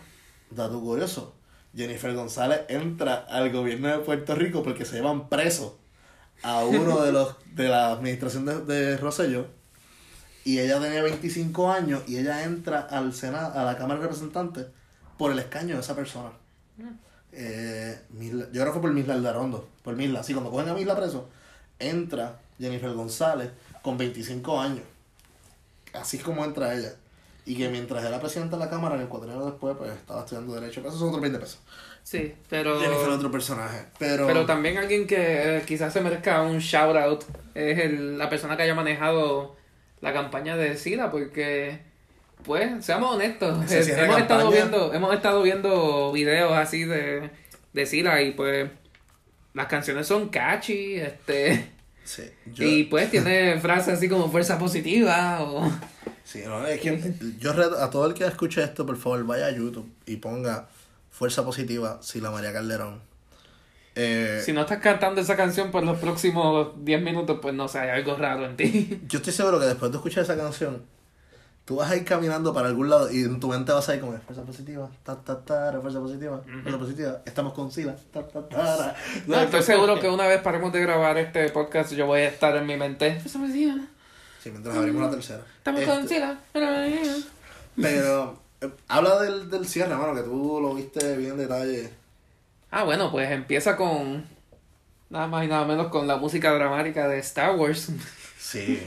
Dato 0.50 0.80
curioso, 0.80 1.34
Jennifer 1.74 2.12
González 2.14 2.62
entra 2.68 3.14
al 3.28 3.50
gobierno 3.52 3.88
de 3.88 3.98
Puerto 3.98 4.34
Rico 4.34 4.62
porque 4.62 4.84
se 4.84 4.96
llevan 4.96 5.28
preso 5.28 5.78
a 6.42 6.64
uno 6.64 7.00
de 7.02 7.12
los 7.12 7.36
de 7.54 7.68
la 7.68 7.92
administración 7.92 8.44
de, 8.46 8.60
de 8.64 8.96
Rosselló 8.96 9.46
y 10.44 10.58
ella 10.58 10.80
tenía 10.80 11.02
25 11.02 11.70
años 11.70 12.02
y 12.08 12.16
ella 12.18 12.44
entra 12.44 12.80
al 12.80 13.12
Senado, 13.14 13.58
a 13.58 13.64
la 13.64 13.76
Cámara 13.76 14.00
de 14.00 14.06
Representantes 14.06 14.66
por 15.18 15.30
el 15.32 15.38
escaño 15.38 15.74
de 15.76 15.82
esa 15.82 15.94
persona. 15.94 16.30
Eh, 17.32 17.96
Misla- 18.18 18.46
yo 18.46 18.62
creo 18.62 18.66
que 18.66 18.72
fue 18.72 18.80
por 18.80 18.92
Misla 18.92 19.14
Aldarondo, 19.14 19.68
por 19.84 19.94
Misla, 19.94 20.22
sí, 20.24 20.32
cuando 20.32 20.50
cogen 20.50 20.68
a 20.70 20.74
Misla 20.74 20.96
preso, 20.96 21.28
entra 21.78 22.40
Jennifer 22.58 22.92
González 22.92 23.50
con 23.82 23.96
25 23.98 24.58
años. 24.60 24.84
Así 25.92 26.16
es 26.16 26.22
como 26.24 26.44
entra 26.44 26.74
ella. 26.74 26.94
Y 27.46 27.56
que 27.56 27.68
mientras 27.68 28.04
era 28.04 28.20
presidenta 28.20 28.56
de 28.56 28.64
la 28.64 28.70
Cámara, 28.70 28.94
en 28.96 29.02
el 29.02 29.08
cuatrienio 29.08 29.44
después, 29.46 29.74
pues 29.76 29.90
estaba 29.92 30.20
estudiando 30.20 30.54
Derecho. 30.54 30.80
Pero 30.80 30.88
esos 30.88 31.00
son 31.00 31.08
otros 31.08 31.22
20 31.22 31.38
pesos. 31.38 31.60
Sí, 32.02 32.34
pero... 32.48 32.80
Jennifer 32.80 33.08
otro 33.10 33.30
personaje. 33.30 33.86
Pero, 33.98 34.26
Pero 34.26 34.46
también 34.46 34.78
alguien 34.78 35.06
que 35.06 35.58
eh, 35.58 35.62
quizás 35.66 35.92
se 35.92 36.00
merezca 36.00 36.42
un 36.42 36.58
shout 36.58 36.96
out 36.96 37.24
es 37.54 37.78
el- 37.78 38.18
la 38.18 38.28
persona 38.30 38.56
que 38.56 38.62
haya 38.64 38.74
manejado 38.74 39.56
la 40.00 40.12
campaña 40.12 40.56
de 40.56 40.76
SIDA, 40.76 41.10
porque, 41.10 41.80
pues, 42.44 42.84
seamos 42.84 43.14
honestos, 43.16 43.68
Se 43.68 44.02
hemos, 44.02 44.18
estado 44.18 44.50
viendo, 44.50 44.94
hemos 44.94 45.14
estado 45.14 45.42
viendo 45.42 46.10
videos 46.12 46.52
así 46.52 46.84
de, 46.84 47.30
de 47.72 47.86
SIDA 47.86 48.22
y 48.22 48.32
pues 48.32 48.70
las 49.52 49.66
canciones 49.66 50.06
son 50.06 50.28
catchy, 50.30 50.94
este, 50.94 51.70
Sí, 52.04 52.22
yo, 52.46 52.64
y 52.64 52.84
pues 52.84 53.10
tiene 53.10 53.60
frases 53.60 53.94
así 53.94 54.08
como 54.08 54.30
fuerza 54.30 54.58
positiva 54.58 55.42
o... 55.42 55.70
sí, 56.30 56.42
no, 56.46 56.64
es 56.66 56.80
que 56.80 57.14
yo 57.38 57.52
reto 57.52 57.82
a 57.82 57.90
todo 57.90 58.06
el 58.06 58.14
que 58.14 58.24
escuche 58.24 58.62
esto, 58.62 58.86
por 58.86 58.96
favor, 58.96 59.24
vaya 59.24 59.46
a 59.46 59.50
YouTube 59.50 59.90
y 60.06 60.16
ponga 60.16 60.68
Fuerza 61.10 61.44
Positiva, 61.44 61.98
Sila 62.02 62.30
María 62.30 62.52
Calderón. 62.52 63.00
Eh, 63.96 64.40
Si 64.44 64.52
no 64.52 64.60
estás 64.60 64.78
cantando 64.78 65.20
esa 65.20 65.36
canción 65.36 65.70
por 65.72 65.82
los 65.82 65.98
próximos 65.98 66.68
10 66.84 67.02
minutos, 67.02 67.38
pues 67.42 67.54
no 67.54 67.66
sé, 67.66 67.80
hay 67.80 67.90
algo 67.90 68.16
raro 68.16 68.46
en 68.46 68.56
ti. 68.56 69.00
Yo 69.08 69.18
estoy 69.18 69.32
seguro 69.32 69.58
que 69.58 69.66
después 69.66 69.90
de 69.90 69.98
escuchar 69.98 70.22
esa 70.22 70.36
canción, 70.36 70.82
tú 71.64 71.76
vas 71.76 71.90
a 71.90 71.96
ir 71.96 72.04
caminando 72.04 72.54
para 72.54 72.68
algún 72.68 72.88
lado 72.88 73.10
y 73.12 73.24
en 73.24 73.40
tu 73.40 73.48
mente 73.48 73.72
vas 73.72 73.88
a 73.88 73.96
ir 73.96 74.00
como 74.00 74.16
fuerza 74.18 74.42
positiva, 74.44 74.88
ta, 75.02 75.16
ta, 75.16 75.44
ta, 75.44 75.80
fuerza 75.80 75.98
positiva, 75.98 76.40
fuerza 76.62 76.78
positiva, 76.78 77.22
estamos 77.26 77.52
con 77.54 77.72
Sila, 77.72 77.96
ta, 78.12 78.26
ta, 78.26 78.48
ta. 78.48 78.96
No, 79.26 79.40
estoy 79.40 79.62
seguro 79.64 79.98
que 79.98 80.08
una 80.08 80.28
vez 80.28 80.40
paremos 80.40 80.72
de 80.72 80.80
grabar 80.80 81.18
este 81.18 81.48
podcast 81.50 81.92
yo 81.92 82.06
voy 82.06 82.20
a 82.20 82.28
estar 82.28 82.56
en 82.56 82.66
mi 82.66 82.76
mente. 82.76 83.20
Me 83.38 83.46
decía. 83.48 83.88
Sí, 84.42 84.50
mientras 84.50 84.76
abrimos 84.76 85.02
la 85.02 85.10
tercera. 85.10 85.42
Estamos 85.58 85.80
Este, 85.82 85.92
con 85.92 86.08
Sila. 86.08 86.38
Pero, 87.76 88.40
eh, 88.60 88.70
habla 88.88 89.20
del, 89.20 89.50
del 89.50 89.66
cierre, 89.66 89.94
mano, 89.94 90.14
que 90.14 90.22
tú 90.22 90.60
lo 90.60 90.74
viste 90.74 91.16
bien 91.16 91.32
en 91.32 91.38
detalle. 91.38 91.90
Ah, 92.70 92.84
bueno, 92.84 93.10
pues 93.10 93.30
empieza 93.30 93.76
con 93.76 94.24
nada 95.08 95.26
más 95.26 95.44
y 95.44 95.48
nada 95.48 95.64
menos 95.64 95.88
con 95.88 96.06
la 96.06 96.16
música 96.16 96.52
dramática 96.52 97.08
de 97.08 97.18
Star 97.18 97.56
Wars. 97.56 97.88
Sí. 98.38 98.82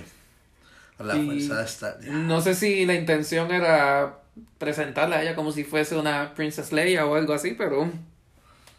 La 1.00 1.16
Y- 1.16 1.26
fuerza 1.26 1.58
de 1.60 1.66
Star 1.66 2.00
No 2.06 2.40
sé 2.42 2.54
si 2.56 2.86
la 2.86 2.94
intención 2.94 3.52
era 3.52 4.20
presentarla 4.58 5.18
a 5.18 5.22
ella 5.22 5.36
como 5.36 5.52
si 5.52 5.64
fuese 5.64 5.96
una 5.98 6.34
Princess 6.36 6.72
Leia 6.72 7.06
o 7.06 7.16
algo 7.16 7.34
así, 7.34 7.52
pero 7.58 7.90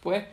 pues 0.01 0.23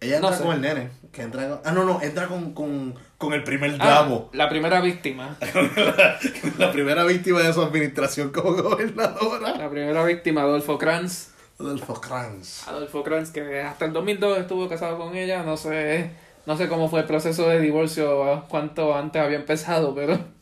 Ella 0.00 0.20
No 0.20 0.28
entra 0.28 0.38
sé. 0.38 0.44
con 0.44 0.54
el 0.54 0.60
nene. 0.60 0.90
Que 1.12 1.22
entra 1.22 1.48
con- 1.48 1.60
Ah, 1.64 1.72
no, 1.72 1.84
no, 1.84 2.02
entra 2.02 2.26
con, 2.28 2.52
con, 2.52 2.94
con 3.24 3.34
el 3.34 3.42
primer 3.44 3.76
ah, 3.80 3.86
Davo. 3.86 4.30
la 4.32 4.48
primera 4.48 4.80
víctima, 4.80 5.36
la 6.58 6.72
primera 6.72 7.04
víctima 7.04 7.40
de 7.40 7.52
su 7.52 7.62
administración 7.62 8.30
como 8.30 8.52
gobernadora. 8.54 9.56
la 9.56 9.70
primera 9.70 10.04
víctima 10.04 10.42
Adolfo 10.42 10.78
Kranz. 10.78 11.30
Adolfo 11.58 11.94
Kranz. 12.00 12.66
Adolfo 12.68 13.02
Kranz 13.04 13.30
que 13.30 13.60
hasta 13.62 13.84
el 13.84 13.92
2002 13.92 14.38
estuvo 14.38 14.68
casado 14.68 14.98
con 14.98 15.14
ella, 15.16 15.42
no 15.42 15.56
sé, 15.56 16.10
no 16.46 16.56
sé 16.56 16.68
cómo 16.68 16.88
fue 16.88 17.00
el 17.00 17.06
proceso 17.06 17.48
de 17.48 17.60
divorcio, 17.60 18.44
cuánto 18.48 18.94
antes 18.94 19.22
había 19.22 19.38
empezado, 19.38 19.94
pero 19.94 20.18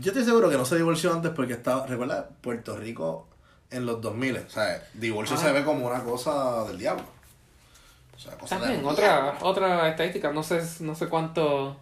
Yo 0.00 0.10
estoy 0.10 0.24
seguro 0.24 0.48
que 0.48 0.56
no 0.56 0.64
se 0.64 0.76
divorció 0.76 1.12
antes 1.12 1.30
porque 1.32 1.52
estaba, 1.52 1.86
recuerda, 1.86 2.28
Puerto 2.40 2.76
Rico 2.76 3.28
en 3.70 3.84
los 3.84 4.00
2000, 4.00 4.36
o 4.38 4.48
sea, 4.50 4.82
divorcio 4.94 5.36
Ah. 5.36 5.40
se 5.40 5.52
ve 5.52 5.64
como 5.64 5.86
una 5.86 6.02
cosa 6.02 6.64
del 6.64 6.78
diablo. 6.78 7.04
O 8.16 8.18
sea, 8.18 8.36
cosa 8.38 8.58
también 8.58 8.84
otra 8.84 9.38
otra 9.42 9.88
estadística, 9.90 10.32
no 10.32 10.42
sé 10.42 10.62
no 10.80 10.94
sé 10.94 11.08
cuánto 11.08 11.76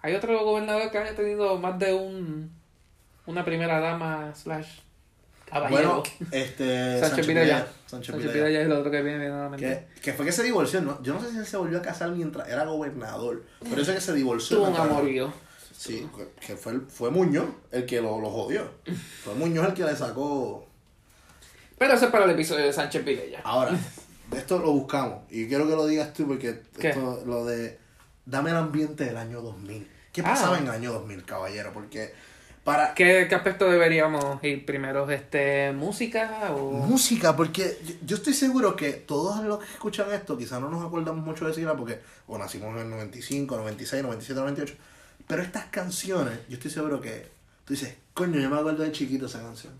hay 0.00 0.14
otro 0.14 0.44
gobernador 0.44 0.90
que 0.90 0.98
haya 0.98 1.14
tenido 1.14 1.58
más 1.58 1.78
de 1.78 1.92
un 1.92 2.50
una 3.26 3.44
primera 3.44 3.80
dama 3.80 4.32
slash 4.34 4.80
caballero. 5.46 6.02
Bueno, 6.02 6.02
este. 6.30 7.00
Sánchez 7.00 7.26
Videla. 7.26 7.66
Sánchez. 7.86 8.16
Videla 8.16 8.48
es 8.48 8.66
el 8.66 8.72
otro 8.72 8.90
que 8.90 9.02
viene 9.02 9.26
a 9.26 9.44
la 9.44 9.48
mente. 9.48 9.86
Que, 9.94 10.00
que 10.00 10.12
fue 10.12 10.26
que 10.26 10.32
se 10.32 10.42
divorció, 10.42 10.80
¿no? 10.80 11.02
Yo 11.02 11.14
no 11.14 11.20
sé 11.20 11.30
si 11.30 11.38
él 11.38 11.46
se 11.46 11.56
volvió 11.56 11.78
a 11.78 11.82
casar 11.82 12.10
mientras 12.10 12.48
era 12.48 12.64
gobernador. 12.64 13.44
Pero 13.60 13.80
eso 13.80 13.92
es 13.92 13.96
que 13.96 14.00
se 14.02 14.12
divorció. 14.12 14.58
Tuvo 14.58 14.68
un 14.68 14.76
amorío. 14.76 15.32
Sí, 15.76 16.08
que 16.40 16.56
fue, 16.56 16.80
fue 16.88 17.10
Muñoz 17.10 17.46
el 17.70 17.84
que 17.84 18.00
lo, 18.00 18.20
lo 18.20 18.30
jodió. 18.30 18.70
Fue 19.22 19.34
Muñoz 19.34 19.68
el 19.68 19.74
que 19.74 19.84
le 19.84 19.96
sacó. 19.96 20.66
Pero 21.76 21.94
eso 21.94 22.06
es 22.06 22.10
para 22.10 22.24
el 22.24 22.30
episodio 22.30 22.64
de 22.64 22.72
Sánchez 22.72 23.04
Vilella. 23.04 23.40
Ahora, 23.44 23.72
esto 24.36 24.58
lo 24.58 24.72
buscamos. 24.72 25.20
Y 25.30 25.46
quiero 25.48 25.66
que 25.68 25.74
lo 25.76 25.86
digas 25.86 26.12
tú 26.12 26.26
porque 26.26 26.62
¿Qué? 26.78 26.90
esto, 26.90 27.22
lo 27.26 27.44
de. 27.44 27.78
Dame 28.26 28.50
el 28.50 28.56
ambiente 28.56 29.04
del 29.04 29.16
año 29.16 29.40
2000. 29.42 29.88
¿Qué 30.12 30.20
Ah. 30.22 30.24
pasaba 30.24 30.58
en 30.58 30.64
el 30.64 30.70
año 30.70 30.92
2000, 30.92 31.24
caballero? 31.24 31.72
Porque 31.72 32.12
para. 32.62 32.94
¿Qué, 32.94 33.26
¿Qué 33.28 33.34
aspecto 33.34 33.68
deberíamos 33.70 34.42
ir 34.44 34.64
primero? 34.64 35.10
Este, 35.10 35.72
¿Música 35.72 36.52
o...? 36.54 36.70
Música, 36.72 37.36
porque 37.36 37.78
yo, 37.84 37.94
yo 38.06 38.16
estoy 38.16 38.32
seguro 38.32 38.76
que 38.76 38.92
todos 38.92 39.44
los 39.44 39.58
que 39.58 39.72
escuchan 39.72 40.10
esto, 40.12 40.38
quizás 40.38 40.60
no 40.60 40.70
nos 40.70 40.84
acordamos 40.84 41.24
mucho 41.24 41.46
de 41.46 41.52
Sila 41.54 41.74
porque 41.76 42.00
o 42.26 42.38
nacimos 42.38 42.74
en 42.76 42.82
el 42.82 42.90
95, 42.90 43.56
96, 43.56 44.02
97, 44.02 44.40
98. 44.40 44.74
Pero 45.26 45.42
estas 45.42 45.66
canciones, 45.66 46.38
yo 46.48 46.54
estoy 46.56 46.70
seguro 46.70 47.00
que 47.00 47.28
tú 47.64 47.74
dices, 47.74 47.94
coño, 48.14 48.38
yo 48.40 48.48
me 48.50 48.58
acuerdo 48.58 48.82
de 48.82 48.92
chiquito 48.92 49.26
esa 49.26 49.40
canción. 49.42 49.72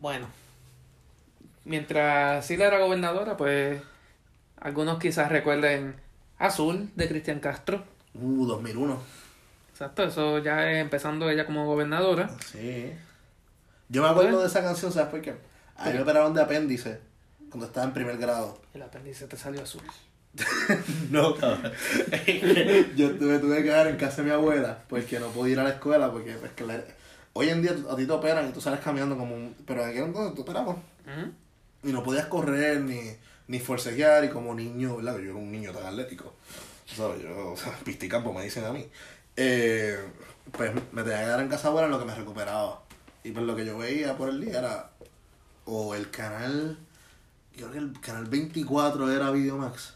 Bueno, 0.00 0.26
mientras 1.64 2.46
Sila 2.46 2.66
era 2.66 2.78
gobernadora, 2.78 3.36
pues 3.36 3.80
algunos 4.60 4.98
quizás 4.98 5.30
recuerden 5.30 5.94
Azul 6.38 6.90
de 6.96 7.08
Cristian 7.08 7.40
Castro. 7.40 7.84
Uh, 8.14 8.46
2001. 8.46 8.98
Exacto, 9.70 10.04
eso 10.04 10.38
ya 10.38 10.70
es 10.70 10.78
empezando 10.80 11.28
ella 11.28 11.46
como 11.46 11.66
gobernadora. 11.66 12.30
Sí. 12.52 12.92
Yo 13.88 14.02
me 14.02 14.08
acuerdo 14.08 14.38
¿Eh? 14.38 14.42
de 14.42 14.46
esa 14.46 14.62
canción, 14.62 14.92
¿sabes 14.92 15.08
por 15.10 15.20
qué? 15.20 15.34
A 15.76 15.86
mí 15.88 15.94
me 15.94 16.02
operaron 16.02 16.32
de 16.34 16.40
apéndice 16.42 17.00
cuando 17.50 17.66
estaba 17.66 17.86
en 17.86 17.92
primer 17.92 18.16
grado. 18.18 18.60
El 18.72 18.82
apéndice 18.82 19.26
te 19.26 19.36
salió 19.36 19.62
azul. 19.62 19.82
No, 21.10 21.34
cabrón. 21.36 21.72
Yo 22.96 23.10
me 23.10 23.38
tuve 23.38 23.56
que 23.58 23.62
quedar 23.64 23.86
en 23.86 23.96
casa 23.96 24.18
de 24.22 24.28
mi 24.28 24.30
abuela 24.30 24.78
porque 24.88 25.20
no 25.20 25.28
podía 25.28 25.52
ir 25.54 25.60
a 25.60 25.64
la 25.64 25.70
escuela 25.70 26.10
porque 26.10 26.32
pues, 26.34 26.52
que 26.52 26.64
la- 26.64 26.82
hoy 27.34 27.48
en 27.50 27.62
día 27.62 27.72
a 27.90 27.96
ti 27.96 28.06
te 28.06 28.12
operan 28.12 28.48
y 28.48 28.52
tú 28.52 28.60
sales 28.60 28.80
caminando 28.80 29.16
como 29.16 29.34
un... 29.34 29.54
Pero 29.66 29.82
en 29.84 29.90
aquel 29.90 30.04
entonces 30.04 30.34
tú 30.34 30.42
operabas 30.42 30.76
Ujú. 30.76 31.32
Y 31.84 31.92
no 31.92 32.02
podías 32.02 32.26
correr 32.26 32.80
ni, 32.80 33.00
ni 33.48 33.58
forcejear 33.60 34.24
y 34.24 34.30
como 34.30 34.54
niño, 34.54 34.96
¿verdad? 34.96 35.18
Yo 35.18 35.30
era 35.30 35.34
un 35.34 35.52
niño 35.52 35.72
tan 35.72 35.86
atlético. 35.86 36.34
¿Sabes? 36.86 37.22
Yo, 37.22 37.52
o 37.52 37.56
sea, 37.56 37.72
pisticampo 37.84 38.32
me 38.32 38.42
dicen 38.42 38.64
a 38.64 38.72
mí. 38.72 38.86
Eh, 39.36 39.98
pues 40.52 40.72
me 40.92 41.02
tenía 41.02 41.18
que 41.18 41.24
quedar 41.24 41.40
en 41.40 41.48
casa 41.48 41.68
abuela 41.68 41.86
en 41.86 41.92
lo 41.92 41.98
que 41.98 42.04
me 42.04 42.14
recuperaba. 42.14 42.82
Y 43.22 43.30
pues 43.32 43.44
lo 43.44 43.56
que 43.56 43.64
yo 43.64 43.78
veía 43.78 44.16
por 44.16 44.28
el 44.28 44.40
día 44.40 44.58
era 44.58 44.90
o 45.64 45.94
el 45.94 46.10
canal, 46.10 46.78
creo 47.56 47.72
que 47.72 47.78
el 47.78 47.98
canal 48.00 48.26
24 48.26 49.10
era 49.10 49.30
Videomax. 49.30 49.94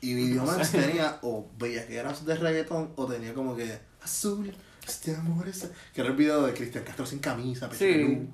Y 0.00 0.14
Videomax 0.14 0.72
tenía 0.72 1.18
o 1.22 1.48
bellaqueras 1.58 2.26
de 2.26 2.34
reggaetón 2.34 2.92
o 2.96 3.06
tenía 3.06 3.32
como 3.34 3.56
que 3.56 3.78
azul, 4.02 4.52
este 4.86 5.14
amor 5.14 5.48
es... 5.48 5.70
Que 5.94 6.00
era 6.02 6.10
el 6.10 6.16
video 6.16 6.44
de 6.44 6.52
Cristian 6.52 6.84
Castro 6.84 7.06
sin 7.06 7.20
camisa, 7.20 7.68
pecho 7.68 7.84
Sí. 7.84 8.28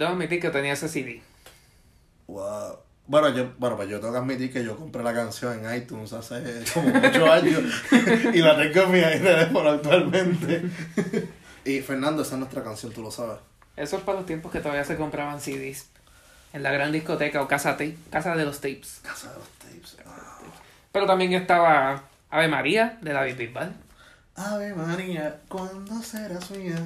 Debo 0.00 0.12
admitir 0.12 0.40
que 0.40 0.48
tenía 0.48 0.72
ese 0.72 0.88
CD. 0.88 1.20
Wow. 2.26 2.78
Bueno, 3.06 3.28
yo, 3.36 3.52
bueno, 3.58 3.76
pues 3.76 3.86
yo 3.90 4.00
tengo 4.00 4.14
que 4.14 4.18
admitir 4.18 4.50
que 4.50 4.64
yo 4.64 4.74
compré 4.74 5.02
la 5.02 5.12
canción 5.12 5.62
en 5.62 5.74
iTunes 5.74 6.14
hace 6.14 6.64
como 6.72 6.88
8 6.88 7.30
años 7.30 7.62
y 8.32 8.38
la 8.38 8.56
tengo 8.56 8.86
en 8.86 8.92
mi 8.92 9.00
teléfono 9.00 9.68
actualmente. 9.68 10.62
y 11.66 11.80
Fernando, 11.80 12.22
esa 12.22 12.36
es 12.36 12.38
nuestra 12.38 12.64
canción, 12.64 12.94
tú 12.94 13.02
lo 13.02 13.10
sabes. 13.10 13.40
Eso 13.76 13.98
es 13.98 14.02
para 14.02 14.16
los 14.16 14.26
tiempos 14.26 14.50
que 14.50 14.60
todavía 14.60 14.84
se 14.84 14.96
compraban 14.96 15.38
CDs. 15.38 15.90
En 16.54 16.62
la 16.62 16.72
gran 16.72 16.92
discoteca 16.92 17.42
o 17.42 17.46
casa, 17.46 17.72
tape, 17.72 17.98
casa 18.10 18.34
de 18.36 18.46
los 18.46 18.62
tapes. 18.62 19.00
Casa 19.02 19.32
de 19.32 19.36
los 19.36 19.48
tapes. 19.58 19.98
Ah. 20.06 20.38
Pero 20.92 21.04
también 21.04 21.34
estaba 21.34 22.04
Ave 22.30 22.48
María 22.48 22.98
de 23.02 23.12
David 23.12 23.36
Bisbal. 23.36 23.74
Ave 24.40 24.74
María, 24.74 25.36
¿cuándo 25.48 26.00
serás 26.02 26.50
mía? 26.50 26.76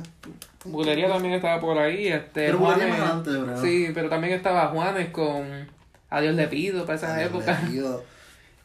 Bulería 0.65 1.09
también 1.09 1.35
estaba 1.35 1.61
por 1.61 1.79
ahí. 1.79 2.09
Este, 2.09 2.47
Pero 2.47 2.59
Juanes- 2.59 2.89
más 2.89 2.99
adelante, 3.01 3.31
bro. 3.31 3.61
Sí, 3.63 3.91
pero 3.95 4.09
también 4.09 4.33
estaba 4.35 4.69
Juanes 4.69 5.11
con 5.11 5.69
A 6.11 6.21
Dios 6.21 6.35
le 6.35 6.49
pido 6.49 6.85
para 6.85 6.97
esas 6.97 7.21
épocas. 7.23 7.63
me 7.63 7.71
pido. 7.71 8.03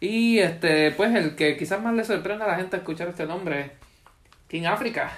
Y 0.01 0.39
este, 0.39 0.91
pues 0.91 1.13
el 1.13 1.35
que 1.35 1.57
quizás 1.57 1.81
más 1.81 1.93
le 1.93 2.05
sorprenda 2.05 2.45
a 2.45 2.47
la 2.47 2.55
gente 2.55 2.77
escuchar 2.77 3.09
este 3.09 3.25
nombre, 3.25 3.71
King 4.47 4.63
África. 4.63 5.11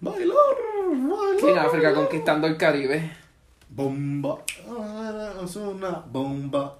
Bailar, 0.00 0.34
bailar. 0.82 1.36
King 1.38 1.56
África 1.56 1.94
conquistando 1.94 2.48
el 2.48 2.56
Caribe. 2.56 3.12
Bomba, 3.68 4.38
ah, 4.68 5.34
es 5.44 5.56
una 5.56 5.90
bomba. 5.90 6.78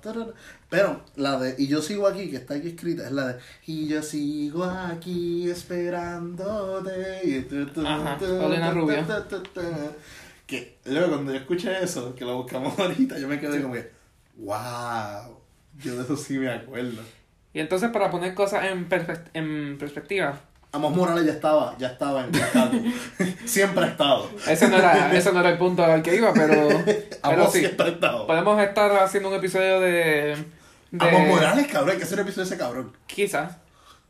Pero 0.70 1.02
la 1.16 1.38
de 1.38 1.54
Y 1.58 1.66
yo 1.66 1.82
sigo 1.82 2.06
aquí, 2.06 2.30
que 2.30 2.36
está 2.36 2.54
aquí 2.54 2.68
escrita, 2.68 3.06
es 3.06 3.12
la 3.12 3.26
de 3.26 3.40
Y 3.66 3.88
yo 3.88 4.02
sigo 4.02 4.64
aquí 4.64 5.50
esperándote. 5.50 7.20
Y 7.24 7.42
tu, 7.42 7.66
tu, 7.66 7.86
Ajá, 7.86 8.16
Paulina 8.18 8.70
Rubio. 8.70 9.04
Que 10.46 10.78
luego 10.84 11.08
cuando 11.08 11.32
yo 11.32 11.38
escuché 11.38 11.82
eso, 11.82 12.14
que 12.14 12.24
lo 12.24 12.36
buscamos 12.42 12.78
ahorita, 12.78 13.18
yo 13.18 13.26
me 13.26 13.40
quedé 13.40 13.60
como 13.60 13.74
que, 13.74 13.90
wow, 14.36 15.36
yo 15.78 15.96
de 15.96 16.02
eso 16.02 16.16
sí 16.16 16.38
me 16.38 16.50
acuerdo. 16.50 17.02
Y 17.52 17.58
entonces 17.58 17.90
para 17.90 18.10
poner 18.10 18.34
cosas 18.34 18.64
en, 18.66 18.86
en 19.34 19.78
perspectiva, 19.78 20.40
Amos 20.76 20.94
Morales 20.94 21.24
ya 21.26 21.32
estaba, 21.32 21.74
ya 21.78 21.88
estaba 21.88 22.24
en. 22.24 22.32
Siempre 23.44 23.84
ha 23.84 23.88
estado. 23.88 24.28
ese 24.46 24.68
no 24.68 24.76
era, 24.76 25.12
ese 25.12 25.32
no 25.32 25.40
era 25.40 25.50
el 25.50 25.58
punto 25.58 25.84
al 25.84 26.02
que 26.02 26.14
iba, 26.16 26.32
pero, 26.32 26.68
pero 26.84 27.08
Amos 27.22 27.52
sí. 27.52 27.60
siempre 27.60 27.86
ha 27.86 27.88
estado. 27.90 28.26
Podemos 28.26 28.60
estar 28.62 28.92
haciendo 28.98 29.30
un 29.30 29.34
episodio 29.36 29.80
de... 29.80 30.36
de 30.90 31.08
Amos 31.08 31.28
Morales, 31.28 31.66
cabrón, 31.66 31.90
hay 31.90 31.96
que 31.96 32.04
hacer 32.04 32.18
un 32.18 32.22
episodio 32.26 32.46
de 32.48 32.54
ese 32.54 32.62
cabrón. 32.62 32.92
Quizás. 33.06 33.56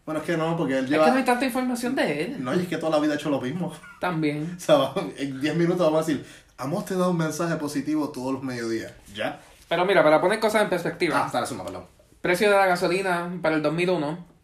Bueno, 0.05 0.21
es 0.21 0.27
que 0.27 0.37
no, 0.37 0.57
porque 0.57 0.79
él 0.79 0.85
Es 0.85 0.91
lleva... 0.91 1.05
que 1.07 1.11
no 1.13 1.17
hay 1.19 1.25
tanta 1.25 1.45
información 1.45 1.95
de 1.95 2.23
él. 2.25 2.37
No, 2.45 2.55
y 2.55 2.61
es 2.61 2.69
que 2.69 2.77
toda 2.79 2.91
la 2.93 2.99
vida 3.03 3.15
ha 3.15 3.17
hecho 3.17 3.31
lo 3.31 3.41
mismo. 3.41 3.73
También. 4.01 4.57
O 4.57 4.61
sea, 4.61 4.93
en 5.19 5.41
10 5.41 5.57
minutos 5.57 5.81
vamos 5.81 6.05
a 6.05 6.07
decir, 6.07 6.27
Amos 6.59 6.85
te 6.85 6.97
da 6.97 7.09
un 7.09 7.17
mensaje 7.17 7.57
positivo 7.57 8.11
todos 8.11 8.33
los 8.33 8.43
mediodías. 8.43 8.93
¿Ya? 9.15 9.41
Pero 9.69 9.85
mira, 9.85 10.03
para 10.03 10.21
poner 10.21 10.41
cosas 10.41 10.63
en 10.63 10.69
perspectiva. 10.69 11.23
Ah, 11.23 11.27
está 11.27 11.41
la 11.41 11.47
suma, 11.47 11.65
perdón. 11.65 11.85
Precio 12.21 12.51
de 12.51 12.57
la 12.57 12.67
gasolina 12.67 13.31
para 13.43 13.57
el 13.57 13.63
2001. 13.63 14.36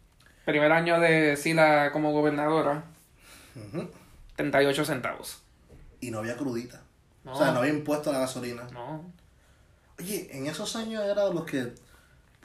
Primer 0.45 0.71
año 0.71 0.99
de 0.99 1.37
Sila 1.37 1.91
como 1.91 2.11
gobernadora. 2.11 2.83
Ujú. 3.55 3.89
38 4.35 4.85
centavos. 4.85 5.41
Y 6.01 6.11
no 6.11 6.19
había 6.19 6.35
crudita. 6.35 6.81
No. 7.23 7.33
O 7.33 7.37
sea, 7.37 7.51
no 7.51 7.59
había 7.59 7.73
impuesto 7.73 8.09
a 8.09 8.13
la 8.13 8.19
gasolina. 8.19 8.63
No. 8.73 9.05
Oye, 9.99 10.27
en 10.31 10.47
esos 10.47 10.75
años 10.75 11.03
era 11.03 11.29
los 11.29 11.45
que... 11.45 11.73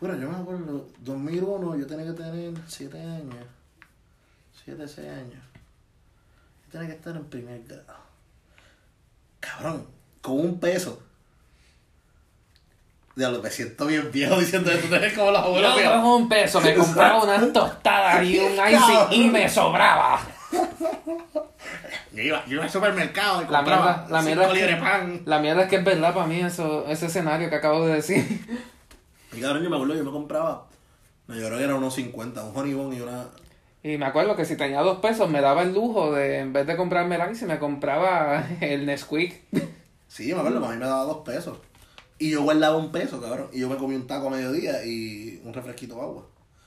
Bueno, 0.00 0.16
yo 0.16 0.30
me 0.30 0.36
acuerdo, 0.36 0.86
2001 1.00 1.76
yo 1.76 1.86
tenía 1.86 2.06
que 2.06 2.12
tener 2.12 2.54
7 2.68 3.00
años. 3.00 3.44
7, 4.64 4.86
6 4.86 5.08
años. 5.08 5.42
tiene 6.70 6.86
que 6.86 6.92
estar 6.92 7.16
en 7.16 7.24
primer 7.24 7.64
grado. 7.64 7.98
Cabrón, 9.40 9.86
con 10.20 10.38
un 10.38 10.60
peso. 10.60 11.02
Diablo, 13.18 13.42
me 13.42 13.50
siento 13.50 13.84
bien 13.84 14.12
viejo 14.12 14.38
diciendo 14.38 14.70
esto. 14.70 14.86
Tú 14.86 15.16
como 15.16 15.32
los 15.32 15.42
abuelos 15.42 15.74
Yo 15.82 15.90
con 15.90 16.04
un 16.04 16.28
peso 16.28 16.60
me 16.60 16.72
compraba 16.72 17.24
unas 17.24 17.52
tostadas 17.52 18.24
y 18.24 18.38
un 18.38 18.52
icy 18.52 19.16
y 19.16 19.28
me 19.28 19.48
sobraba. 19.48 20.20
Yo 22.12 22.22
iba, 22.22 22.44
yo 22.46 22.54
iba 22.54 22.64
al 22.64 22.70
supermercado 22.70 23.42
y 23.42 23.46
La 23.50 23.58
compraba 23.58 23.96
mierda, 23.96 24.08
la 24.08 24.22
mierda, 24.22 24.52
es 24.52 24.66
que, 24.66 24.76
pan. 24.76 25.22
la 25.24 25.38
mierda 25.40 25.62
es 25.64 25.68
que 25.68 25.76
es 25.76 25.84
verdad 25.84 26.14
para 26.14 26.28
mí 26.28 26.40
eso, 26.40 26.86
ese 26.86 27.06
escenario 27.06 27.50
que 27.50 27.56
acabo 27.56 27.84
de 27.86 27.94
decir. 27.94 28.24
Y 29.32 29.40
cabrón, 29.40 29.64
yo 29.64 29.70
me 29.70 29.76
acuerdo, 29.76 29.96
yo 29.96 30.04
me 30.04 30.12
compraba. 30.12 30.66
No, 31.26 31.34
yo 31.34 31.46
creo 31.46 31.58
que 31.58 31.64
era 31.64 31.74
unos 31.74 31.94
50, 31.94 32.44
un 32.44 32.56
honey 32.56 32.74
bun 32.74 32.92
y 32.94 33.00
una. 33.00 33.26
Y 33.82 33.98
me 33.98 34.06
acuerdo 34.06 34.36
que 34.36 34.44
si 34.44 34.56
tenía 34.56 34.80
dos 34.82 34.98
pesos 35.00 35.28
me 35.28 35.40
daba 35.40 35.62
el 35.62 35.74
lujo 35.74 36.12
de, 36.12 36.38
en 36.38 36.52
vez 36.52 36.68
de 36.68 36.76
comprarme 36.76 37.16
el 37.16 37.32
icy, 37.32 37.46
me 37.46 37.58
compraba 37.58 38.44
el 38.60 38.86
Nesquik. 38.86 39.42
Sí, 40.06 40.32
me 40.32 40.38
acuerdo, 40.38 40.64
a 40.64 40.70
mí 40.70 40.76
me 40.76 40.86
daba 40.86 41.02
dos 41.02 41.18
pesos. 41.24 41.58
Y 42.18 42.30
yo 42.30 42.42
guardaba 42.42 42.76
un 42.76 42.90
peso, 42.90 43.20
cabrón. 43.20 43.48
Y 43.52 43.60
yo 43.60 43.68
me 43.68 43.76
comí 43.76 43.94
un 43.94 44.06
taco 44.06 44.26
a 44.26 44.30
mediodía 44.30 44.84
y 44.84 45.40
un 45.44 45.54
refresquito 45.54 45.94
de 45.94 46.00
agua. 46.02 46.26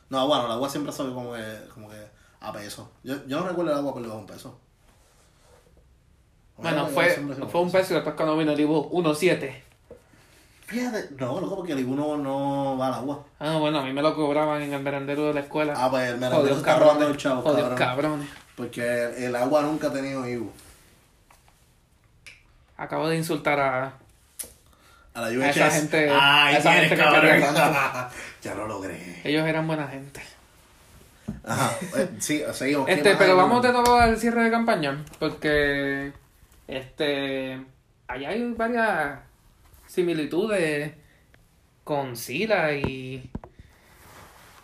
No, 0.10 0.20
agua 0.20 0.40
no, 0.40 0.46
el 0.46 0.52
agua 0.54 0.70
siempre 0.70 0.94
sabe 0.94 1.14
como 1.14 1.34
que, 1.34 1.44
como 1.74 1.90
que 1.90 1.98
a 2.40 2.52
peso. 2.54 2.90
Yo, 3.04 3.26
yo 3.28 3.40
no 3.40 3.48
recuerdo 3.48 3.72
el 3.72 3.78
agua 3.78 3.94
por 3.94 4.02
debajo 4.02 4.20
de 4.20 4.26
un 4.26 4.32
peso. 4.32 4.58
Bueno, 6.58 6.88
fue, 6.88 7.10
fue 7.50 7.62
un 7.62 7.72
peso 7.72 7.94
y 7.94 7.96
después 7.96 8.16
cuando 8.16 8.38
vino 8.38 8.52
el 8.52 8.60
Ibu, 8.60 8.92
1.7. 8.92 9.52
Fíjate, 10.68 11.10
no, 11.18 11.42
loco, 11.42 11.58
porque 11.58 11.74
el 11.74 11.80
Ibu 11.80 11.96
no 11.96 12.78
va 12.78 12.88
al 12.88 12.94
agua. 12.94 13.26
Ah, 13.40 13.58
bueno, 13.58 13.80
a 13.80 13.84
mí 13.84 13.92
me 13.92 14.02
lo 14.02 14.16
cobraban 14.16 14.62
en 14.62 14.74
el 14.74 14.82
merendero 14.82 15.28
de 15.28 15.34
la 15.34 15.40
escuela. 15.42 15.74
Ah, 15.76 15.90
pues 15.90 16.10
el 16.10 16.18
merendero 16.18 16.56
está 16.56 16.80
robando 16.80 17.08
el 17.08 17.18
chavo, 17.18 17.42
Jodidos 17.42 17.74
cabrón. 17.78 17.78
cabrones. 17.78 18.30
Porque 18.56 19.26
el 19.26 19.36
agua 19.36 19.64
nunca 19.64 19.88
ha 19.88 19.94
tenido 19.94 20.26
Ibu. 20.28 20.50
Acabo 22.78 23.10
de 23.10 23.18
insultar 23.18 23.60
a... 23.60 23.94
A 25.14 25.22
la 25.22 25.28
A 25.28 25.30
UHS. 25.32 25.50
esa 25.58 25.72
gente- 25.72 26.10
Ay, 26.10 26.56
a 26.56 26.58
esa 26.58 26.74
gente 26.74 26.96
que 26.96 27.02
tanto. 27.02 27.22
ya 28.42 28.56
lo 28.56 28.68
logré. 28.68 29.22
Ellos 29.24 29.46
eran 29.48 29.68
buena 29.68 29.88
gente. 29.88 30.22
Ajá. 31.44 31.72
eh, 31.98 32.10
Sí, 32.20 32.42
seguimos. 32.54 32.86
¿Qué 32.86 32.94
Este, 32.94 33.16
pero 33.16 33.36
vamos 33.36 33.62
de 33.62 33.72
nuevo 33.72 33.96
al 33.96 34.18
cierre 34.18 34.44
de 34.44 34.52
campaña, 34.52 35.04
porque 35.20 36.14
este 36.68 37.60
allá 38.08 38.30
hay 38.30 38.54
varias 38.54 39.20
similitudes 39.88 40.94
con 41.84 42.16
Sila 42.16 42.74
y 42.74 43.30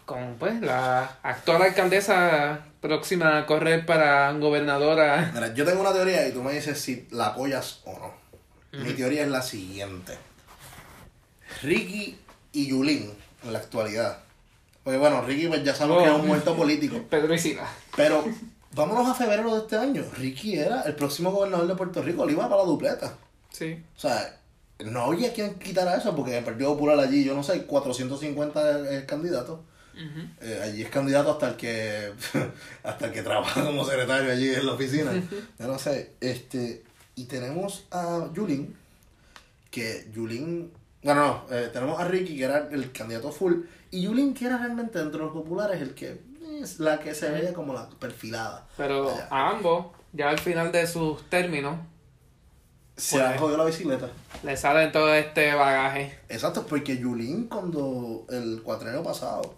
con 0.06 0.36
pues 0.40 0.62
la 0.62 1.18
actual 1.24 1.62
alcaldesa 1.64 2.60
próxima 2.80 3.40
a 3.40 3.46
correr 3.46 3.86
para 3.86 4.32
gobernadora. 4.34 5.32
Mira, 5.34 5.54
yo 5.54 5.66
tengo 5.66 5.82
una 5.82 5.92
teoría 5.94 6.28
y 6.28 6.32
tú 6.32 6.42
me 6.44 6.54
dices 6.54 6.80
si 6.80 7.08
la 7.12 7.28
apoyas 7.28 7.82
o 7.86 7.92
no. 8.00 8.28
Mi 8.84 8.94
teoría 8.94 9.24
es 9.24 9.30
la 9.30 9.42
siguiente. 9.42 10.14
Ricky 11.62 12.18
y 12.54 12.68
Yulín 12.68 13.12
en 13.44 13.54
la 13.54 13.60
actualidad. 13.60 14.20
Porque 14.84 14.98
bueno, 15.00 15.22
Ricky 15.22 15.48
pues 15.48 15.64
ya 15.64 15.76
sabemos 15.76 16.04
que 16.04 16.10
es 16.10 16.16
Oh. 16.16 16.20
un 16.20 16.28
muerto 16.28 16.56
político. 16.56 17.02
Pedro 17.10 17.34
y 17.34 17.40
Sila. 17.40 17.68
Pero 17.96 18.24
vámonos 18.74 19.08
a 19.08 19.14
febrero 19.14 19.54
de 19.54 19.62
este 19.62 19.76
año. 19.78 20.04
Ricky 20.18 20.58
era 20.58 20.82
el 20.84 20.96
próximo 20.96 21.32
gobernador 21.32 21.68
de 21.68 21.76
Puerto 21.76 22.02
Rico. 22.02 22.26
Le 22.26 22.34
iba 22.34 22.48
para 22.50 22.62
la 22.62 22.68
dupleta. 22.68 23.14
Sí. 23.52 23.84
O 23.96 24.00
sea, 24.00 24.40
no 24.80 25.02
había 25.06 25.34
quien 25.34 25.56
quitara 25.56 25.96
eso 25.98 26.16
porque 26.16 26.38
el 26.38 26.44
Partido 26.44 26.74
Popular 26.74 27.00
allí, 27.00 27.24
yo 27.24 27.34
no 27.36 27.44
sé, 27.44 27.64
450 27.66 28.94
eh, 28.94 29.06
candidatos. 29.06 29.60
Eh, 30.42 30.62
allí 30.64 30.84
es 30.84 30.90
candidato 30.92 31.32
hasta 31.32 31.48
el 31.50 31.56
que 31.56 32.14
hasta 32.84 33.08
el 33.08 33.12
que 33.12 33.24
trabaja 33.24 33.64
como 33.66 33.84
secretario 33.84 34.32
allí 34.32 34.54
en 34.54 34.66
la 34.68 34.74
oficina. 34.74 35.12
Yo 35.60 35.68
no 35.68 35.80
sé. 35.80 36.12
Este, 36.22 36.84
y 37.16 37.26
tenemos 37.26 37.86
a 37.90 38.30
Yulín, 38.32 38.76
que 39.72 40.08
Yulín, 40.14 40.72
bueno, 41.04 41.44
no, 41.50 41.56
eh, 41.56 41.70
tenemos 41.72 42.00
a 42.00 42.06
Ricky, 42.06 42.38
que 42.38 42.44
era 42.44 42.68
el 42.72 42.92
candidato 42.92 43.32
full, 43.32 43.62
y 43.92 44.02
Yulín, 44.04 44.34
que 44.34 44.46
era 44.46 44.58
realmente 44.58 45.00
entre 45.00 45.20
los 45.20 45.32
populares 45.32 45.82
el 45.82 45.94
que 45.94 46.22
es 46.62 46.80
la 46.80 47.00
que 47.00 47.14
se 47.14 47.30
veía 47.30 47.54
como 47.54 47.74
la 47.74 47.88
perfilada. 48.00 48.68
Pero 48.78 49.10
Allá. 49.10 49.28
a 49.30 49.50
ambos, 49.52 49.88
ya 50.14 50.30
al 50.30 50.40
final 50.40 50.72
de 50.72 50.86
sus 50.88 51.30
términos, 51.30 51.78
Se 53.00 53.18
Pues- 53.18 53.28
han 53.30 53.38
jodido 53.38 53.58
la 53.60 53.66
bicicleta. 53.66 54.10
le 54.42 54.58
sale 54.58 54.88
todo 54.88 55.14
este 55.14 55.54
bagaje. 55.54 56.18
Exacto, 56.30 56.66
porque 56.68 56.98
Yulín 56.98 57.48
cuando 57.48 58.26
el 58.30 58.64
cuatrenio 58.64 59.04
pasado, 59.04 59.54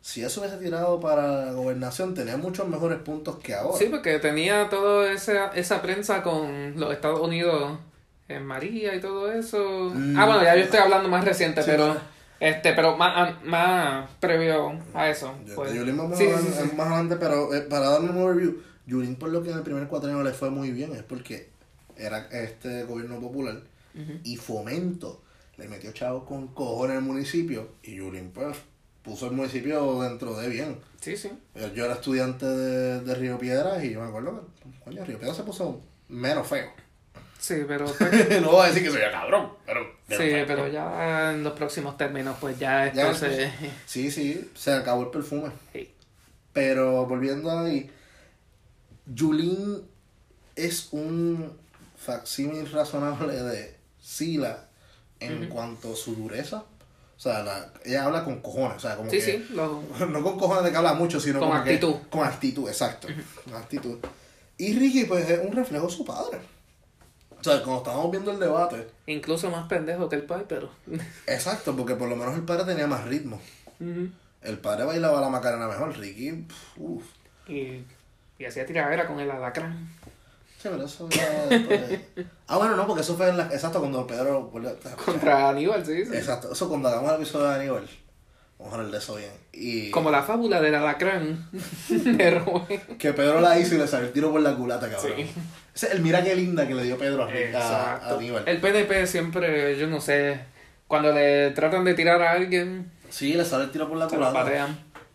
si 0.00 0.22
eso 0.22 0.40
hubiese 0.40 0.58
tirado 0.58 1.00
para 1.00 1.46
la 1.46 1.52
gobernación, 1.54 2.14
tenía 2.14 2.36
muchos 2.36 2.68
mejores 2.68 2.98
puntos 3.00 3.38
que 3.38 3.52
ahora. 3.56 3.76
Sí, 3.76 3.86
porque 3.90 4.20
tenía 4.20 4.68
toda 4.70 5.10
esa, 5.12 5.48
esa 5.48 5.82
prensa 5.82 6.22
con 6.22 6.78
los 6.78 6.92
Estados 6.92 7.18
Unidos 7.18 7.80
en 8.28 8.44
María 8.44 8.94
y 8.94 9.00
todo 9.00 9.32
eso. 9.32 9.90
Mm. 9.94 10.18
Ah, 10.18 10.26
bueno, 10.26 10.42
ya 10.42 10.54
yo 10.56 10.64
estoy 10.64 10.80
hablando 10.80 11.08
más 11.08 11.24
reciente, 11.24 11.62
Sí, 11.62 11.70
pero 11.70 11.94
sí. 11.94 12.00
este, 12.40 12.72
pero 12.74 12.96
más, 12.96 13.42
más 13.44 14.10
previo 14.20 14.78
a 14.94 15.08
eso. 15.08 15.34
Yo- 15.46 15.54
pues. 15.54 15.72
Yulín 15.74 15.96
vamos 15.96 16.18
Sí, 16.18 16.24
hablar 16.26 16.40
sí, 16.40 16.76
más 16.76 16.86
adelante, 16.88 17.16
pero 17.16 17.54
eh, 17.54 17.62
para 17.62 17.88
darle 17.90 18.10
un 18.10 18.18
overview, 18.18 18.56
Yulín 18.86 19.16
por 19.16 19.30
lo 19.30 19.42
que 19.42 19.50
en 19.50 19.56
el 19.58 19.62
primer 19.62 19.86
cuatrenio 19.88 20.22
le 20.22 20.32
fue 20.32 20.50
muy 20.50 20.70
bien 20.70 20.92
es 20.94 21.02
porque 21.02 21.50
era 21.96 22.28
este 22.30 22.84
gobierno 22.84 23.18
popular 23.20 23.60
y 24.22 24.36
Fomento 24.36 25.22
le 25.56 25.66
metió 25.66 25.90
chavos 25.90 26.22
con 26.22 26.46
cojones 26.48 26.92
en 26.92 26.98
el 26.98 27.04
municipio 27.04 27.70
y 27.82 27.96
Yulín 27.96 28.30
pues 28.30 28.56
puso 29.02 29.26
el 29.26 29.32
municipio 29.32 30.00
dentro 30.02 30.36
de 30.36 30.48
bien. 30.48 30.78
Sí, 31.00 31.16
sí. 31.16 31.30
Yo 31.74 31.84
era 31.86 31.94
estudiante 31.94 32.46
de, 32.46 33.00
de 33.00 33.14
Río 33.16 33.38
Piedras 33.38 33.82
y 33.82 33.90
yo 33.92 34.00
me 34.00 34.06
acuerdo 34.08 34.46
que, 34.62 34.84
coño, 34.84 35.04
Río 35.04 35.18
Piedras 35.18 35.36
se 35.36 35.42
puso 35.42 35.80
menos 36.08 36.46
feo. 36.46 36.70
Sí, 37.38 37.54
pero 37.68 37.86
pues, 37.98 38.40
no 38.42 38.50
voy 38.50 38.64
a 38.64 38.68
decir 38.68 38.82
que 38.82 38.90
soy 38.90 39.00
un 39.02 39.12
cabrón, 39.12 39.52
pero. 39.64 39.80
sí, 40.08 40.16
pero 40.46 40.66
ya 40.68 41.32
en 41.32 41.44
los 41.44 41.52
próximos 41.54 41.96
términos, 41.96 42.36
pues 42.40 42.58
ya 42.58 42.86
esto 42.88 42.98
Ya, 42.98 43.14
se... 43.14 43.50
Sí, 43.86 44.10
sí, 44.10 44.50
se 44.54 44.72
acabó 44.72 45.02
el 45.04 45.10
perfume. 45.10 45.50
Sí. 45.72 45.90
Pero 46.52 47.06
volviendo 47.06 47.50
ahí, 47.56 47.90
Yulín 49.06 49.82
es 50.56 50.88
un 50.92 51.52
facsímil 51.96 52.70
razonable 52.70 53.34
de 53.34 53.76
Sila 54.00 54.64
en 55.20 55.48
cuanto 55.48 55.92
a 55.92 55.96
su 55.96 56.14
dureza. 56.14 56.64
O 57.16 57.20
sea, 57.20 57.42
la- 57.42 57.72
ella 57.84 58.04
habla 58.04 58.24
con 58.24 58.40
cojones, 58.40 58.76
o 58.76 58.80
sea, 58.80 58.96
como 58.96 59.10
Sí, 59.10 59.16
que... 59.18 59.22
sí, 59.24 59.46
lo- 59.50 59.82
No 60.08 60.22
con 60.22 60.38
cojones 60.38 60.64
de 60.64 60.70
que 60.70 60.76
habla 60.76 60.94
mucho, 60.94 61.18
sino 61.20 61.40
Con 61.40 61.48
como 61.50 61.64
que- 61.64 61.70
actitud. 61.74 61.94
con 62.10 62.24
actitud, 62.26 62.68
exacto. 62.68 63.08
Con 63.44 63.54
actitud. 63.54 63.98
Y 64.56 64.72
Ricky, 64.78 65.04
pues, 65.04 65.28
es 65.28 65.40
un 65.44 65.52
reflejo 65.52 65.86
de 65.86 65.92
su 65.92 66.04
padre. 66.04 66.38
O 67.40 67.44
sea, 67.44 67.62
cuando 67.62 67.78
estábamos 67.78 68.10
viendo 68.10 68.32
el 68.32 68.40
debate, 68.40 68.88
incluso 69.06 69.50
más 69.50 69.68
pendejo 69.68 70.08
que 70.08 70.16
el 70.16 70.24
pai, 70.24 70.44
pero... 70.48 70.70
exacto, 71.26 71.76
porque 71.76 71.94
por 71.94 72.08
lo 72.08 72.16
menos 72.16 72.34
el 72.34 72.42
padre 72.42 72.64
tenía 72.64 72.86
más 72.86 73.04
ritmo. 73.04 73.40
El 74.42 74.58
padre 74.58 74.84
bailaba 74.84 75.20
la 75.20 75.28
macarena 75.28 75.68
mejor, 75.68 75.96
Ricky, 75.96 76.46
uf. 76.76 77.04
y, 77.46 77.84
y 78.38 78.44
hacía 78.44 78.66
tiradera 78.66 79.06
con 79.06 79.20
el 79.20 79.30
alacrán. 79.30 79.88
Sí, 80.60 80.68
pero 80.68 80.84
eso 80.84 81.08
ya 81.08 81.46
después. 81.46 82.00
Ah, 82.48 82.56
bueno, 82.56 82.74
no, 82.74 82.86
porque 82.86 83.02
eso 83.02 83.16
fue 83.16 83.28
en 83.28 83.36
la... 83.36 83.44
Exacto, 83.44 83.78
cuando 83.78 84.04
Pedro... 84.04 84.50
Contra 85.04 85.50
Aníbal, 85.50 85.86
sí, 85.86 86.04
sí. 86.04 86.16
Exacto, 86.16 86.52
eso 86.52 86.68
cuando 86.68 86.88
hagamos 86.88 87.10
el 87.10 87.16
episodio 87.22 87.48
de 87.48 87.54
Aníbal. 87.54 87.88
Vamos 88.58 88.72
a 88.72 88.76
hablar 88.76 88.90
de 88.92 88.98
eso 88.98 89.14
bien. 89.14 89.30
Y 89.52 89.90
Como 89.90 90.10
la 90.10 90.22
fábula 90.22 90.60
del 90.60 90.74
alacrán 90.74 91.48
de 91.88 92.30
Rubén. 92.38 92.80
que 92.98 93.12
Pedro 93.12 93.40
la 93.40 93.58
hizo 93.58 93.74
y 93.76 93.78
le 93.78 93.86
salió 93.86 94.06
el 94.08 94.12
tiro 94.12 94.32
por 94.32 94.40
la 94.40 94.54
culata, 94.54 94.90
cabrón. 94.90 95.12
Sí. 95.16 95.30
Ese 95.74 95.86
es 95.86 95.92
el 95.92 96.00
mira 96.00 96.22
qué 96.24 96.34
linda 96.34 96.66
que 96.66 96.74
le 96.74 96.82
dio 96.82 96.98
Pedro 96.98 97.24
a, 97.24 97.58
a, 97.58 97.96
a. 97.96 98.14
Aníbal. 98.16 98.42
El 98.46 98.58
PNP 98.60 99.06
siempre, 99.06 99.78
yo 99.78 99.86
no 99.86 100.00
sé, 100.00 100.40
cuando 100.88 101.12
le 101.12 101.50
tratan 101.52 101.84
de 101.84 101.94
tirar 101.94 102.20
a 102.22 102.32
alguien, 102.32 102.90
Sí, 103.10 103.32
le 103.34 103.44
sale 103.44 103.64
el 103.64 103.70
tiro 103.70 103.88
por 103.88 103.96
la 103.96 104.06
culata. 104.06 104.68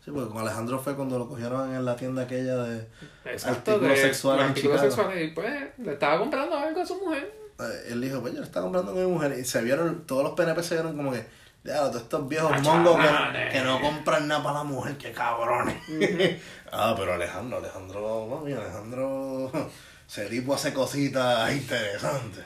Sí, 0.04 0.12
porque 0.12 0.30
con 0.34 0.42
Alejandro 0.42 0.80
fue 0.80 0.96
cuando 0.96 1.18
lo 1.20 1.28
cogieron 1.30 1.74
en 1.76 1.86
la 1.86 1.96
tienda 1.96 2.24
aquella 2.24 2.58
de 2.64 2.88
Exacto, 3.26 3.72
artículos 3.74 3.98
de- 3.98 4.02
sexuales 4.04 4.46
artículos 4.46 4.82
sexuales. 4.82 5.24
Y 5.24 5.28
pues, 5.34 5.54
le 5.78 5.94
estaba 5.94 6.18
comprando 6.20 6.58
algo 6.58 6.82
a 6.82 6.86
su 6.86 6.96
mujer. 6.96 7.32
Eh, 7.60 7.90
él 7.92 8.02
dijo, 8.02 8.20
pues 8.20 8.34
yo 8.34 8.40
le 8.40 8.46
estaba 8.46 8.66
comprando 8.66 8.94
con 8.94 9.06
mi 9.06 9.10
mujer. 9.12 9.38
Y 9.40 9.46
se 9.46 9.62
vieron, 9.62 10.06
todos 10.08 10.24
los 10.24 10.34
PNP 10.34 10.62
se 10.64 10.76
vieron 10.76 10.96
como 10.98 11.12
que, 11.12 11.24
ya, 11.64 11.78
todos 11.78 12.02
estos 12.04 12.28
viejos 12.28 12.62
mongos 12.62 12.98
que, 12.98 13.50
que 13.52 13.62
no 13.62 13.80
compran 13.80 14.28
nada 14.28 14.44
para 14.44 14.58
la 14.60 14.64
mujer, 14.64 14.98
qué 14.98 15.12
cabrones. 15.12 15.78
ah, 16.72 16.94
pero 16.98 17.14
Alejandro, 17.14 17.58
Alejandro, 17.60 18.28
mami, 18.28 18.54
Alejandro, 18.54 19.52
ese 20.08 20.26
tipo 20.28 20.54
hace 20.56 20.74
cositas 20.74 21.52
interesantes. 21.54 22.44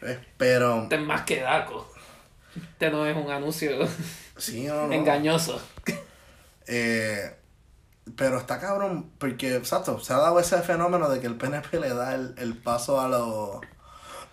¿Ves? 0.00 0.18
Pero, 0.36 0.82
Este 0.84 0.96
es 0.96 1.00
más 1.02 1.22
que 1.22 1.40
Daco. 1.40 1.90
Este 2.56 2.90
no 2.90 3.04
es 3.06 3.16
un 3.16 3.30
anuncio 3.30 3.70
sí, 4.36 4.64
no, 4.66 4.86
no. 4.86 4.92
engañoso. 4.92 5.60
Eh, 6.66 7.34
pero 8.16 8.38
está 8.38 8.60
cabrón, 8.60 9.10
porque, 9.18 9.56
exacto, 9.56 9.98
se 9.98 10.12
ha 10.12 10.18
dado 10.18 10.38
ese 10.38 10.60
fenómeno 10.62 11.08
de 11.08 11.20
que 11.20 11.26
el 11.26 11.36
PNP 11.36 11.80
le 11.80 11.88
da 11.94 12.14
el, 12.14 12.34
el 12.38 12.54
paso 12.56 13.00
a 13.00 13.08
los, 13.08 13.60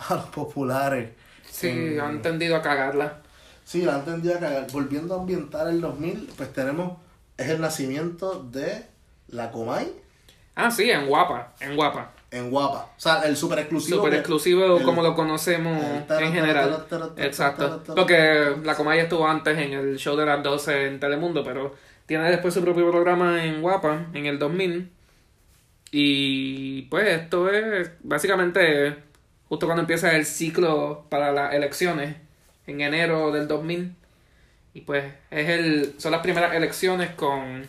a 0.10 0.16
los 0.16 0.26
populares. 0.26 1.12
Sí, 1.50 1.70
En- 1.70 2.00
han 2.00 2.22
tendido 2.22 2.56
a 2.58 2.62
cagarla. 2.62 3.22
Sí, 3.72 3.84
la 3.84 3.96
han 3.96 4.04
tendido 4.04 4.36
a 4.36 4.40
cagar. 4.40 4.68
Volviendo 4.74 5.16
a 5.16 5.20
ambientar 5.22 5.66
el 5.70 5.80
2000, 5.80 6.30
pues 6.36 6.52
tenemos, 6.52 6.98
es 7.38 7.48
el 7.48 7.62
nacimiento 7.62 8.44
de 8.52 8.84
la 9.30 9.50
Comay. 9.50 9.94
Ah, 10.56 10.70
sí, 10.70 10.92
en 10.92 11.08
Guapa, 11.08 11.54
en 11.62 11.78
Guapa. 11.78 12.12
en 12.32 12.50
Guapa. 12.52 12.90
O 12.98 13.00
sea, 13.00 13.22
el 13.22 13.38
super 13.38 13.60
exclusivo. 13.60 14.00
Super 14.00 14.14
exclusivo 14.16 14.78
el- 14.78 14.84
como 14.84 15.02
lo 15.02 15.16
conocemos 15.16 15.82
en 16.10 16.34
general. 16.34 16.86
Exacto. 17.16 17.82
Porque 17.96 18.58
la 18.62 18.76
Comaya 18.76 19.04
estuvo 19.04 19.26
antes 19.26 19.58
en 19.58 19.72
el 19.72 19.98
show 19.98 20.18
de 20.18 20.26
las 20.26 20.44
12 20.44 20.88
en 20.88 21.00
Telemundo, 21.00 21.42
pero 21.42 21.74
tiene 22.06 22.30
después 22.30 22.54
su 22.54 22.62
propio 22.62 22.92
programa 22.92 23.46
en 23.46 23.62
Guapa 23.62 24.08
en 24.14 24.26
el 24.26 24.38
2000. 24.38 24.92
Y 25.92 26.84
pues 26.84 27.08
esto 27.08 27.50
es 27.50 27.92
básicamente 28.04 28.96
justo 29.48 29.66
cuando 29.66 29.82
empieza 29.82 30.14
el 30.16 30.26
ciclo 30.26 31.06
para 31.10 31.32
las 31.32 31.54
elecciones 31.54 32.16
en 32.68 32.82
enero 32.82 33.32
del 33.32 33.48
2000. 33.48 33.96
Y 34.74 34.82
pues 34.82 35.04
es 35.30 35.50
el 35.50 35.96
son 35.98 36.12
las 36.12 36.22
primeras 36.22 36.54
elecciones 36.54 37.12
con 37.16 37.68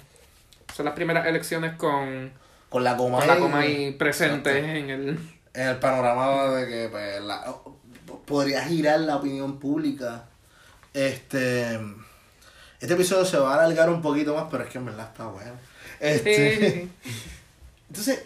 son 0.74 0.84
las 0.86 0.94
primeras 0.94 1.26
elecciones 1.26 1.74
con, 1.76 2.32
Con 2.70 2.84
la 2.84 2.96
con 2.96 3.26
la 3.26 3.38
Comay 3.38 3.92
presente 3.98 4.58
en 4.78 4.90
el 4.90 5.18
En 5.54 5.68
el 5.68 5.76
panorama 5.76 6.46
de 6.54 6.66
que 6.66 6.88
pues, 6.88 7.22
la- 7.22 7.54
podría 8.24 8.64
girar 8.64 9.00
la 9.00 9.16
opinión 9.16 9.58
pública. 9.58 10.24
Este. 10.94 11.78
Este 12.80 12.94
episodio 12.94 13.24
se 13.24 13.38
va 13.38 13.54
a 13.54 13.62
alargar 13.64 13.90
un 13.90 14.02
poquito 14.02 14.34
más, 14.34 14.46
pero 14.50 14.64
es 14.64 14.70
que 14.70 14.78
en 14.78 14.86
verdad 14.86 15.08
está 15.12 15.26
bueno. 15.26 15.52
Este, 16.00 16.88
Entonces, 17.88 18.24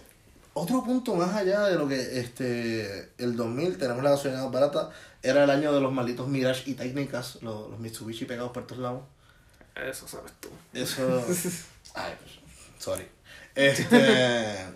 otro 0.55 0.83
punto 0.83 1.15
más 1.15 1.35
allá 1.35 1.65
de 1.67 1.77
lo 1.77 1.87
que 1.87 2.21
este 2.21 3.11
el 3.19 3.37
2000 3.37 3.77
tenemos 3.77 4.03
la 4.03 4.11
gasolina 4.11 4.47
barata, 4.47 4.91
era 5.27 5.45
el 5.45 5.51
año 5.51 5.73
de 5.73 5.81
los 5.81 5.93
malditos 5.93 6.29
Mirage 6.29 6.71
y 6.71 6.75
técnicas, 6.75 7.39
los, 7.43 7.71
los 7.71 7.79
Mitsubishi 7.79 8.25
pegados 8.25 8.53
por 8.53 8.67
todos 8.67 8.83
lados. 8.83 9.03
Eso 9.75 10.09
sabes 10.09 10.33
tú. 10.41 10.49
Eso. 10.73 11.25
Ay, 11.95 12.15
pues, 12.19 12.39
sorry. 12.79 13.07
Este. 13.55 14.67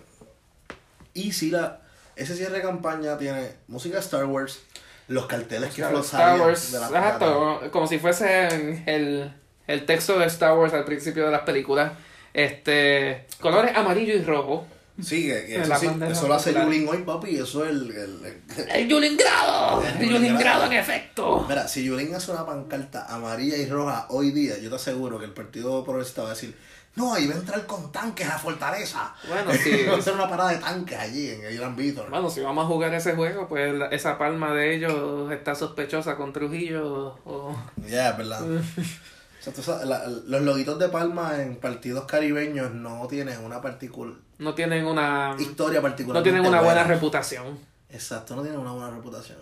y 1.13 1.31
si 1.31 1.51
la. 1.51 1.81
Ese 2.15 2.35
cierre 2.35 2.57
de 2.57 2.61
campaña 2.61 3.17
tiene 3.17 3.55
música 3.67 3.95
de 3.95 4.01
Star 4.01 4.25
Wars, 4.25 4.59
los 5.07 5.25
carteles 5.25 5.73
que 5.73 5.81
Star 5.81 5.91
flotaban 5.91 6.41
Wars, 6.41 6.71
de 6.71 6.79
la 6.79 6.87
exacto, 6.87 7.61
como 7.71 7.87
si 7.87 7.97
fuese 7.97 8.83
el, 8.85 9.33
el 9.65 9.85
texto 9.85 10.19
de 10.19 10.25
Star 10.25 10.57
Wars 10.57 10.73
al 10.73 10.83
principio 10.83 11.25
de 11.25 11.31
las 11.31 11.41
películas. 11.41 11.93
Este, 12.33 13.25
colores 13.39 13.75
amarillo 13.75 14.13
y 14.13 14.23
rojo. 14.23 14.67
Sí, 15.01 15.23
que, 15.25 15.55
eso, 15.59 15.69
la 15.69 15.77
sí, 15.79 15.85
bandera 15.87 16.11
eso 16.11 16.27
lo 16.27 16.33
hace. 16.33 16.53
Yulin 16.53 16.87
hoy, 16.87 16.97
papi, 16.99 17.37
eso 17.37 17.63
es 17.65 17.71
el. 17.71 17.91
el- 17.91 18.25
el- 18.57 18.69
¡El 18.69 18.87
Yulingrado! 18.87 19.83
¡El 19.99 20.09
Yulingrado 20.09 20.65
en 20.65 20.73
efecto! 20.73 21.45
Mira, 21.47 21.67
si 21.67 21.83
Yulín 21.83 22.13
hace 22.13 22.31
una 22.31 22.45
pancarta 22.45 23.05
amarilla 23.13 23.57
y 23.57 23.65
roja 23.67 24.05
hoy 24.09 24.31
día, 24.31 24.57
yo 24.59 24.69
te 24.69 24.75
aseguro 24.75 25.17
que 25.19 25.25
el 25.25 25.31
Partido 25.33 25.83
Progresista 25.83 26.21
va 26.23 26.27
a 26.29 26.33
decir, 26.33 26.55
no, 26.95 27.13
ahí 27.13 27.25
va 27.25 27.35
a 27.35 27.37
entrar 27.37 27.65
con 27.65 27.89
tanques 27.91 28.27
a 28.27 28.37
Fortaleza. 28.37 29.13
Bueno, 29.27 29.51
sí. 29.63 29.85
va 29.89 29.95
a 29.95 29.97
hacer 29.99 30.13
una 30.13 30.29
parada 30.29 30.51
de 30.51 30.57
tanques 30.57 30.99
allí 30.99 31.29
en 31.29 31.51
Irán 31.53 31.75
Víctor. 31.75 32.09
Bueno, 32.09 32.29
si 32.29 32.41
vamos 32.41 32.65
a 32.65 32.67
jugar 32.67 32.93
ese 32.93 33.13
juego, 33.13 33.47
pues 33.47 33.73
la- 33.73 33.87
esa 33.87 34.17
palma 34.17 34.53
de 34.53 34.75
ellos 34.75 35.31
está 35.31 35.55
sospechosa 35.55 36.15
con 36.17 36.33
Trujillo 36.33 37.17
o... 37.25 37.55
Ya, 37.87 38.09
es 38.09 38.17
verdad. 38.17 38.41
O 38.43 39.43
sea, 39.43 39.53
tú 39.53 39.63
sabes, 39.63 39.87
la- 39.87 40.05
los 40.05 40.41
loguitos 40.41 40.77
de 40.77 40.89
Palma 40.89 41.41
en 41.41 41.55
partidos 41.55 42.05
caribeños 42.05 42.71
no 42.73 43.07
tienen 43.07 43.39
una 43.39 43.59
particular 43.61 44.13
No 44.41 44.55
tienen 44.55 44.87
una... 44.87 45.35
historia 45.37 45.83
particular. 45.83 46.19
No 46.19 46.23
tienen 46.23 46.43
una 46.43 46.61
buena 46.61 46.83
reputación. 46.83 47.59
Exacto, 47.89 48.35
no 48.35 48.41
tienen 48.41 48.59
una 48.59 48.71
buena 48.71 48.89
reputación. 48.89 49.37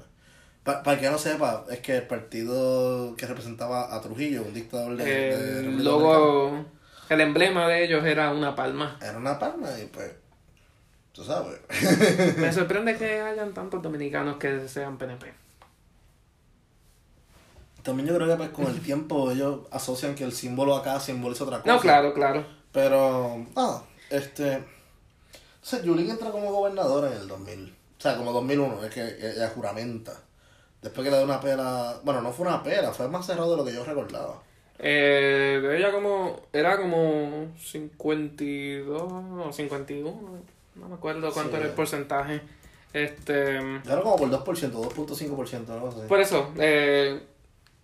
Pa- 0.66 0.84
para 0.84 0.96
el 0.96 1.00
que 1.02 1.10
no 1.10 1.18
sepa, 1.18 1.64
es 1.70 1.80
que 1.80 1.96
el 1.96 2.04
partido 2.08 3.16
que 3.16 3.26
representaba 3.26 3.96
a 3.96 4.02
Trujillo, 4.02 4.44
un 4.44 4.54
dictador 4.54 4.98
de, 4.98 5.60
El 5.60 5.86
logo... 5.86 6.66
El 7.08 7.22
emblema 7.22 7.66
de 7.70 7.86
ellos 7.86 8.04
era 8.04 8.32
una 8.32 8.54
palma. 8.56 8.98
Era 9.02 9.18
una 9.18 9.40
palma 9.40 9.70
y 9.82 9.86
pues, 9.86 10.12
tú 11.14 11.24
sabes. 11.24 11.62
Me 12.38 12.52
sorprende 12.52 12.98
que 12.98 13.22
hayan 13.22 13.54
tantos 13.54 13.82
dominicanos 13.82 14.36
que 14.36 14.68
sean 14.68 14.98
PNP. 14.98 15.34
También 17.84 18.10
yo 18.10 18.16
creo 18.16 18.28
que 18.28 18.36
pues 18.36 18.50
con 18.50 18.66
el 18.68 18.82
tiempo 18.82 19.32
ellos 19.32 19.62
asocian 19.72 20.14
que 20.14 20.26
el 20.26 20.34
símbolo 20.34 20.76
acá 20.76 21.00
simboliza 21.00 21.46
otra 21.46 21.62
cosa. 21.62 21.74
No, 21.74 21.80
claro, 21.80 22.14
claro. 22.14 22.46
Pero, 22.74 23.46
ah, 23.56 23.82
este. 24.10 24.78
Entonces, 25.62 25.84
Yulín 25.84 26.10
entra 26.10 26.32
como 26.32 26.52
gobernadora 26.52 27.08
en 27.08 27.22
el 27.22 27.28
2000. 27.28 27.76
O 27.98 28.02
sea, 28.02 28.16
como 28.16 28.32
2001, 28.32 28.86
es 28.86 28.94
que 28.94 29.18
ella 29.22 29.50
juramenta. 29.50 30.14
Después 30.82 31.04
que 31.06 31.12
le 31.12 31.18
da 31.18 31.24
una 31.26 31.42
pera. 31.42 32.00
Bueno, 32.04 32.22
no 32.22 32.32
fue 32.32 32.48
una 32.48 32.64
pera, 32.64 32.94
fue 32.94 33.08
más 33.10 33.26
cerrado 33.26 33.52
de 33.52 33.58
lo 33.58 33.66
que 33.66 33.74
yo 33.74 33.84
recordaba. 33.84 34.42
Eh, 34.80 35.62
ella 35.78 35.92
como... 35.92 36.40
Era 36.54 36.78
como 36.78 37.48
52 37.62 39.02
o 39.12 39.52
51. 39.52 40.22
No 40.76 40.88
me 40.88 40.96
acuerdo 40.96 41.32
cuánto 41.34 41.52
Sí. 41.52 41.58
era 41.58 41.66
el 41.66 41.74
porcentaje. 41.74 42.42
Este... 42.94 43.56
Era 43.58 44.02
como 44.02 44.16
por 44.16 44.30
2%, 44.30 44.72
2.5%, 44.72 45.68
no 45.68 45.92
sé. 45.92 46.08
Por 46.08 46.22
eso, 46.22 46.54
eh, 46.58 47.22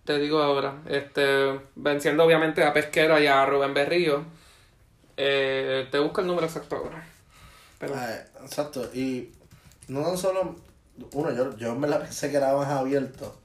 te 0.04 0.18
digo 0.18 0.38
ahora, 0.42 0.80
este, 0.88 1.60
venciendo 1.74 2.24
obviamente 2.24 2.64
a 2.64 2.72
Pesquera 2.72 3.20
y 3.20 3.26
a 3.26 3.44
Rubén 3.44 3.74
Berrío, 3.74 4.24
eh, 5.18 5.86
te 5.90 5.98
busco 5.98 6.22
el 6.22 6.26
número 6.26 6.46
exacto 6.46 6.76
ahora. 6.76 7.06
Ah, 7.94 8.18
exacto, 8.42 8.90
y 8.94 9.32
no 9.88 10.02
tan 10.02 10.18
solo. 10.18 10.56
Uno, 11.12 11.30
yo, 11.32 11.56
yo 11.56 11.74
me 11.74 11.88
la 11.88 12.00
pensé 12.00 12.30
que 12.30 12.36
era 12.36 12.56
más 12.56 12.68
abierto. 12.68 13.38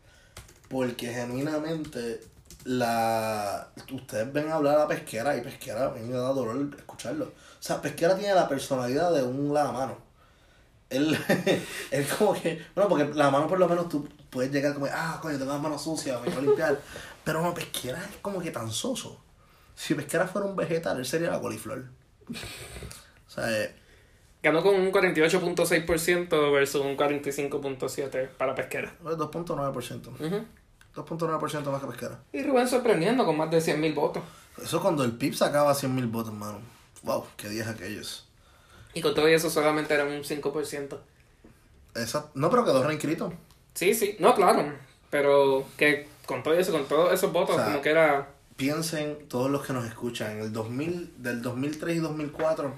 Porque 0.69 1.07
genuinamente 1.13 2.21
la 2.63 3.69
ustedes 3.91 4.31
ven 4.31 4.51
hablar 4.51 4.79
a 4.79 4.87
Pesquera 4.87 5.35
y 5.35 5.41
Pesquera 5.41 5.87
a 5.87 5.89
mí 5.89 6.01
me 6.01 6.13
da 6.13 6.29
dolor 6.29 6.73
escucharlo. 6.77 7.25
O 7.25 7.31
sea, 7.63 7.81
Pesquera 7.81 8.15
tiene 8.15 8.33
la 8.33 8.47
personalidad 8.47 9.13
de 9.13 9.23
un 9.23 9.53
lavamano. 9.53 9.97
Él, 10.89 11.17
él 11.91 12.07
como 12.17 12.33
que, 12.33 12.61
bueno, 12.75 12.89
porque 12.89 13.05
la 13.13 13.31
mano 13.31 13.47
por 13.47 13.59
lo 13.59 13.67
menos 13.67 13.89
tú 13.89 14.07
puedes 14.29 14.51
llegar 14.51 14.73
como, 14.73 14.87
ah, 14.91 15.19
coño, 15.21 15.37
tengo 15.37 15.51
las 15.51 15.61
manos 15.61 15.81
sucias, 15.81 16.19
me 16.21 16.27
quiero 16.27 16.41
limpiar. 16.41 16.79
Pero 17.23 17.41
no, 17.41 17.53
Pesquera 17.53 17.99
es 17.99 18.17
como 18.21 18.41
que 18.41 18.51
tan 18.51 18.71
soso. 18.71 19.21
Si 19.75 19.95
Pesquera 19.95 20.27
fuera 20.27 20.47
un 20.47 20.55
vegetal, 20.55 20.97
él 20.97 21.05
sería 21.05 21.31
la 21.31 21.39
coliflor. 21.39 21.85
O 23.27 23.29
sea, 23.29 23.51
eh, 23.51 23.75
ganó 24.41 24.63
con 24.63 24.75
un 24.75 24.91
48.6% 24.91 26.51
versus 26.51 26.81
un 26.81 26.97
45.7% 26.97 28.29
para 28.37 28.55
Pesquera. 28.55 28.95
2.9%. 29.03 30.07
Ujú. 30.07 30.45
2.9% 30.95 31.71
más 31.71 31.81
que 31.81 31.87
Pesquera. 31.87 32.19
Y 32.33 32.43
Rubén 32.43 32.67
sorprendiendo 32.67 33.25
con 33.25 33.37
más 33.37 33.49
de 33.51 33.59
100.000 33.59 33.93
votos. 33.93 34.23
Eso 34.61 34.81
cuando 34.81 35.03
el 35.03 35.13
PIB 35.13 35.35
sacaba 35.35 35.73
100.000 35.73 36.11
votos, 36.11 36.33
mano. 36.33 36.59
Wow, 37.03 37.25
qué 37.37 37.49
días 37.49 37.67
aquellos. 37.67 38.27
Y 38.93 39.01
con 39.01 39.15
todo 39.15 39.27
eso 39.27 39.49
solamente 39.49 39.93
era 39.93 40.05
un 40.05 40.23
5%. 40.23 40.97
Esa, 41.95 42.29
no, 42.33 42.49
pero 42.49 42.65
quedó 42.65 42.83
reinscrito. 42.83 43.33
Sí, 43.73 43.93
sí, 43.93 44.17
no, 44.19 44.35
claro. 44.35 44.73
Pero 45.09 45.65
que 45.77 46.07
con 46.25 46.43
todo 46.43 46.53
eso, 46.53 46.71
con 46.71 46.85
todos 46.85 47.13
esos 47.13 47.31
votos, 47.31 47.55
O 47.55 47.57
sea, 47.57 47.65
como 47.65 47.81
que 47.81 47.89
era... 47.89 48.29
Piensen 48.55 49.27
todos 49.27 49.49
los 49.49 49.65
que 49.65 49.73
nos 49.73 49.85
escuchan, 49.85 50.31
en 50.31 50.39
el 50.41 50.53
2000, 50.53 51.15
del 51.17 51.41
2003 51.41 51.95
y 51.95 51.99
2004, 51.99 52.73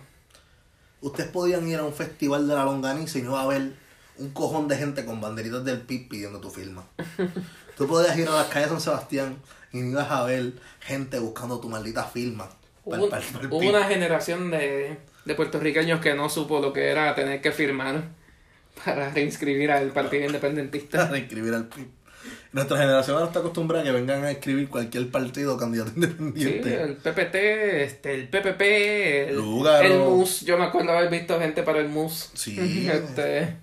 ustedes 1.04 1.30
podían 1.30 1.68
ir 1.68 1.78
a 1.78 1.84
un 1.84 1.93
festival 1.93 2.47
de 2.47 2.56
la 2.56 2.64
longaniza 2.64 3.20
y 3.20 3.22
no 3.22 3.32
iba 3.32 3.41
a 3.41 3.43
haber 3.43 3.74
un 4.18 4.30
cojón 4.32 4.68
de 4.68 4.78
gente 4.78 5.06
con 5.06 5.20
banderitas 5.20 5.64
del 5.66 5.82
PIB 5.82 6.10
pidiendo 6.10 6.39
tu 6.39 6.49
firma. 6.49 6.86
Tú 7.78 7.88
podías 7.88 8.18
ir 8.18 8.28
a 8.28 8.32
las 8.32 8.47
calles 8.47 8.70
de 8.70 8.76
San 8.76 8.82
Sebastián 8.82 9.38
y 9.72 9.80
no 9.80 9.91
ibas 9.91 10.12
a 10.12 10.24
ver 10.24 10.54
gente 10.80 11.20
buscando 11.20 11.60
tu 11.60 11.70
maldita 11.70 12.04
firma. 12.04 12.49
Hubo, 12.86 13.58
una 13.58 13.86
generación 13.86 14.51
de, 14.51 14.97
de 15.26 15.36
puertorriqueños 15.36 15.99
que 15.99 16.14
no 16.14 16.30
supo 16.30 16.60
lo 16.60 16.74
que 16.74 16.89
era 16.89 17.16
tener 17.16 17.41
que 17.41 17.51
firmar 17.51 18.04
para 18.84 19.10
reinscribir 19.10 19.72
al 19.72 19.91
Partido 19.91 20.26
Independentista. 20.28 21.08
para 21.08 21.18
inscribir 21.18 21.54
al 21.54 21.68
PIB. 21.68 21.88
Nuestra 22.54 22.78
generación 22.78 23.16
ahora 23.16 23.28
está 23.28 23.39
acostumbrada 23.39 23.82
a 23.82 23.86
que 23.86 23.91
vengan 23.91 24.24
a 24.24 24.32
escribir 24.32 24.70
cualquier 24.70 25.10
partido 25.10 25.58
candidato 25.58 25.91
Sí, 25.95 26.01
independiente. 26.04 26.82
el 26.84 26.95
PPT, 26.97 27.36
este, 27.84 28.14
el 28.14 28.30
PPP, 28.30 28.62
el, 28.62 29.38
el 29.86 29.99
MUS. 29.99 30.41
Yo 30.41 30.58
me 30.58 30.66
acuerdo 30.66 30.91
haber 30.91 31.10
visto 31.10 31.39
gente 31.39 31.64
para 31.64 31.80
el 31.80 31.89
MUS. 31.89 32.30
Sí. 32.34 32.56
Este, 32.91 33.58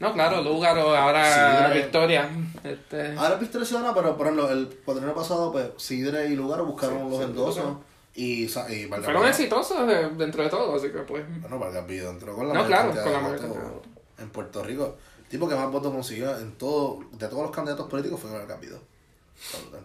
no, 0.00 0.12
claro, 0.14 0.42
Lúgaro, 0.42 0.96
ahora 0.96 1.70
Sí, 1.70 1.78
eh. 1.78 1.82
Victoria. 1.82 2.28
Este, 2.64 3.14
Ahora 3.16 3.36
Victoria 3.36 3.64
Ciudadana, 3.66 3.94
pero 3.94 4.16
por 4.16 4.26
ejemplo, 4.26 4.50
el 4.50 4.66
cuatrienio 4.84 5.14
pasado, 5.14 5.52
pues 5.52 5.66
Sidre 5.76 6.26
y 6.28 6.34
Lugar 6.34 6.62
buscaron 6.62 7.04
Sí, 7.04 7.10
los 7.10 7.18
sí, 7.18 7.24
endosos 7.24 7.76
y, 8.14 8.46
fueron 8.48 9.26
exitosos 9.28 9.86
de- 9.86 10.08
dentro 10.10 10.42
de 10.42 10.48
todo, 10.50 10.74
así 10.74 10.88
que 10.90 10.98
pues. 11.00 11.22
Bueno, 11.40 11.58
Vargas 11.58 11.86
Vidal 11.86 12.08
entró 12.14 12.34
con 12.34 12.48
la 12.48 12.54
No, 12.54 12.66
claro, 12.66 12.90
con 12.90 13.12
la 13.12 13.20
mayor 13.20 13.82
en 14.18 14.28
Puerto 14.30 14.62
Rico. 14.64 14.96
El 15.32 15.38
tipo 15.38 15.48
que 15.48 15.54
más 15.54 15.70
votos 15.72 15.90
consiguió 15.94 16.38
en 16.38 16.52
todo, 16.58 17.00
de 17.12 17.26
todos 17.26 17.44
los 17.44 17.50
candidatos 17.50 17.88
políticos 17.88 18.20
fue 18.20 18.30
Vidal. 18.30 18.80
Está 19.34 19.58
brutal. 19.62 19.84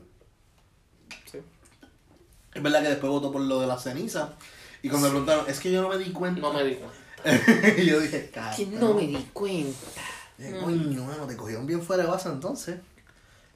Sí. 1.31 1.37
Es 2.53 2.61
verdad 2.61 2.81
que 2.81 2.89
después 2.89 3.09
votó 3.09 3.31
por 3.31 3.39
lo 3.41 3.61
de 3.61 3.67
la 3.67 3.79
ceniza. 3.79 4.33
Y 4.83 4.89
cuando 4.89 5.07
me 5.07 5.11
preguntaron, 5.11 5.45
es 5.49 5.57
que 5.61 5.71
yo 5.71 5.81
no 5.81 5.87
me 5.87 5.97
di 5.97 6.11
cuenta. 6.11 6.41
No 6.41 6.51
me 6.51 6.65
di 6.65 6.75
cuenta. 6.75 7.81
y 7.81 7.85
yo 7.89 8.01
dije, 8.01 8.29
cara. 8.29 8.53
Que 8.53 8.65
no 8.65 8.93
me 8.93 9.07
di 9.07 9.29
cuenta. 9.31 9.87
Coño, 10.65 11.05
mano, 11.05 11.25
te 11.25 11.37
cogieron 11.37 11.65
bien 11.65 11.81
fuera 11.81 12.03
de 12.03 12.09
base 12.09 12.27
entonces. 12.27 12.81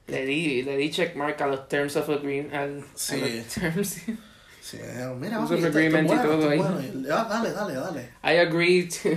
Le 0.06 0.24
di, 0.24 0.62
le 0.62 0.78
di 0.78 0.90
checkmark 0.90 1.38
a 1.42 1.46
los 1.46 1.68
terms 1.68 1.94
of 1.96 2.08
agreement. 2.08 2.54
Al, 2.54 2.84
Sí. 2.94 3.20
a 3.20 3.26
los 3.36 3.46
terms. 3.48 3.88
Sí, 4.62 4.78
dijeron, 4.78 5.20
mira, 5.20 5.36
el 5.36 5.42
esto 5.42 5.56
es 5.56 5.64
agreement 5.66 6.10
y 6.10 6.16
todo 6.16 6.48
ahí. 6.48 6.56
bueno. 6.58 6.78
"Ah, 7.14 7.26
dale, 7.28 7.52
dale, 7.52 7.74
dale. 7.74 8.10
I 8.24 8.38
agree 8.38 8.88
to, 8.88 9.10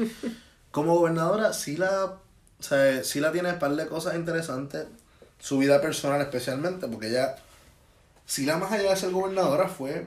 Como 0.70 0.94
gobernadora, 0.96 1.52
sí 1.52 1.76
la, 1.76 2.04
o 2.06 2.62
sea, 2.62 3.02
sí 3.04 3.20
la 3.20 3.32
tiene 3.32 3.52
un 3.52 3.58
par 3.58 3.72
de 3.74 3.86
cosas 3.88 4.14
interesantes. 4.14 4.86
Su 5.38 5.58
vida 5.58 5.80
personal 5.80 6.20
especialmente, 6.20 6.86
porque 6.86 7.08
ella, 7.08 7.36
sí 8.26 8.44
la 8.44 8.58
más 8.58 8.70
allá 8.72 8.90
de 8.90 8.96
ser 8.96 9.10
gobernadora, 9.10 9.68
fue 9.68 10.06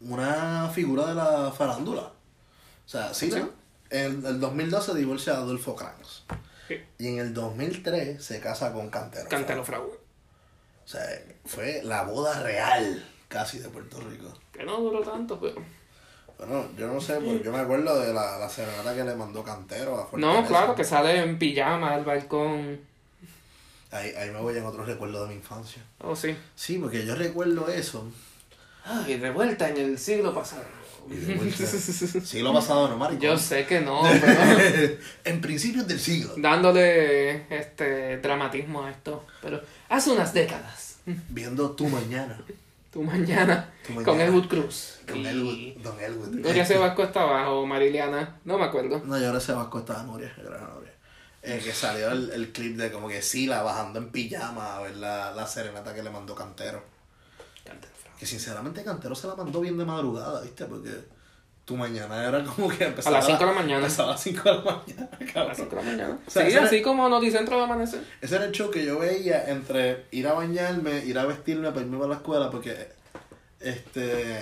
una 0.00 0.70
figura 0.74 1.06
de 1.06 1.14
la 1.14 1.52
farándula. 1.52 2.02
O 2.02 2.88
sea, 2.88 3.14
sí, 3.14 3.30
Sí. 3.30 3.42
en 3.90 4.24
el 4.26 4.40
2012 4.40 4.94
divorcia 4.94 5.34
de 5.34 5.38
Adolfo 5.40 5.74
Kraus. 5.76 6.24
Sí. 6.68 6.76
Y 6.98 7.08
en 7.08 7.18
el 7.18 7.34
2003 7.34 8.22
se 8.24 8.40
casa 8.40 8.72
con 8.72 8.90
Cantero. 8.90 9.28
Cantelo 9.28 9.64
Fraude. 9.64 9.98
O 10.84 10.88
sea, 10.88 11.02
fue 11.46 11.82
la 11.82 12.02
boda 12.02 12.42
real 12.42 13.06
casi 13.28 13.58
de 13.58 13.68
Puerto 13.68 14.00
Rico. 14.00 14.32
Que 14.52 14.64
no 14.64 14.78
duró 14.80 15.00
tanto, 15.02 15.40
pero. 15.40 15.56
Bueno, 16.38 16.66
yo 16.76 16.86
no 16.88 17.00
sé, 17.00 17.14
porque 17.14 17.42
yo 17.44 17.52
me 17.52 17.58
acuerdo 17.58 18.00
de 18.00 18.12
la, 18.12 18.38
la 18.38 18.48
serenata 18.48 18.94
que 18.94 19.04
le 19.04 19.14
mandó 19.14 19.42
Cantero 19.42 20.08
a 20.12 20.16
No, 20.16 20.44
claro, 20.46 20.74
que 20.74 20.84
sale 20.84 21.18
en 21.18 21.38
pijama 21.38 21.94
al 21.94 22.04
balcón. 22.04 22.80
Ahí, 23.90 24.10
ahí 24.18 24.30
me 24.30 24.40
voy 24.40 24.56
en 24.56 24.64
otros 24.64 24.86
recuerdos 24.86 25.22
de 25.22 25.34
mi 25.34 25.40
infancia. 25.40 25.82
Oh, 26.00 26.16
sí. 26.16 26.36
Sí, 26.56 26.78
porque 26.78 27.06
yo 27.06 27.14
recuerdo 27.14 27.68
eso. 27.68 28.10
Ay, 28.84 29.16
revuelta 29.16 29.68
en 29.68 29.76
el 29.78 29.98
siglo 29.98 30.34
pasado. 30.34 30.64
Y 31.08 31.14
de 31.16 31.34
vuelta, 31.34 31.66
siglo 32.24 32.52
pasado, 32.52 32.88
¿no, 32.88 32.96
maricón? 32.96 33.20
Yo 33.22 33.38
sé 33.38 33.66
que 33.66 33.80
no, 33.80 34.02
pero. 34.20 34.96
en 35.24 35.40
principios 35.40 35.86
del 35.86 36.00
siglo. 36.00 36.34
dándole 36.36 37.46
este 37.54 38.18
dramatismo 38.18 38.84
a 38.84 38.90
esto. 38.90 39.24
Pero 39.42 39.60
hace 39.88 40.10
unas 40.10 40.32
décadas. 40.32 40.96
Viendo 41.28 41.70
tu 41.72 41.86
mañana. 41.88 42.38
Tu 42.94 43.02
mañana. 43.02 43.74
Tu 43.84 43.92
Con. 44.04 44.20
Elwood 44.20 44.46
Cruz. 44.46 45.00
Con 45.04 45.18
y 45.18 45.26
Elwood. 45.26 45.82
Don 45.82 46.00
Elwood. 46.00 46.28
Gloria 46.42 46.64
Sebasco 46.64 47.02
estaba 47.02 47.50
o 47.50 47.66
Mariliana. 47.66 48.38
No 48.44 48.56
me 48.56 48.66
acuerdo. 48.66 49.02
No, 49.04 49.18
yo 49.18 49.26
ahora 49.26 49.40
se 49.40 49.52
Vasco 49.52 49.80
estaba 49.80 50.04
Nuria, 50.04 50.32
era 50.38 50.60
Nuria. 50.60 50.92
Eh, 51.42 51.60
que 51.62 51.72
salió 51.72 52.12
el, 52.12 52.30
el 52.30 52.52
clip 52.52 52.76
de 52.76 52.92
como 52.92 53.08
que 53.08 53.20
Sila 53.20 53.62
bajando 53.64 53.98
en 53.98 54.10
pijama 54.12 54.76
a 54.76 54.80
ver 54.82 54.96
la, 54.96 55.32
la 55.32 55.44
serenata 55.44 55.92
que 55.92 56.04
le 56.04 56.10
mandó 56.10 56.36
Cantero. 56.36 56.84
Que 58.16 58.26
sinceramente 58.26 58.84
Cantero 58.84 59.16
se 59.16 59.26
la 59.26 59.34
mandó 59.34 59.60
bien 59.60 59.76
de 59.76 59.84
madrugada, 59.84 60.40
¿viste? 60.42 60.64
Porque 60.66 60.90
tu 61.64 61.76
mañana 61.76 62.24
era 62.28 62.44
como 62.44 62.68
que 62.68 62.84
empezaba 62.84 63.16
A 63.16 63.20
las 63.20 63.26
cinco 63.26 63.40
de 63.40 63.46
la 63.46 63.52
mañana. 63.52 63.76
Empezaba 63.78 64.08
a 64.08 64.12
las 64.12 64.20
5 64.22 64.42
de 64.42 64.54
la 64.54 64.60
mañana, 64.62 65.08
A 65.18 65.24
las 65.24 65.32
cabrón. 65.32 65.56
cinco 65.56 65.76
de 65.76 65.82
la 65.82 65.90
mañana. 65.90 66.18
O 66.26 66.30
sea, 66.30 66.42
sí, 66.42 66.48
ese 66.48 66.56
era- 66.58 66.66
así 66.66 66.82
como 66.82 67.08
Noticentro 67.08 67.56
de 67.56 67.62
Amanecer. 67.64 68.04
Ese 68.20 68.36
era 68.36 68.44
el 68.44 68.52
show 68.52 68.70
que 68.70 68.84
yo 68.84 68.98
veía 68.98 69.48
entre 69.50 70.06
ir 70.10 70.28
a 70.28 70.34
bañarme, 70.34 71.04
ir 71.04 71.18
a 71.18 71.24
vestirme 71.24 71.70
para 71.70 71.80
irme 71.82 71.96
para 71.96 72.08
la 72.10 72.14
escuela, 72.16 72.50
porque 72.50 72.88
este 73.60 74.40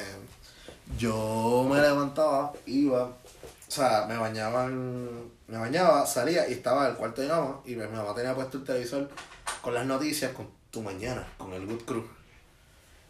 yo 0.98 1.66
me 1.70 1.80
levantaba, 1.80 2.52
iba, 2.66 3.04
o 3.04 3.14
sea, 3.68 4.04
me 4.06 4.16
bañaban, 4.16 5.30
me 5.46 5.58
bañaba, 5.58 6.04
salía 6.06 6.48
y 6.48 6.52
estaba 6.52 6.84
en 6.86 6.90
el 6.92 6.96
cuarto 6.96 7.22
de 7.22 7.28
cama 7.28 7.60
y 7.64 7.76
mi 7.76 7.86
mamá 7.86 8.14
tenía 8.14 8.34
puesto 8.34 8.58
el 8.58 8.64
televisor 8.64 9.08
con 9.62 9.74
las 9.74 9.86
noticias 9.86 10.32
con 10.32 10.48
tu 10.70 10.82
mañana, 10.82 11.24
con 11.38 11.52
el 11.52 11.66
Good 11.66 11.82
Crew. 11.84 12.04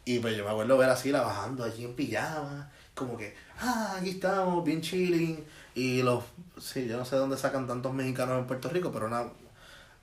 Y 0.04 0.18
pues 0.18 0.36
yo 0.36 0.44
me 0.44 0.50
acuerdo 0.50 0.76
ver 0.78 0.90
así 0.90 1.10
la 1.10 1.22
bajando 1.22 1.64
allí 1.64 1.84
en 1.84 1.94
pijama, 1.94 2.70
como 3.06 3.18
que, 3.18 3.34
ah, 3.60 3.96
aquí 3.98 4.10
estamos, 4.10 4.64
bien 4.64 4.80
chilling. 4.80 5.44
Y 5.74 6.02
los, 6.02 6.24
sí, 6.60 6.86
yo 6.86 6.96
no 6.96 7.04
sé 7.04 7.16
dónde 7.16 7.36
sacan 7.36 7.66
tantos 7.66 7.92
mexicanos 7.94 8.38
en 8.38 8.46
Puerto 8.46 8.68
Rico, 8.68 8.90
pero 8.92 9.06
una, 9.06 9.24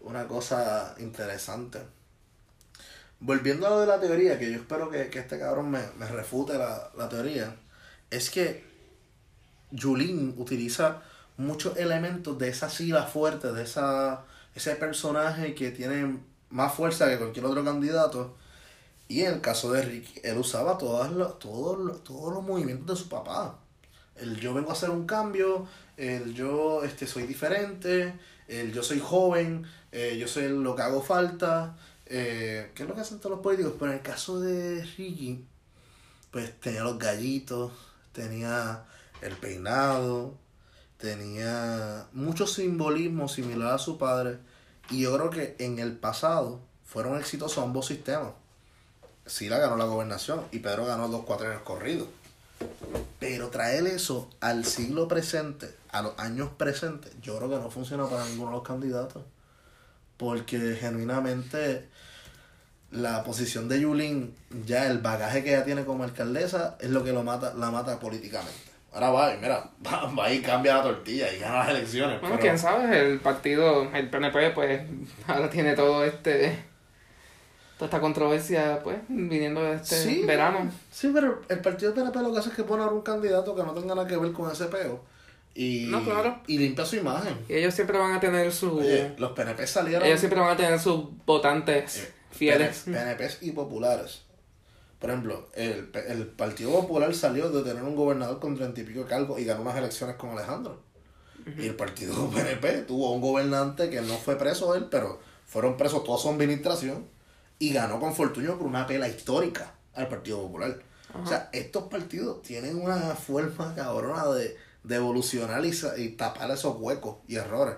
una 0.02 0.28
cosa 0.28 0.96
interesante. 1.00 1.80
Volviendo 3.20 3.68
a 3.68 3.72
lo 3.72 3.82
de 3.82 3.88
la 3.88 4.00
teoría, 4.00 4.40
que 4.40 4.52
yo 4.52 4.58
espero 4.58 4.90
que, 4.90 5.10
que 5.10 5.20
este 5.20 5.38
cabrón 5.38 5.72
me, 5.72 5.82
me 5.98 6.08
refute 6.08 6.58
la, 6.58 6.90
la 6.98 7.10
teoría, 7.10 7.56
es 8.10 8.30
que 8.30 8.64
Yulín 9.72 10.36
utiliza 10.38 11.02
muchos 11.38 11.78
elementos 11.78 12.38
de 12.38 12.50
esa 12.50 12.70
sila 12.70 13.04
fuerte, 13.04 13.52
de 13.52 13.64
esa, 13.64 14.26
ese 14.56 14.76
personaje 14.76 15.56
que 15.56 15.72
tiene 15.72 16.20
más 16.50 16.74
fuerza 16.74 17.10
que 17.10 17.18
cualquier 17.18 17.46
otro 17.46 17.64
candidato. 17.64 18.36
Y 19.10 19.22
en 19.22 19.34
el 19.34 19.42
caso 19.42 19.72
de 19.72 19.82
Ricky, 19.82 20.22
él 20.24 20.38
usaba 20.38 20.78
todas 20.78 21.12
los, 21.12 21.40
todos, 21.40 22.04
todos 22.04 22.32
los 22.32 22.44
movimientos 22.44 23.00
de 23.00 23.04
su 23.04 23.10
papá. 23.10 23.58
El 24.16 24.40
yo 24.40 24.54
vengo 24.54 24.70
a 24.70 24.74
hacer 24.74 24.92
un 24.92 25.08
cambio, 25.08 25.68
el 25.98 26.36
yo 26.36 26.84
este, 26.84 27.08
soy 27.08 27.24
diferente, 27.24 28.14
el 28.48 28.72
yo 28.72 28.84
soy 28.84 29.00
joven, 29.00 29.66
eh, 29.92 30.16
yo 30.20 30.28
soy 30.28 30.50
lo 30.50 30.76
que 30.76 30.84
hago 30.84 31.02
falta. 31.02 31.76
Eh, 32.06 32.72
¿Qué 32.76 32.84
es 32.84 32.90
lo 32.90 32.94
que 32.94 33.02
hacen 33.02 33.18
todos 33.18 33.32
los 33.32 33.40
políticos? 33.42 33.74
Pero 33.80 33.92
en 33.92 33.98
el 33.98 34.04
caso 34.04 34.40
de 34.40 34.84
Ricky, 34.96 35.44
pues 36.30 36.60
tenía 36.60 36.84
los 36.84 37.00
gallitos, 37.00 37.72
tenía 38.12 38.86
el 39.22 39.36
peinado, 39.38 40.36
tenía 40.98 42.08
mucho 42.14 42.46
simbolismo 42.46 43.28
similar 43.28 43.74
a 43.74 43.80
su 43.80 43.98
padre. 43.98 44.38
Y 44.92 45.02
yo 45.02 45.18
creo 45.18 45.32
que 45.32 45.56
en 45.58 45.80
el 45.80 45.98
pasado 45.98 46.60
fueron 46.86 47.18
exitosos 47.18 47.64
ambos 47.64 47.88
sistemas. 47.88 48.34
Sila 49.30 49.58
ganó 49.60 49.78
la 49.78 49.86
gobernación 49.86 50.44
y 50.52 50.60
Pedro 50.60 50.86
ganó 50.86 51.08
dos 51.08 51.24
cuatrenios 51.26 51.62
corridos. 51.62 52.08
Pero 53.20 53.50
traer 53.50 53.86
eso 53.88 54.30
al 54.42 54.66
siglo 54.66 55.08
presente, 55.08 55.70
a 55.92 56.02
los 56.02 56.18
años 56.20 56.50
presentes, 56.58 57.12
yo 57.22 57.38
creo 57.38 57.50
que 57.50 57.56
no 57.58 57.70
funciona 57.72 58.06
para 58.08 58.26
ninguno 58.26 58.50
de 58.52 58.58
los 58.58 58.68
candidatos. 58.68 59.24
Porque 60.18 60.76
genuinamente 60.80 61.88
la 62.92 63.24
posición 63.24 63.70
de 63.70 63.80
Yulín, 63.82 64.36
ya 64.66 64.88
el 64.88 64.98
bagaje 64.98 65.44
que 65.44 65.52
ella 65.54 65.64
tiene 65.64 65.86
como 65.86 66.04
alcaldesa, 66.04 66.76
es 66.82 66.90
lo 66.90 67.04
que 67.04 67.14
lo 67.14 67.24
mata, 67.24 67.54
la 67.54 67.72
mata 67.72 68.00
políticamente. 68.00 68.54
Ahora 68.92 69.12
va 69.12 69.34
y 69.36 69.38
mira, 69.38 69.70
va, 69.86 70.12
va 70.14 70.32
y 70.34 70.42
cambia 70.42 70.78
la 70.78 70.84
tortilla 70.84 71.32
y 71.32 71.40
gana 71.40 71.60
las 71.60 71.70
elecciones. 71.70 72.20
Bueno, 72.20 72.36
pero- 72.36 72.42
quién 72.50 72.58
sabe, 72.60 73.00
el 73.00 73.20
partido, 73.20 73.84
el 73.94 74.10
PNP, 74.10 74.50
pues 74.52 74.82
ahora 75.28 75.50
tiene 75.50 75.76
todo 75.76 76.04
este. 76.04 76.68
Toda 77.80 77.88
esta 77.88 78.02
controversia, 78.02 78.82
pues, 78.84 78.98
viniendo 79.08 79.64
de 79.64 79.76
este 79.76 79.96
Sí, 79.96 80.24
verano. 80.26 80.70
Sí, 80.92 81.12
pero 81.14 81.42
el 81.48 81.62
partido 81.62 81.94
PNP 81.94 82.22
lo 82.22 82.34
que 82.34 82.40
hace 82.40 82.50
es 82.50 82.56
que 82.56 82.64
pone 82.64 82.84
a 82.84 82.88
un 82.88 83.02
candidato 83.04 83.56
que 83.56 83.64
no 83.64 83.74
tenga 83.74 83.96
nada 83.96 84.06
que 84.06 84.18
ver 84.18 84.34
con 84.34 84.52
ese 84.52 84.66
peo. 84.66 85.00
Y, 85.56 85.88
No, 85.90 86.04
claro. 86.04 86.42
y 86.46 86.58
limpia 86.58 86.86
su 86.86 86.98
imagen. 86.98 87.38
Y 87.48 87.54
ellos 87.54 87.74
siempre 87.74 87.98
van 87.98 88.12
a 88.12 88.20
tener 88.20 88.52
su. 88.52 88.80
Oye, 88.80 89.14
los 89.18 89.32
PNP 89.32 89.66
salieron. 89.66 90.06
ellos 90.06 90.20
siempre 90.20 90.42
van 90.42 90.50
a 90.52 90.58
tener 90.58 90.78
sus 90.78 91.06
votantes 91.26 92.00
eh, 92.04 92.14
fieles. 92.32 92.82
PNP 92.84 93.30
y 93.42 93.52
populares. 93.52 94.24
Por 95.00 95.10
ejemplo, 95.12 95.48
el, 95.56 95.90
el 96.10 96.28
Partido 96.28 96.72
Popular 96.72 97.16
salió 97.16 97.50
de 97.50 97.64
tener 97.64 97.82
un 97.84 97.96
gobernador 97.96 98.42
con 98.42 98.58
treinta 98.58 98.82
y 98.82 98.84
pico 98.84 99.00
de 99.00 99.06
cargos 99.06 99.40
y 99.40 99.46
ganó 99.46 99.62
unas 99.62 99.78
elecciones 99.78 100.18
con 100.18 100.32
Alejandro. 100.32 100.82
Y 101.58 101.66
el 101.68 101.76
Partido 101.76 102.30
PNP 102.36 102.82
tuvo 102.82 103.14
un 103.14 103.22
gobernante 103.22 103.90
que 103.90 104.02
no 104.02 104.16
fue 104.18 104.36
preso 104.38 104.76
él, 104.76 104.88
pero 104.92 105.22
fueron 105.48 105.78
presos 105.78 106.04
toda 106.04 106.18
su 106.18 106.28
administración 106.30 107.06
y 107.60 107.74
ganó 107.74 108.00
con 108.00 108.16
Fortunio 108.16 108.58
por 108.58 108.68
una 108.68 108.88
pela 108.88 109.08
histórica 109.08 109.74
al 109.94 110.08
Partido 110.08 110.42
Popular. 110.42 110.80
O 111.22 111.26
sea, 111.28 111.50
estos 111.52 111.84
partidos 111.86 112.42
tienen 112.44 112.80
una 112.80 112.98
forma 113.16 113.74
cabrona 113.76 114.26
de, 114.28 114.58
de 114.84 114.96
evolucionar 114.96 115.64
y, 115.66 116.10
tapar 116.10 116.52
esos 116.52 116.78
huecos 116.80 117.18
y 117.28 117.36
errores. 117.36 117.76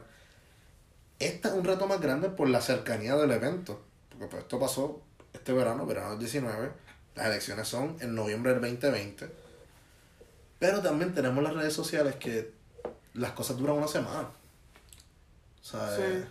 Este 1.18 1.48
es 1.48 1.54
un 1.54 1.64
reto 1.64 1.88
más 1.88 2.02
grande 2.02 2.30
por 2.30 2.50
la 2.50 2.62
cercanía 2.62 3.16
del 3.16 3.32
evento. 3.32 3.82
Porque 4.10 4.28
pues 4.28 4.44
esto 4.44 4.60
pasó 4.60 5.02
este 5.34 5.54
verano, 5.54 5.86
verano 5.86 6.12
del 6.12 6.20
19. 6.20 6.72
Las 7.16 7.26
elecciones 7.28 7.68
son 7.68 7.96
en 8.02 8.16
noviembre 8.16 8.54
del 8.54 8.62
2020. 8.62 9.30
Pero 10.60 10.82
también 10.82 11.14
tenemos 11.14 11.44
las 11.44 11.54
redes 11.54 11.74
sociales 11.74 12.16
que 12.16 12.52
las 13.14 13.32
cosas 13.32 13.58
duran 13.58 13.78
una 13.78 13.88
semana. 13.88 14.30
O 15.62 15.64
sea, 15.64 15.96
Sí. 15.96 16.02
eh, 16.04 16.26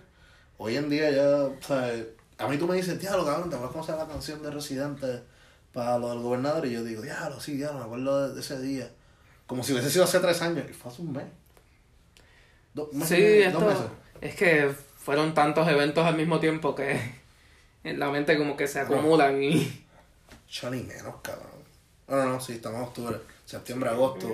hoy 0.59 0.77
en 0.77 0.89
día 0.91 1.11
ya, 1.11 1.29
o 1.45 1.57
sea, 1.67 1.95
a 2.41 2.49
mí 2.49 2.57
tú 2.57 2.67
me 2.67 2.77
dices, 2.77 2.99
diablo, 2.99 3.25
cabrón, 3.25 3.51
¿te 3.51 3.57
acuerdas 3.57 3.73
cómo 3.73 3.85
se 3.85 3.93
llama 3.93 4.05
la 4.05 4.11
canción 4.11 4.43
de 4.43 4.51
Residente 4.51 5.23
para 5.73 5.99
lo 5.99 6.09
del 6.09 6.21
gobernador? 6.21 6.67
Y 6.67 6.73
yo 6.73 6.83
digo, 6.83 7.03
diablo, 7.03 7.39
sí, 7.39 7.57
diablo, 7.57 7.81
me 7.81 7.85
acuerdo 7.85 8.35
de, 8.35 8.41
ese 8.41 8.59
día. 8.61 8.91
Como 9.47 9.63
si 9.63 9.73
hubiese 9.73 9.91
sido 9.91 10.05
hace 10.05 10.21
tres 10.21 10.41
años. 10.41 10.65
Y 10.69 10.73
fue 10.73 10.91
hace 10.91 11.03
un 11.03 11.13
mes. 11.13 11.27
Dos 12.73 12.93
meses. 12.95 13.09
Sí, 13.09 13.53
dos 13.53 13.63
meses. 13.63 13.87
Es 14.23 14.35
que 14.35 14.75
fueron 14.97 15.35
tantos 15.35 15.69
eventos 15.69 16.07
al 16.07 16.17
mismo 16.17 16.41
tiempo 16.41 16.75
que 16.75 16.99
en 17.85 17.99
la 17.99 18.11
mente 18.11 18.39
como 18.39 18.57
que 18.57 18.67
se 18.67 18.81
acumulan 18.81 19.43
y. 19.43 19.87
Yo 20.49 20.71
ni 20.71 20.83
menos, 20.83 21.17
cabrón. 21.23 21.61
No, 22.09 22.17
no, 22.17 22.25
no, 22.25 22.41
sí, 22.41 22.55
estamos 22.55 22.79
en 22.79 22.85
octubre. 22.85 23.17
Septiembre, 23.45 23.91
agosto. 23.91 24.29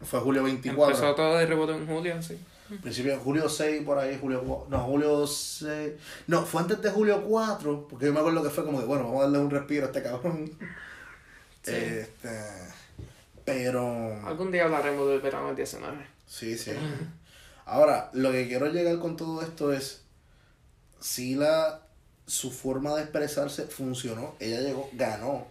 Fue 0.00 0.18
julio 0.20 0.42
24. 0.44 0.94
Empezó 0.94 1.14
todo 1.14 1.36
de 1.36 1.46
rebote 1.46 1.74
en 1.74 1.86
julio, 1.86 2.22
sí. 2.22 2.38
Principio 2.78 3.12
de 3.12 3.18
julio 3.18 3.48
6, 3.48 3.82
por 3.84 3.98
ahí, 3.98 4.16
julio 4.20 4.42
4. 4.46 4.68
No, 4.70 4.84
julio 4.84 5.26
6. 5.26 5.92
No, 6.28 6.44
fue 6.46 6.62
antes 6.62 6.80
de 6.80 6.90
julio 6.90 7.24
4. 7.24 7.88
Porque 7.88 8.06
yo 8.06 8.12
me 8.12 8.20
acuerdo 8.20 8.42
que 8.42 8.50
fue 8.50 8.64
como 8.64 8.78
que, 8.78 8.86
bueno, 8.86 9.04
vamos 9.04 9.20
a 9.20 9.24
darle 9.24 9.38
un 9.38 9.50
respiro 9.50 9.84
a 9.84 9.86
este 9.86 10.02
cabrón. 10.02 10.50
Sí. 11.62 11.72
Este. 11.74 12.30
Pero. 13.44 14.26
Algún 14.26 14.50
día 14.50 14.64
hablaremos 14.64 15.06
del 15.10 15.20
verano 15.20 15.48
del 15.48 15.56
19. 15.56 16.06
Sí, 16.26 16.56
sí. 16.56 16.70
Ahora, 17.66 18.08
lo 18.14 18.32
que 18.32 18.48
quiero 18.48 18.68
llegar 18.68 18.98
con 18.98 19.18
todo 19.18 19.42
esto 19.42 19.70
es. 19.70 20.00
Si 21.00 21.34
la. 21.34 21.82
Su 22.26 22.50
forma 22.50 22.94
de 22.94 23.02
expresarse 23.02 23.64
funcionó. 23.66 24.36
Ella 24.38 24.60
llegó, 24.62 24.88
ganó. 24.94 25.48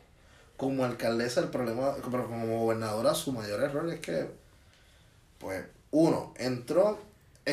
Como 0.58 0.84
alcaldesa, 0.84 1.42
el 1.42 1.50
problema. 1.50 1.94
Pero 2.10 2.28
como 2.28 2.62
gobernadora, 2.62 3.14
su 3.14 3.32
mayor 3.32 3.62
error 3.62 3.88
es 3.94 4.00
que. 4.00 4.32
Pues, 5.38 5.64
uno, 5.92 6.34
entró, 6.38 7.00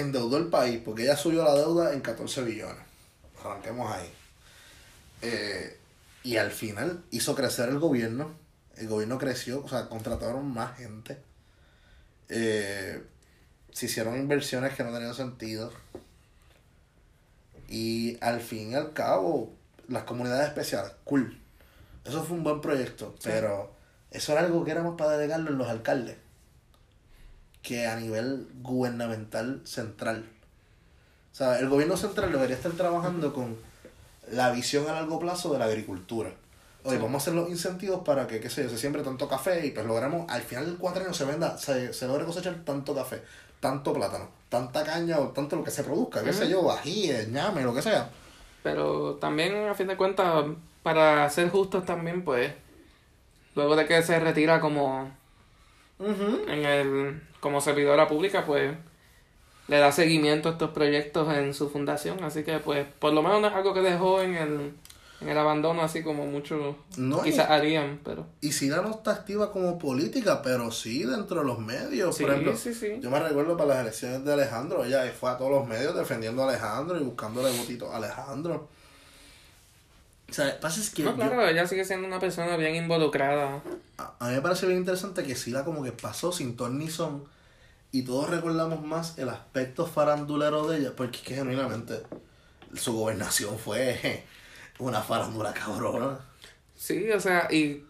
endeudó 0.01 0.37
el 0.37 0.49
país, 0.49 0.81
porque 0.85 1.05
ella 1.05 1.17
subió 1.17 1.45
la 1.45 1.55
deuda 1.55 1.93
en 1.93 2.01
14 2.01 2.43
billones. 2.45 2.83
Arranquemos 3.41 3.91
ahí. 3.93 4.11
Eh, 5.23 5.79
y 6.23 6.37
al 6.37 6.51
final 6.51 7.05
hizo 7.11 7.35
crecer 7.35 7.69
el 7.69 7.79
gobierno. 7.79 8.35
El 8.77 8.89
gobierno 8.89 9.19
creció, 9.19 9.65
o 9.65 9.69
sea, 9.69 9.89
contrataron 9.89 10.53
más 10.53 10.77
gente. 10.77 11.19
Eh, 12.29 13.03
se 13.73 13.87
hicieron 13.87 14.17
inversiones 14.17 14.75
que 14.75 14.85
no 14.85 14.93
tenían 14.93 15.15
sentido. 15.15 15.73
Y 17.69 18.19
al 18.21 18.41
fin 18.41 18.73
y 18.73 18.75
al 18.75 18.93
cabo, 18.93 19.55
las 19.89 20.05
comunidades 20.05 20.49
especiales, 20.49 20.93
cool. 21.05 21.41
Eso 22.05 22.23
fue 22.25 22.37
un 22.37 22.45
buen 22.45 22.61
proyecto, 22.61 23.15
pero 23.23 23.75
eso 24.11 24.33
era 24.33 24.43
algo 24.43 24.65
que 24.65 24.71
era 24.71 24.83
más 24.83 24.95
para 24.97 25.13
delegarlo 25.13 25.51
en 25.51 25.59
los 25.59 25.69
alcaldes 25.69 26.17
que 27.67 27.89
a 27.89 27.97
nivel 27.97 28.47
gubernamental 28.63 29.61
central. 29.65 30.25
O 31.33 31.35
sea, 31.35 31.59
el 31.59 31.69
gobierno 31.69 31.97
central 31.97 32.31
debería 32.31 32.55
estar 32.55 32.71
trabajando 32.73 33.35
con 33.35 33.57
la 34.31 34.53
visión 34.53 34.89
a 34.89 34.93
largo 34.93 35.19
plazo 35.19 35.53
de 35.53 35.59
la 35.59 35.65
agricultura. 35.65 36.31
Oye, 36.85 36.99
vamos 36.99 37.15
a 37.15 37.17
hacer 37.17 37.35
los 37.35 37.51
incentivos 37.51 38.05
para 38.05 38.29
que, 38.29 38.39
qué 38.39 38.49
sé 38.49 38.63
yo, 38.63 38.71
se 38.71 38.79
siembre 38.79 39.03
tanto 39.03 39.29
café 39.29 39.67
y 39.67 39.73
pues 39.73 39.85
logremos, 39.85 40.31
al 40.31 40.43
final 40.43 40.67
del 40.67 40.77
cuatro 40.77 41.03
años 41.03 41.17
se 41.17 41.25
venda, 41.25 41.59
se, 41.59 41.93
se 41.93 42.07
logre 42.07 42.25
cosechar 42.25 42.55
tanto 42.65 42.95
café, 42.95 43.21
tanto 43.59 43.93
plátano, 43.93 44.29
tanta 44.49 44.85
caña 44.85 45.19
o 45.19 45.31
tanto 45.31 45.57
lo 45.57 45.65
que 45.65 45.73
se 45.73 45.83
produzca, 45.83 46.23
qué 46.23 46.33
sé 46.33 46.49
yo, 46.49 46.71
ajíes, 46.71 47.29
ñame, 47.31 47.63
lo 47.63 47.75
que 47.75 47.83
sea. 47.83 48.09
Pero 48.63 49.17
también, 49.17 49.67
a 49.67 49.75
fin 49.75 49.89
de 49.89 49.97
cuentas, 49.97 50.45
para 50.85 51.29
ser 51.31 51.51
justos 51.51 51.85
también, 51.85 52.25
pues, 52.25 52.53
luego 53.57 53.75
de 53.75 53.87
que 53.87 54.01
se 54.05 54.21
retira 54.21 54.61
como 54.61 55.11
en 55.99 56.65
el 56.65 57.23
como 57.41 57.61
servidora 57.61 58.09
pública, 58.09 58.45
pues 58.45 58.75
le 59.69 59.79
da 59.79 59.91
seguimiento 59.93 60.49
a 60.49 60.53
estos 60.53 60.71
proyectos 60.71 61.33
en 61.35 61.53
su 61.55 61.69
fundación, 61.71 62.23
así 62.23 62.45
que 62.45 62.59
pues 62.59 62.87
por 62.99 63.13
lo 63.13 63.23
menos 63.23 63.41
no 63.41 63.49
es 63.49 63.55
algo 63.55 63.75
que 63.75 63.81
dejó 63.81 64.21
en 64.23 64.35
el, 64.35 64.73
en 65.21 65.29
el 65.29 65.39
abandono 65.39 65.83
así 65.83 66.03
como 66.03 66.27
muchos 66.27 66.77
No, 66.97 67.23
quizás 67.23 67.49
y- 67.49 67.53
harían, 67.53 67.99
pero 68.05 68.27
Y 68.41 68.53
Sila 68.53 68.83
no 68.83 68.91
está 68.91 69.13
activa 69.13 69.51
como 69.51 69.79
política, 69.79 70.41
pero 70.43 70.71
sí 70.71 71.03
dentro 71.05 71.41
de 71.41 71.47
los 71.47 71.59
medios. 71.59 72.15
Sí, 72.17 72.23
Por 72.25 72.33
ejemplo, 72.33 72.57
sí, 72.57 72.75
sí. 72.75 72.99
yo 73.01 73.11
me 73.11 73.19
recuerdo 73.19 73.57
para 73.57 73.71
las 73.71 73.81
elecciones 73.81 74.25
de 74.25 74.33
Alejandro, 74.35 74.85
ella 74.85 75.03
fue 75.19 75.31
a 75.31 75.37
todos 75.37 75.51
los 75.51 75.67
medios 75.67 75.97
defendiendo 75.97 76.45
a 76.45 76.49
Alejandro 76.49 77.01
y 77.01 77.03
buscándole 77.03 77.51
votitos 77.57 77.91
a 77.93 77.97
Alejandro. 77.97 78.69
O 80.29 80.33
sea, 80.33 80.59
pasa 80.61 80.81
es 80.81 80.91
que 80.91 81.03
no, 81.05 81.11
yo- 81.11 81.17
claro, 81.17 81.47
ella 81.47 81.67
sigue 81.67 81.85
siendo 81.85 82.07
una 82.07 82.19
persona 82.19 82.57
bien 82.57 82.75
involucrada. 82.75 83.63
a, 83.99 84.15
a 84.19 84.29
mí 84.29 84.35
me 84.35 84.43
parece 84.43 84.67
bien 84.67 84.79
interesante 84.81 85.23
que 85.23 85.37
Sila 85.37 85.65
como 85.65 85.83
que 85.83 85.93
pasó 85.93 86.33
sin 86.33 86.57
ton 86.57 86.79
ni 86.79 86.89
son 86.91 87.25
y 87.93 88.03
todos 88.03 88.29
recordamos 88.31 88.83
más 88.85 89.19
el 89.19 89.29
aspecto 89.29 89.87
farandulero 89.87 90.67
de 90.69 90.79
ella, 90.81 90.93
porque 90.97 91.19
es 91.19 91.23
que 91.25 91.35
genuinamente 91.37 92.03
su 92.75 92.93
gobernación 92.95 93.59
fue 93.59 94.25
una 94.79 95.01
farándula 95.03 95.55
cabrona. 95.55 96.19
Sí, 96.77 97.11
o 97.11 97.21
sea, 97.21 97.49
y 97.51 97.85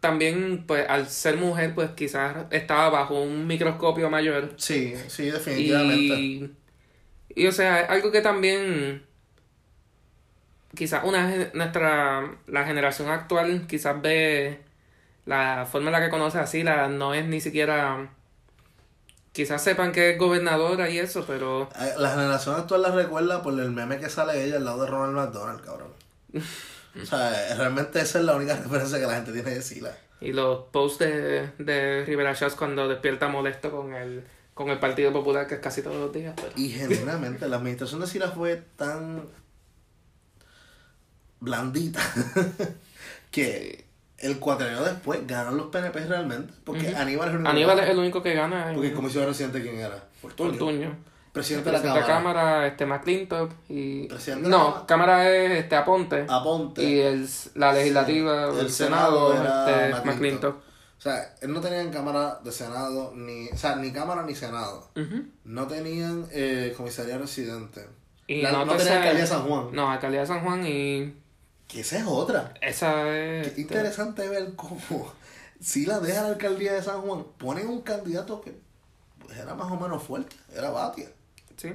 también 0.00 0.64
pues 0.66 0.88
al 0.88 1.08
ser 1.08 1.36
mujer 1.36 1.74
pues 1.74 1.90
quizás 1.90 2.46
estaba 2.50 2.90
bajo 2.90 3.20
un 3.22 3.46
microscopio 3.46 4.10
mayor. 4.10 4.52
Sí, 4.56 4.94
sí, 5.08 5.30
definitivamente. 5.30 6.14
Y, 6.14 6.50
y 7.34 7.46
o 7.46 7.52
sea, 7.52 7.80
algo 7.86 8.10
que 8.12 8.20
también 8.22 9.06
quizás 10.74 11.04
una 11.04 11.30
nuestra 11.54 12.30
la 12.46 12.64
generación 12.64 13.08
actual 13.10 13.66
quizás 13.66 14.00
ve 14.02 14.60
la 15.26 15.66
forma 15.70 15.88
en 15.88 15.92
la 15.92 16.00
que 16.00 16.10
conoce 16.10 16.38
a 16.38 16.46
Sila 16.46 16.88
no 16.88 17.14
es 17.14 17.24
ni 17.26 17.40
siquiera 17.40 18.08
quizás 19.32 19.62
sepan 19.62 19.92
que 19.92 20.10
es 20.10 20.18
gobernadora 20.18 20.88
y 20.90 20.98
eso, 20.98 21.24
pero 21.26 21.68
Eh, 21.80 21.94
La 21.98 22.10
generación 22.10 22.54
actual 22.56 22.82
la 22.82 22.90
recuerda 22.92 23.42
por 23.42 23.58
el 23.58 23.70
meme 23.70 23.98
que 23.98 24.08
sale 24.08 24.44
ella 24.44 24.56
al 24.56 24.64
lado 24.64 24.82
de 24.84 24.90
Ronald 24.90 25.14
McDonald, 25.16 25.60
cabrón. 25.64 25.88
O 27.02 27.04
sea, 27.04 27.50
eh, 27.50 27.54
realmente 27.56 28.00
esa 28.00 28.20
es 28.20 28.24
la 28.24 28.36
única 28.36 28.54
referencia 28.62 29.00
que 29.00 29.06
la 29.06 29.14
gente 29.16 29.32
tiene 29.32 29.50
de 29.50 29.62
Sila. 29.62 29.90
y 30.20 30.32
los 30.32 30.66
posts 30.70 31.00
de, 31.00 31.48
de 31.58 32.04
Rivera 32.06 32.32
Schatz 32.36 32.54
cuando 32.54 32.86
despierta 32.86 33.26
molesto 33.26 33.72
con 33.72 33.94
el 33.94 34.22
con 34.54 34.68
el 34.70 34.78
Partido 34.78 35.12
Popular 35.12 35.48
que 35.48 35.54
es 35.56 35.60
casi 35.60 35.82
todos 35.82 35.96
los 35.96 36.12
días, 36.12 36.32
pero 36.36 36.52
Y 36.54 36.68
genuinamente, 36.70 37.48
la 37.48 37.56
administración 37.56 38.00
de 38.00 38.06
Sila 38.06 38.28
fue 38.28 38.62
tan 38.76 39.24
blandita 41.44 42.00
que 43.30 43.84
el 44.18 44.38
cuatrenio 44.38 44.82
después 44.82 45.26
ganaron 45.26 45.56
los 45.56 45.66
PNP 45.66 46.06
realmente. 46.06 46.52
Porque. 46.64 46.94
Aníbal 46.96 47.28
es 47.28 47.34
el 47.34 47.40
único 47.40 47.50
Aníbal 47.50 47.78
es 47.80 47.88
el 47.90 47.98
único 47.98 48.22
que 48.22 48.34
gana 48.34 48.68
en 48.68 48.74
Porque 48.74 48.88
el 48.88 48.94
comisionado 48.94 49.30
residente, 49.32 49.62
¿quién 49.62 49.78
era? 49.78 50.04
Fortunio. 50.20 50.96
Presidente 51.32 51.68
de 51.72 51.76
la 51.78 51.82
Cámara. 51.82 52.06
Cámara, 52.06 52.66
este 52.68 52.86
McClintock 52.86 53.50
y 53.68 54.06
Presidente 54.06 54.48
no, 54.48 54.86
Cámara 54.86 55.28
es 55.28 55.64
este 55.64 55.74
Aponte 55.74 56.26
Aponte. 56.28 56.80
y 56.84 57.00
el, 57.00 57.28
la 57.56 57.72
legislativa, 57.72 58.52
Sí, 58.52 58.58
el, 58.60 58.66
el 58.66 58.70
Senado, 58.70 59.32
Senado 59.32 59.42
era 59.42 59.88
este 59.88 59.94
McClintock. 59.96 60.14
McClintock. 60.14 60.56
O 60.96 61.00
sea, 61.04 61.34
él 61.42 61.52
no 61.52 61.60
tenía 61.60 61.80
en 61.82 61.90
Cámara 61.90 62.38
de 62.44 62.52
Senado, 62.52 63.12
ni, 63.16 63.48
o 63.48 63.56
sea, 63.56 63.74
ni 63.74 63.92
Cámara 63.92 64.22
ni 64.22 64.36
Senado. 64.36 64.90
No 65.44 65.66
tenían 65.66 66.24
eh, 66.30 66.72
comisaría 66.76 67.18
residente. 67.18 67.84
Y 68.28 68.40
La- 68.42 68.52
no 68.52 68.64
nótese- 68.64 68.78
tenía 68.84 68.96
alcaldía 68.98 69.20
de 69.22 69.26
San 69.26 69.42
Juan. 69.42 69.66
No, 69.72 69.90
alcaldía 69.90 70.20
de 70.20 70.26
San 70.28 70.40
Juan 70.44 70.64
y 70.64 71.14
Que 71.68 71.80
esa 71.80 71.98
es 71.98 72.04
otra. 72.06 72.54
esa 72.60 73.08
es 73.16 73.42
Qué 73.42 73.48
este, 73.48 73.60
interesante 73.62 74.28
ver 74.28 74.54
cómo 74.54 74.80
si 75.60 75.86
la 75.86 75.98
deja 76.00 76.22
la 76.22 76.28
alcaldía 76.28 76.72
de 76.74 76.82
San 76.82 77.00
Juan, 77.02 77.24
ponen 77.38 77.68
un 77.68 77.82
candidato 77.82 78.40
que 78.40 78.54
pues, 79.18 79.36
era 79.38 79.54
más 79.54 79.70
o 79.72 79.76
menos 79.76 80.02
fuerte, 80.02 80.36
era 80.54 80.70
Batia. 80.70 81.08
sí. 81.56 81.72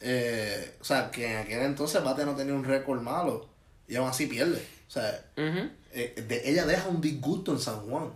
Eh, 0.00 0.76
o 0.78 0.84
sea, 0.84 1.10
que 1.10 1.26
en 1.32 1.38
aquel 1.38 1.60
entonces 1.62 2.04
Batia 2.04 2.26
no 2.26 2.36
tenía 2.36 2.52
un 2.52 2.64
récord 2.64 3.00
malo 3.00 3.48
y 3.88 3.96
aún 3.96 4.08
así 4.08 4.26
pierde. 4.26 4.62
O 4.86 4.90
sea, 4.90 5.24
eh, 5.36 6.24
de- 6.28 6.50
ella 6.50 6.66
deja 6.66 6.88
un 6.88 7.00
disgusto 7.00 7.52
en 7.52 7.58
San 7.58 7.80
Juan 7.88 8.10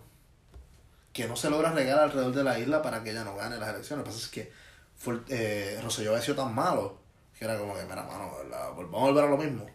que 1.11 1.27
no 1.27 1.35
se 1.35 1.49
logra 1.49 1.71
regar 1.71 1.97
alrededor 1.99 2.33
de 2.33 2.43
la 2.43 2.59
isla 2.59 2.81
para 2.83 3.03
que 3.03 3.09
ella 3.11 3.23
no 3.23 3.35
gane 3.35 3.57
las 3.57 3.69
elecciones. 3.69 3.97
Lo 3.97 4.03
que 4.03 4.09
pasa 4.15 4.25
es 4.25 4.31
que 4.31 4.51
fue, 4.95 5.19
eh, 5.29 5.79
Rosselló 5.83 6.11
había 6.11 6.21
sido 6.23 6.35
tan 6.37 6.53
malo 6.53 6.97
que 7.37 7.45
era 7.45 7.57
como 7.57 7.73
que, 7.75 7.83
mira, 7.83 8.03
mano, 8.03 8.31
la- 8.49 8.69
vamos 8.69 8.93
a 8.93 9.05
volver 9.11 9.23
a 9.25 9.29
lo 9.29 9.37
mismo. 9.37 9.65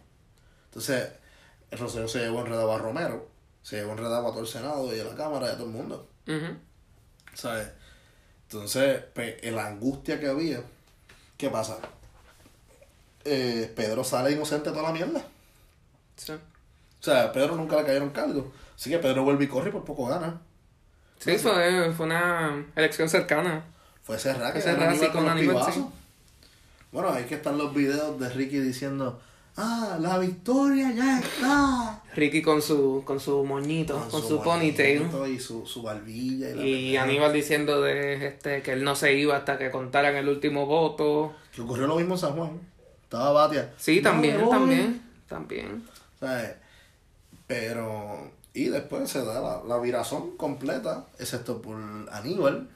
Entonces, 0.69 1.09
el 1.71 1.77
Rosselló 1.77 2.07
se 2.07 2.19
llevó 2.19 2.41
enredado 2.41 2.73
a 2.73 2.77
Romero, 2.77 3.27
se 3.61 3.77
llevó 3.77 3.93
enredado 3.93 4.27
a 4.27 4.31
todo 4.31 4.41
el 4.41 4.47
Senado 4.47 4.95
y 4.95 4.99
a 4.99 5.03
la 5.03 5.15
Cámara 5.15 5.47
y 5.47 5.49
a 5.49 5.53
todo 5.53 5.65
el 5.65 5.71
mundo. 5.73 6.09
¿Sabes? 7.33 7.69
Entonces, 8.43 9.03
pues, 9.13 9.43
la 9.43 9.67
angustia 9.67 10.19
que 10.19 10.27
había, 10.27 10.61
¿qué 11.37 11.49
pasa? 11.49 11.77
Eh, 13.25 13.71
Pedro 13.75 14.03
sale 14.03 14.31
inocente 14.31 14.69
de 14.69 14.75
toda 14.75 14.89
la 14.89 14.93
mierda. 14.93 15.21
Sí. 16.15 16.31
O 16.31 17.03
sea, 17.03 17.31
Pedro 17.31 17.55
nunca 17.55 17.75
le 17.75 17.85
cayeron 17.85 18.09
cargos. 18.11 18.45
Así 18.75 18.89
que 18.89 18.99
Pedro 18.99 19.23
vuelve 19.23 19.45
y 19.45 19.47
corre 19.47 19.69
y 19.69 19.71
por 19.73 19.83
poco 19.83 20.05
gana. 20.07 20.39
Sí, 21.19 21.37
fue, 21.37 21.91
fue 21.93 22.05
una 22.05 22.65
elección 22.75 23.09
cercana. 23.09 23.65
Fue 24.03 24.17
cerrada 24.17 24.53
que 24.53 24.61
cerrada, 24.61 25.11
con 25.11 25.23
los 25.23 25.31
Aníbal, 25.33 25.65
sí. 25.65 25.71
pibazos. 25.71 25.93
Bueno, 26.91 27.09
ahí 27.11 27.25
que 27.25 27.35
están 27.35 27.57
los 27.57 27.73
videos 27.73 28.17
de 28.19 28.29
Ricky 28.29 28.59
diciendo, 28.59 29.19
ah, 29.57 29.97
la 29.99 30.17
victoria 30.17 30.91
ya 30.91 31.19
está. 31.19 32.03
Ricky 32.15 32.41
con 32.41 32.61
su 32.61 33.03
con 33.05 33.19
su 33.19 33.43
moñito, 33.43 34.07
con, 34.09 34.23
su, 34.23 34.41
ponytail. 34.41 35.01
moñito 35.01 35.27
Y 35.27 35.39
su, 35.39 35.65
su 35.65 35.81
barbilla. 35.81 36.49
Y, 36.51 36.55
la 36.55 36.63
Y. 36.65 36.97
Aníbal 36.97 37.33
diciendo 37.33 37.81
de 37.81 38.27
este 38.27 38.61
que 38.61 38.73
él 38.73 38.83
no 38.83 38.95
se 38.95 39.13
iba 39.13 39.35
hasta 39.35 39.57
que 39.57 39.69
contaran 39.71 40.15
el 40.15 40.29
último 40.29 40.65
voto. 40.65 41.33
Que 41.53 41.61
ocurrió 41.61 41.87
lo 41.87 41.95
mismo 41.97 42.15
en 42.15 42.19
San 42.19 42.33
Juan. 42.35 42.59
Estaba 43.03 43.31
Batia. 43.31 43.73
Sí, 43.77 43.97
"No, 44.01 44.09
también, 44.11 44.37
me 44.37 44.43
voy". 44.43 44.51
también, 44.51 45.01
también. 45.27 45.83
¿Sabes? 46.19 46.55
Pero... 47.45 48.31
Y 48.53 48.69
después 48.69 49.09
se 49.09 49.23
da 49.23 49.39
la, 49.39 49.63
la 49.67 49.77
virazón 49.79 50.35
completa, 50.35 51.05
excepto 51.19 51.61
por 51.61 51.77
Aníbal, 52.11 52.67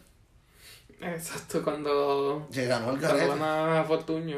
Exacto, 1.02 1.64
cuando, 1.64 2.48
que 2.52 2.66
ganó 2.68 2.92
el 2.92 3.00
cuando 3.00 3.46
a 3.46 3.84
Fortuño. 3.86 4.38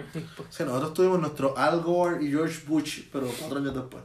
Sí, 0.49 0.63
nosotros 0.63 0.93
tuvimos 0.93 1.19
nuestro 1.19 1.57
Al 1.57 1.81
Gore 1.81 2.23
y 2.23 2.29
George 2.31 2.61
Bush, 2.67 3.03
pero 3.11 3.27
cuatro 3.37 3.59
años 3.59 3.73
después. 3.75 4.03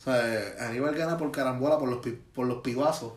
O 0.00 0.02
sea, 0.04 0.66
Aníbal 0.68 0.94
gana 0.94 1.18
por 1.18 1.30
carambola 1.32 1.78
por 1.78 1.88
los, 1.88 1.98
pi- 1.98 2.18
por 2.34 2.46
los 2.46 2.58
pibazos. 2.58 3.12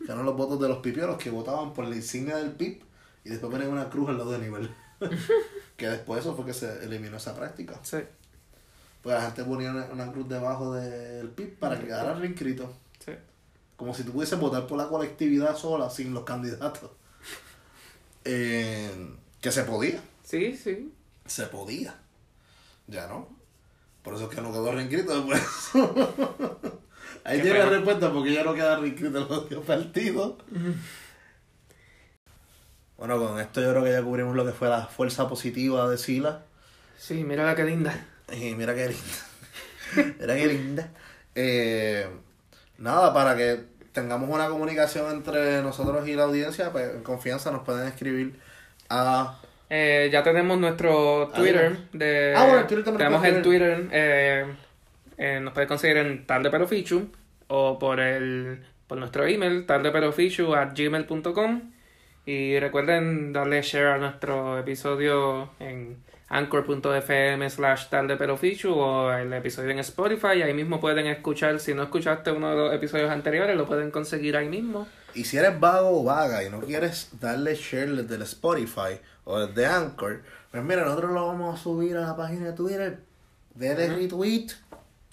Ganó 0.00 0.22
los 0.22 0.36
votos 0.36 0.60
de 0.60 0.68
los 0.68 0.78
pipiolos 0.78 1.16
que 1.16 1.30
votaban 1.30 1.72
por 1.72 1.86
la 1.86 1.94
insignia 1.94 2.36
del 2.36 2.52
PIB 2.52 2.82
y 3.24 3.28
después 3.30 3.52
ponen 3.52 3.68
una 3.70 3.88
cruz 3.88 4.08
al 4.08 4.18
lado 4.18 4.30
de 4.30 4.36
Aníbal. 4.36 4.74
que 5.76 5.88
después 5.88 6.20
eso 6.20 6.34
fue 6.34 6.46
que 6.46 6.54
se 6.54 6.84
eliminó 6.84 7.16
esa 7.18 7.34
práctica. 7.36 7.78
Sí, 7.82 7.98
Pues 9.02 9.14
la 9.16 9.22
gente 9.22 9.44
ponía 9.44 9.70
una, 9.70 9.84
una 9.92 10.10
cruz 10.12 10.28
debajo 10.28 10.74
del 10.74 11.28
PIB 11.28 11.58
para 11.58 11.78
que 11.78 11.84
quedara 11.86 12.14
reinscrito. 12.14 12.72
sí. 13.04 13.12
Como 13.76 13.92
si 13.92 14.04
tú 14.04 14.12
pudieses 14.12 14.38
votar 14.38 14.66
por 14.68 14.78
la 14.78 14.86
colectividad 14.88 15.56
sola, 15.56 15.90
sin 15.90 16.14
los 16.14 16.22
candidatos. 16.24 16.90
Eh, 18.24 18.90
que 19.40 19.52
se 19.52 19.64
podía. 19.64 20.00
Sí, 20.22 20.56
sí. 20.56 20.92
Se 21.26 21.46
podía. 21.46 21.94
Ya 22.86 23.06
no. 23.06 23.28
Por 24.02 24.14
eso 24.14 24.24
es 24.24 24.34
que 24.34 24.40
no 24.40 24.52
quedó 24.52 24.72
reinscrito 24.72 25.14
después. 25.14 25.42
Ahí 27.24 27.40
tiene 27.40 27.58
la 27.58 27.70
respuesta 27.70 28.12
porque 28.12 28.34
ya 28.34 28.44
no 28.44 28.54
queda 28.54 28.76
reinscrito 28.76 29.18
en 29.18 29.28
los 29.28 29.50
dos 29.50 29.64
partidos. 29.64 30.34
Bueno, 32.96 33.18
con 33.18 33.40
esto 33.40 33.60
yo 33.60 33.70
creo 33.70 33.84
que 33.84 33.90
ya 33.90 34.02
cubrimos 34.02 34.36
lo 34.36 34.46
que 34.46 34.52
fue 34.52 34.68
la 34.68 34.86
fuerza 34.86 35.28
positiva 35.28 35.90
de 35.90 35.98
Sila. 35.98 36.44
Sí, 36.96 37.24
mira 37.24 37.44
la 37.44 37.56
que 37.56 37.64
linda. 37.64 38.06
Mira 38.30 38.74
qué 38.74 38.88
linda. 38.88 40.16
mira 40.20 40.36
qué 40.36 40.46
linda. 40.46 40.90
Eh, 41.34 42.08
nada, 42.78 43.12
para 43.12 43.36
que 43.36 43.64
tengamos 43.94 44.28
una 44.28 44.48
comunicación 44.48 45.10
entre 45.10 45.62
nosotros 45.62 46.06
y 46.06 46.14
la 46.14 46.24
audiencia, 46.24 46.70
pues 46.70 46.94
en 46.94 47.02
confianza 47.02 47.50
nos 47.50 47.62
pueden 47.62 47.88
escribir 47.88 48.38
a... 48.90 49.40
Eh, 49.70 50.10
ya 50.12 50.22
tenemos 50.22 50.58
nuestro 50.58 51.30
Twitter. 51.34 51.78
De, 51.92 52.34
Ah, 52.36 52.44
bueno, 52.44 52.60
el 52.60 52.66
Twitter 52.66 52.84
también 52.84 53.08
Tenemos 53.08 53.26
el 53.26 53.42
Twitter. 53.42 53.88
Eh, 53.90 54.44
eh, 55.16 55.40
nos 55.42 55.54
puede 55.54 55.66
conseguir 55.66 55.96
en 55.96 56.26
Tarde 56.26 56.50
Pero 56.50 56.68
Fichu 56.68 57.08
o 57.48 57.78
por 57.78 58.00
el 58.00 58.62
por 58.86 58.98
nuestro 58.98 59.26
email 59.26 59.66
tardeperofichu 59.66 60.54
at 60.54 60.76
gmail.com 60.76 61.72
y 62.26 62.58
recuerden 62.58 63.32
darle 63.32 63.62
share 63.62 63.94
a 63.94 63.98
nuestro 63.98 64.58
episodio 64.58 65.50
en 65.60 65.96
anchor.fm 66.34 67.48
slash 67.48 67.86
tardeperofichu 67.90 68.72
o 68.72 69.12
el 69.12 69.32
episodio 69.32 69.70
en 69.70 69.78
Spotify 69.78 70.42
ahí 70.42 70.52
mismo 70.52 70.80
pueden 70.80 71.06
escuchar 71.06 71.60
si 71.60 71.74
no 71.74 71.84
escuchaste 71.84 72.32
uno 72.32 72.50
de 72.50 72.56
los 72.56 72.74
episodios 72.74 73.08
anteriores 73.10 73.56
lo 73.56 73.66
pueden 73.66 73.92
conseguir 73.92 74.36
ahí 74.36 74.48
mismo 74.48 74.88
Y 75.14 75.24
si 75.24 75.36
eres 75.36 75.60
vago 75.60 76.00
o 76.00 76.02
vaga 76.02 76.42
y 76.42 76.50
no 76.50 76.58
quieres 76.58 77.10
darle 77.20 77.54
share 77.54 77.94
desde 77.94 78.16
el 78.16 78.22
Spotify 78.22 78.98
o 79.22 79.46
desde 79.46 79.64
Anchor, 79.66 80.22
pues 80.50 80.64
mira, 80.64 80.84
nosotros 80.84 81.12
lo 81.12 81.26
vamos 81.28 81.54
a 81.54 81.62
subir 81.62 81.96
a 81.96 82.00
la 82.00 82.16
página 82.16 82.46
de 82.46 82.52
Twitter, 82.52 82.98
de 83.54 83.74
retweet 83.74 84.48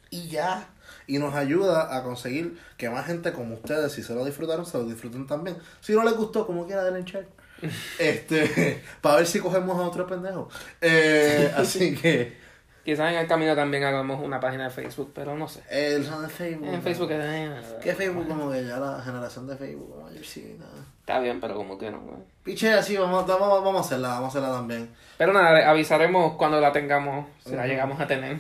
y 0.10 0.28
ya. 0.28 0.70
Y 1.06 1.20
nos 1.20 1.36
ayuda 1.36 1.96
a 1.96 2.04
conseguir 2.04 2.58
que 2.78 2.90
más 2.90 3.06
gente 3.06 3.32
como 3.32 3.56
ustedes, 3.56 3.92
si 3.92 4.02
se 4.02 4.16
lo 4.16 4.26
disfrutaron, 4.26 4.66
se 4.66 4.78
lo 4.78 4.86
disfruten 4.86 5.28
también. 5.28 5.58
Si 5.82 5.94
no 5.94 6.04
les 6.04 6.16
gustó, 6.16 6.48
como 6.48 6.66
quiera, 6.66 6.84
denle 6.84 7.04
share. 7.04 7.28
Este, 8.00 8.82
para 9.02 9.18
ver 9.18 9.28
si 9.28 9.40
cogemos 9.40 9.78
a 9.78 9.84
otro 9.84 10.08
pendejo. 10.08 10.50
Eh, 10.82 11.52
así 11.58 11.96
que, 11.96 12.38
quizás 12.84 13.12
en 13.12 13.20
el 13.20 13.28
camino 13.28 13.56
también 13.56 13.84
hagamos 13.84 14.24
una 14.24 14.40
página 14.40 14.66
de 14.66 14.70
Facebook 14.72 15.12
pero 15.14 15.36
no 15.38 15.48
sé 15.48 15.62
el 15.70 16.04
de 16.04 16.30
Facebook. 16.30 16.68
en 16.74 16.82
Facebook 16.82 17.10
eh, 17.12 17.62
Que 17.84 17.94
Facebook 17.94 18.28
como 18.28 18.52
que 18.52 18.66
ya 18.66 18.80
la 18.80 19.02
generación 19.02 19.48
de 19.48 19.56
Facebook 19.56 19.92
como 19.92 20.10
mayorcita. 20.10 20.66
Está 21.00 21.20
bien, 21.20 21.40
pero 21.40 21.56
como 21.56 21.78
que 21.78 21.92
no, 21.92 22.00
güey. 22.00 22.18
Piche, 22.44 22.74
así, 22.74 22.98
vamos, 22.98 23.28
vamos, 23.28 23.64
vamos 23.64 23.82
a 23.84 23.86
hacerla, 23.86 24.10
vamos 24.10 24.26
a 24.36 24.40
hacerla 24.40 24.56
también. 24.56 24.90
Pero 25.18 25.34
nada, 25.34 25.70
avisaremos 25.70 26.36
cuando 26.38 26.60
la 26.60 26.72
tengamos, 26.72 27.28
si 27.46 27.56
la 27.56 27.68
llegamos 27.68 28.00
a 28.00 28.08
tener. 28.08 28.38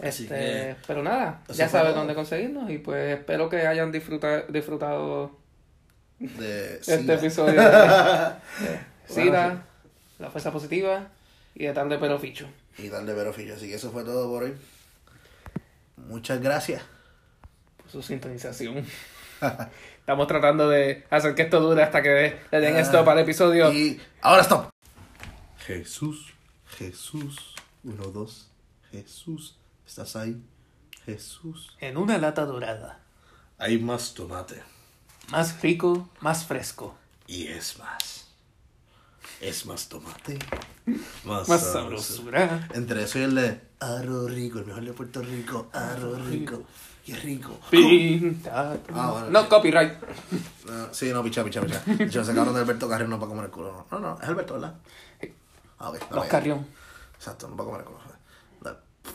Este, 0.00 0.26
que- 0.28 0.76
pero 0.86 1.02
nada, 1.02 1.42
ya 1.48 1.68
todo. 1.70 1.94
dónde 1.94 2.14
conseguirnos 2.14 2.70
y 2.70 2.78
pues 2.78 3.18
espero 3.18 3.48
que 3.48 3.66
hayan 3.66 3.90
disfruta, 3.90 4.42
disfrutado 4.42 5.30
De 6.18 6.76
este 6.76 6.98
SIDA. 6.98 7.14
episodio 7.14 7.60
de 7.60 7.68
Bueno, 7.68 8.36
SIDA, 9.08 9.66
la 10.18 10.30
fuerza 10.30 10.50
positiva 10.52 11.08
y 11.54 11.66
de 11.66 11.72
tarde 11.72 11.98
pero 11.98 12.18
ficho. 12.18 12.48
Y 12.78 12.88
darle 12.88 13.12
verofillo. 13.14 13.54
Así 13.54 13.68
que 13.68 13.74
eso 13.74 13.90
fue 13.90 14.04
todo 14.04 14.28
por 14.30 14.44
hoy. 14.44 14.54
Muchas 15.96 16.40
gracias. 16.40 16.82
Por 17.78 17.90
su 17.90 18.02
sintonización. 18.02 18.84
Estamos 20.00 20.26
tratando 20.26 20.68
de 20.68 21.04
hacer 21.10 21.34
que 21.34 21.42
esto 21.42 21.60
dure 21.60 21.82
hasta 21.82 22.02
que 22.02 22.38
le 22.50 22.60
den 22.60 22.76
stop 22.78 23.08
al 23.08 23.18
episodio. 23.20 23.66
Ah, 23.68 23.72
Y 23.72 24.00
ahora 24.22 24.42
stop. 24.42 24.70
Jesús, 25.58 26.32
Jesús. 26.78 27.54
Uno, 27.84 28.04
dos. 28.04 28.48
Jesús. 28.92 29.56
¿Estás 29.86 30.16
ahí? 30.16 30.40
Jesús. 31.04 31.76
En 31.80 31.96
una 31.96 32.18
lata 32.18 32.44
dorada. 32.44 33.00
Hay 33.58 33.78
más 33.78 34.14
tomate. 34.14 34.62
Más 35.30 35.60
rico, 35.60 36.08
más 36.20 36.44
fresco. 36.46 36.94
Y 37.26 37.48
es 37.48 37.78
más. 37.78 38.26
Es 39.40 39.66
más 39.66 39.88
tomate. 39.88 40.38
Más, 41.24 41.48
Más 41.48 41.72
sabrosura. 41.72 42.68
Entre 42.74 43.02
eso 43.02 43.18
y 43.18 43.22
el 43.22 43.34
de 43.34 43.60
Arroz 43.80 44.30
Rico, 44.30 44.60
el 44.60 44.66
mejor 44.66 44.84
de 44.84 44.92
Puerto 44.92 45.20
Rico. 45.22 45.68
Arroz 45.72 46.24
Rico. 46.26 46.62
Qué 47.04 47.14
rico. 47.16 47.56
Pinta. 47.70 48.76
Ah, 48.92 49.10
bueno. 49.12 49.30
No, 49.30 49.48
copyright. 49.48 49.92
Ah, 50.68 50.88
sí, 50.90 51.10
no, 51.12 51.22
picha, 51.22 51.44
picha, 51.44 51.60
picha. 51.60 51.80
Hecho, 52.00 52.22
ese 52.22 52.34
cabrón 52.34 52.54
de 52.54 52.60
Alberto 52.60 52.88
Carrión 52.88 53.10
no 53.10 53.18
para 53.20 53.28
comer 53.28 53.44
el 53.44 53.50
culo. 53.52 53.86
No, 53.92 54.00
no, 54.00 54.14
no, 54.14 54.20
es 54.20 54.28
Alberto, 54.28 54.54
¿verdad? 54.54 54.74
Ah, 55.78 55.90
ok. 55.90 56.10
Los. 56.10 56.26
Carrión. 56.26 56.66
Exacto, 57.14 57.48
no 57.48 57.56
para 57.56 57.66
comer 57.68 57.80
el 57.82 57.86
culo. 57.86 58.15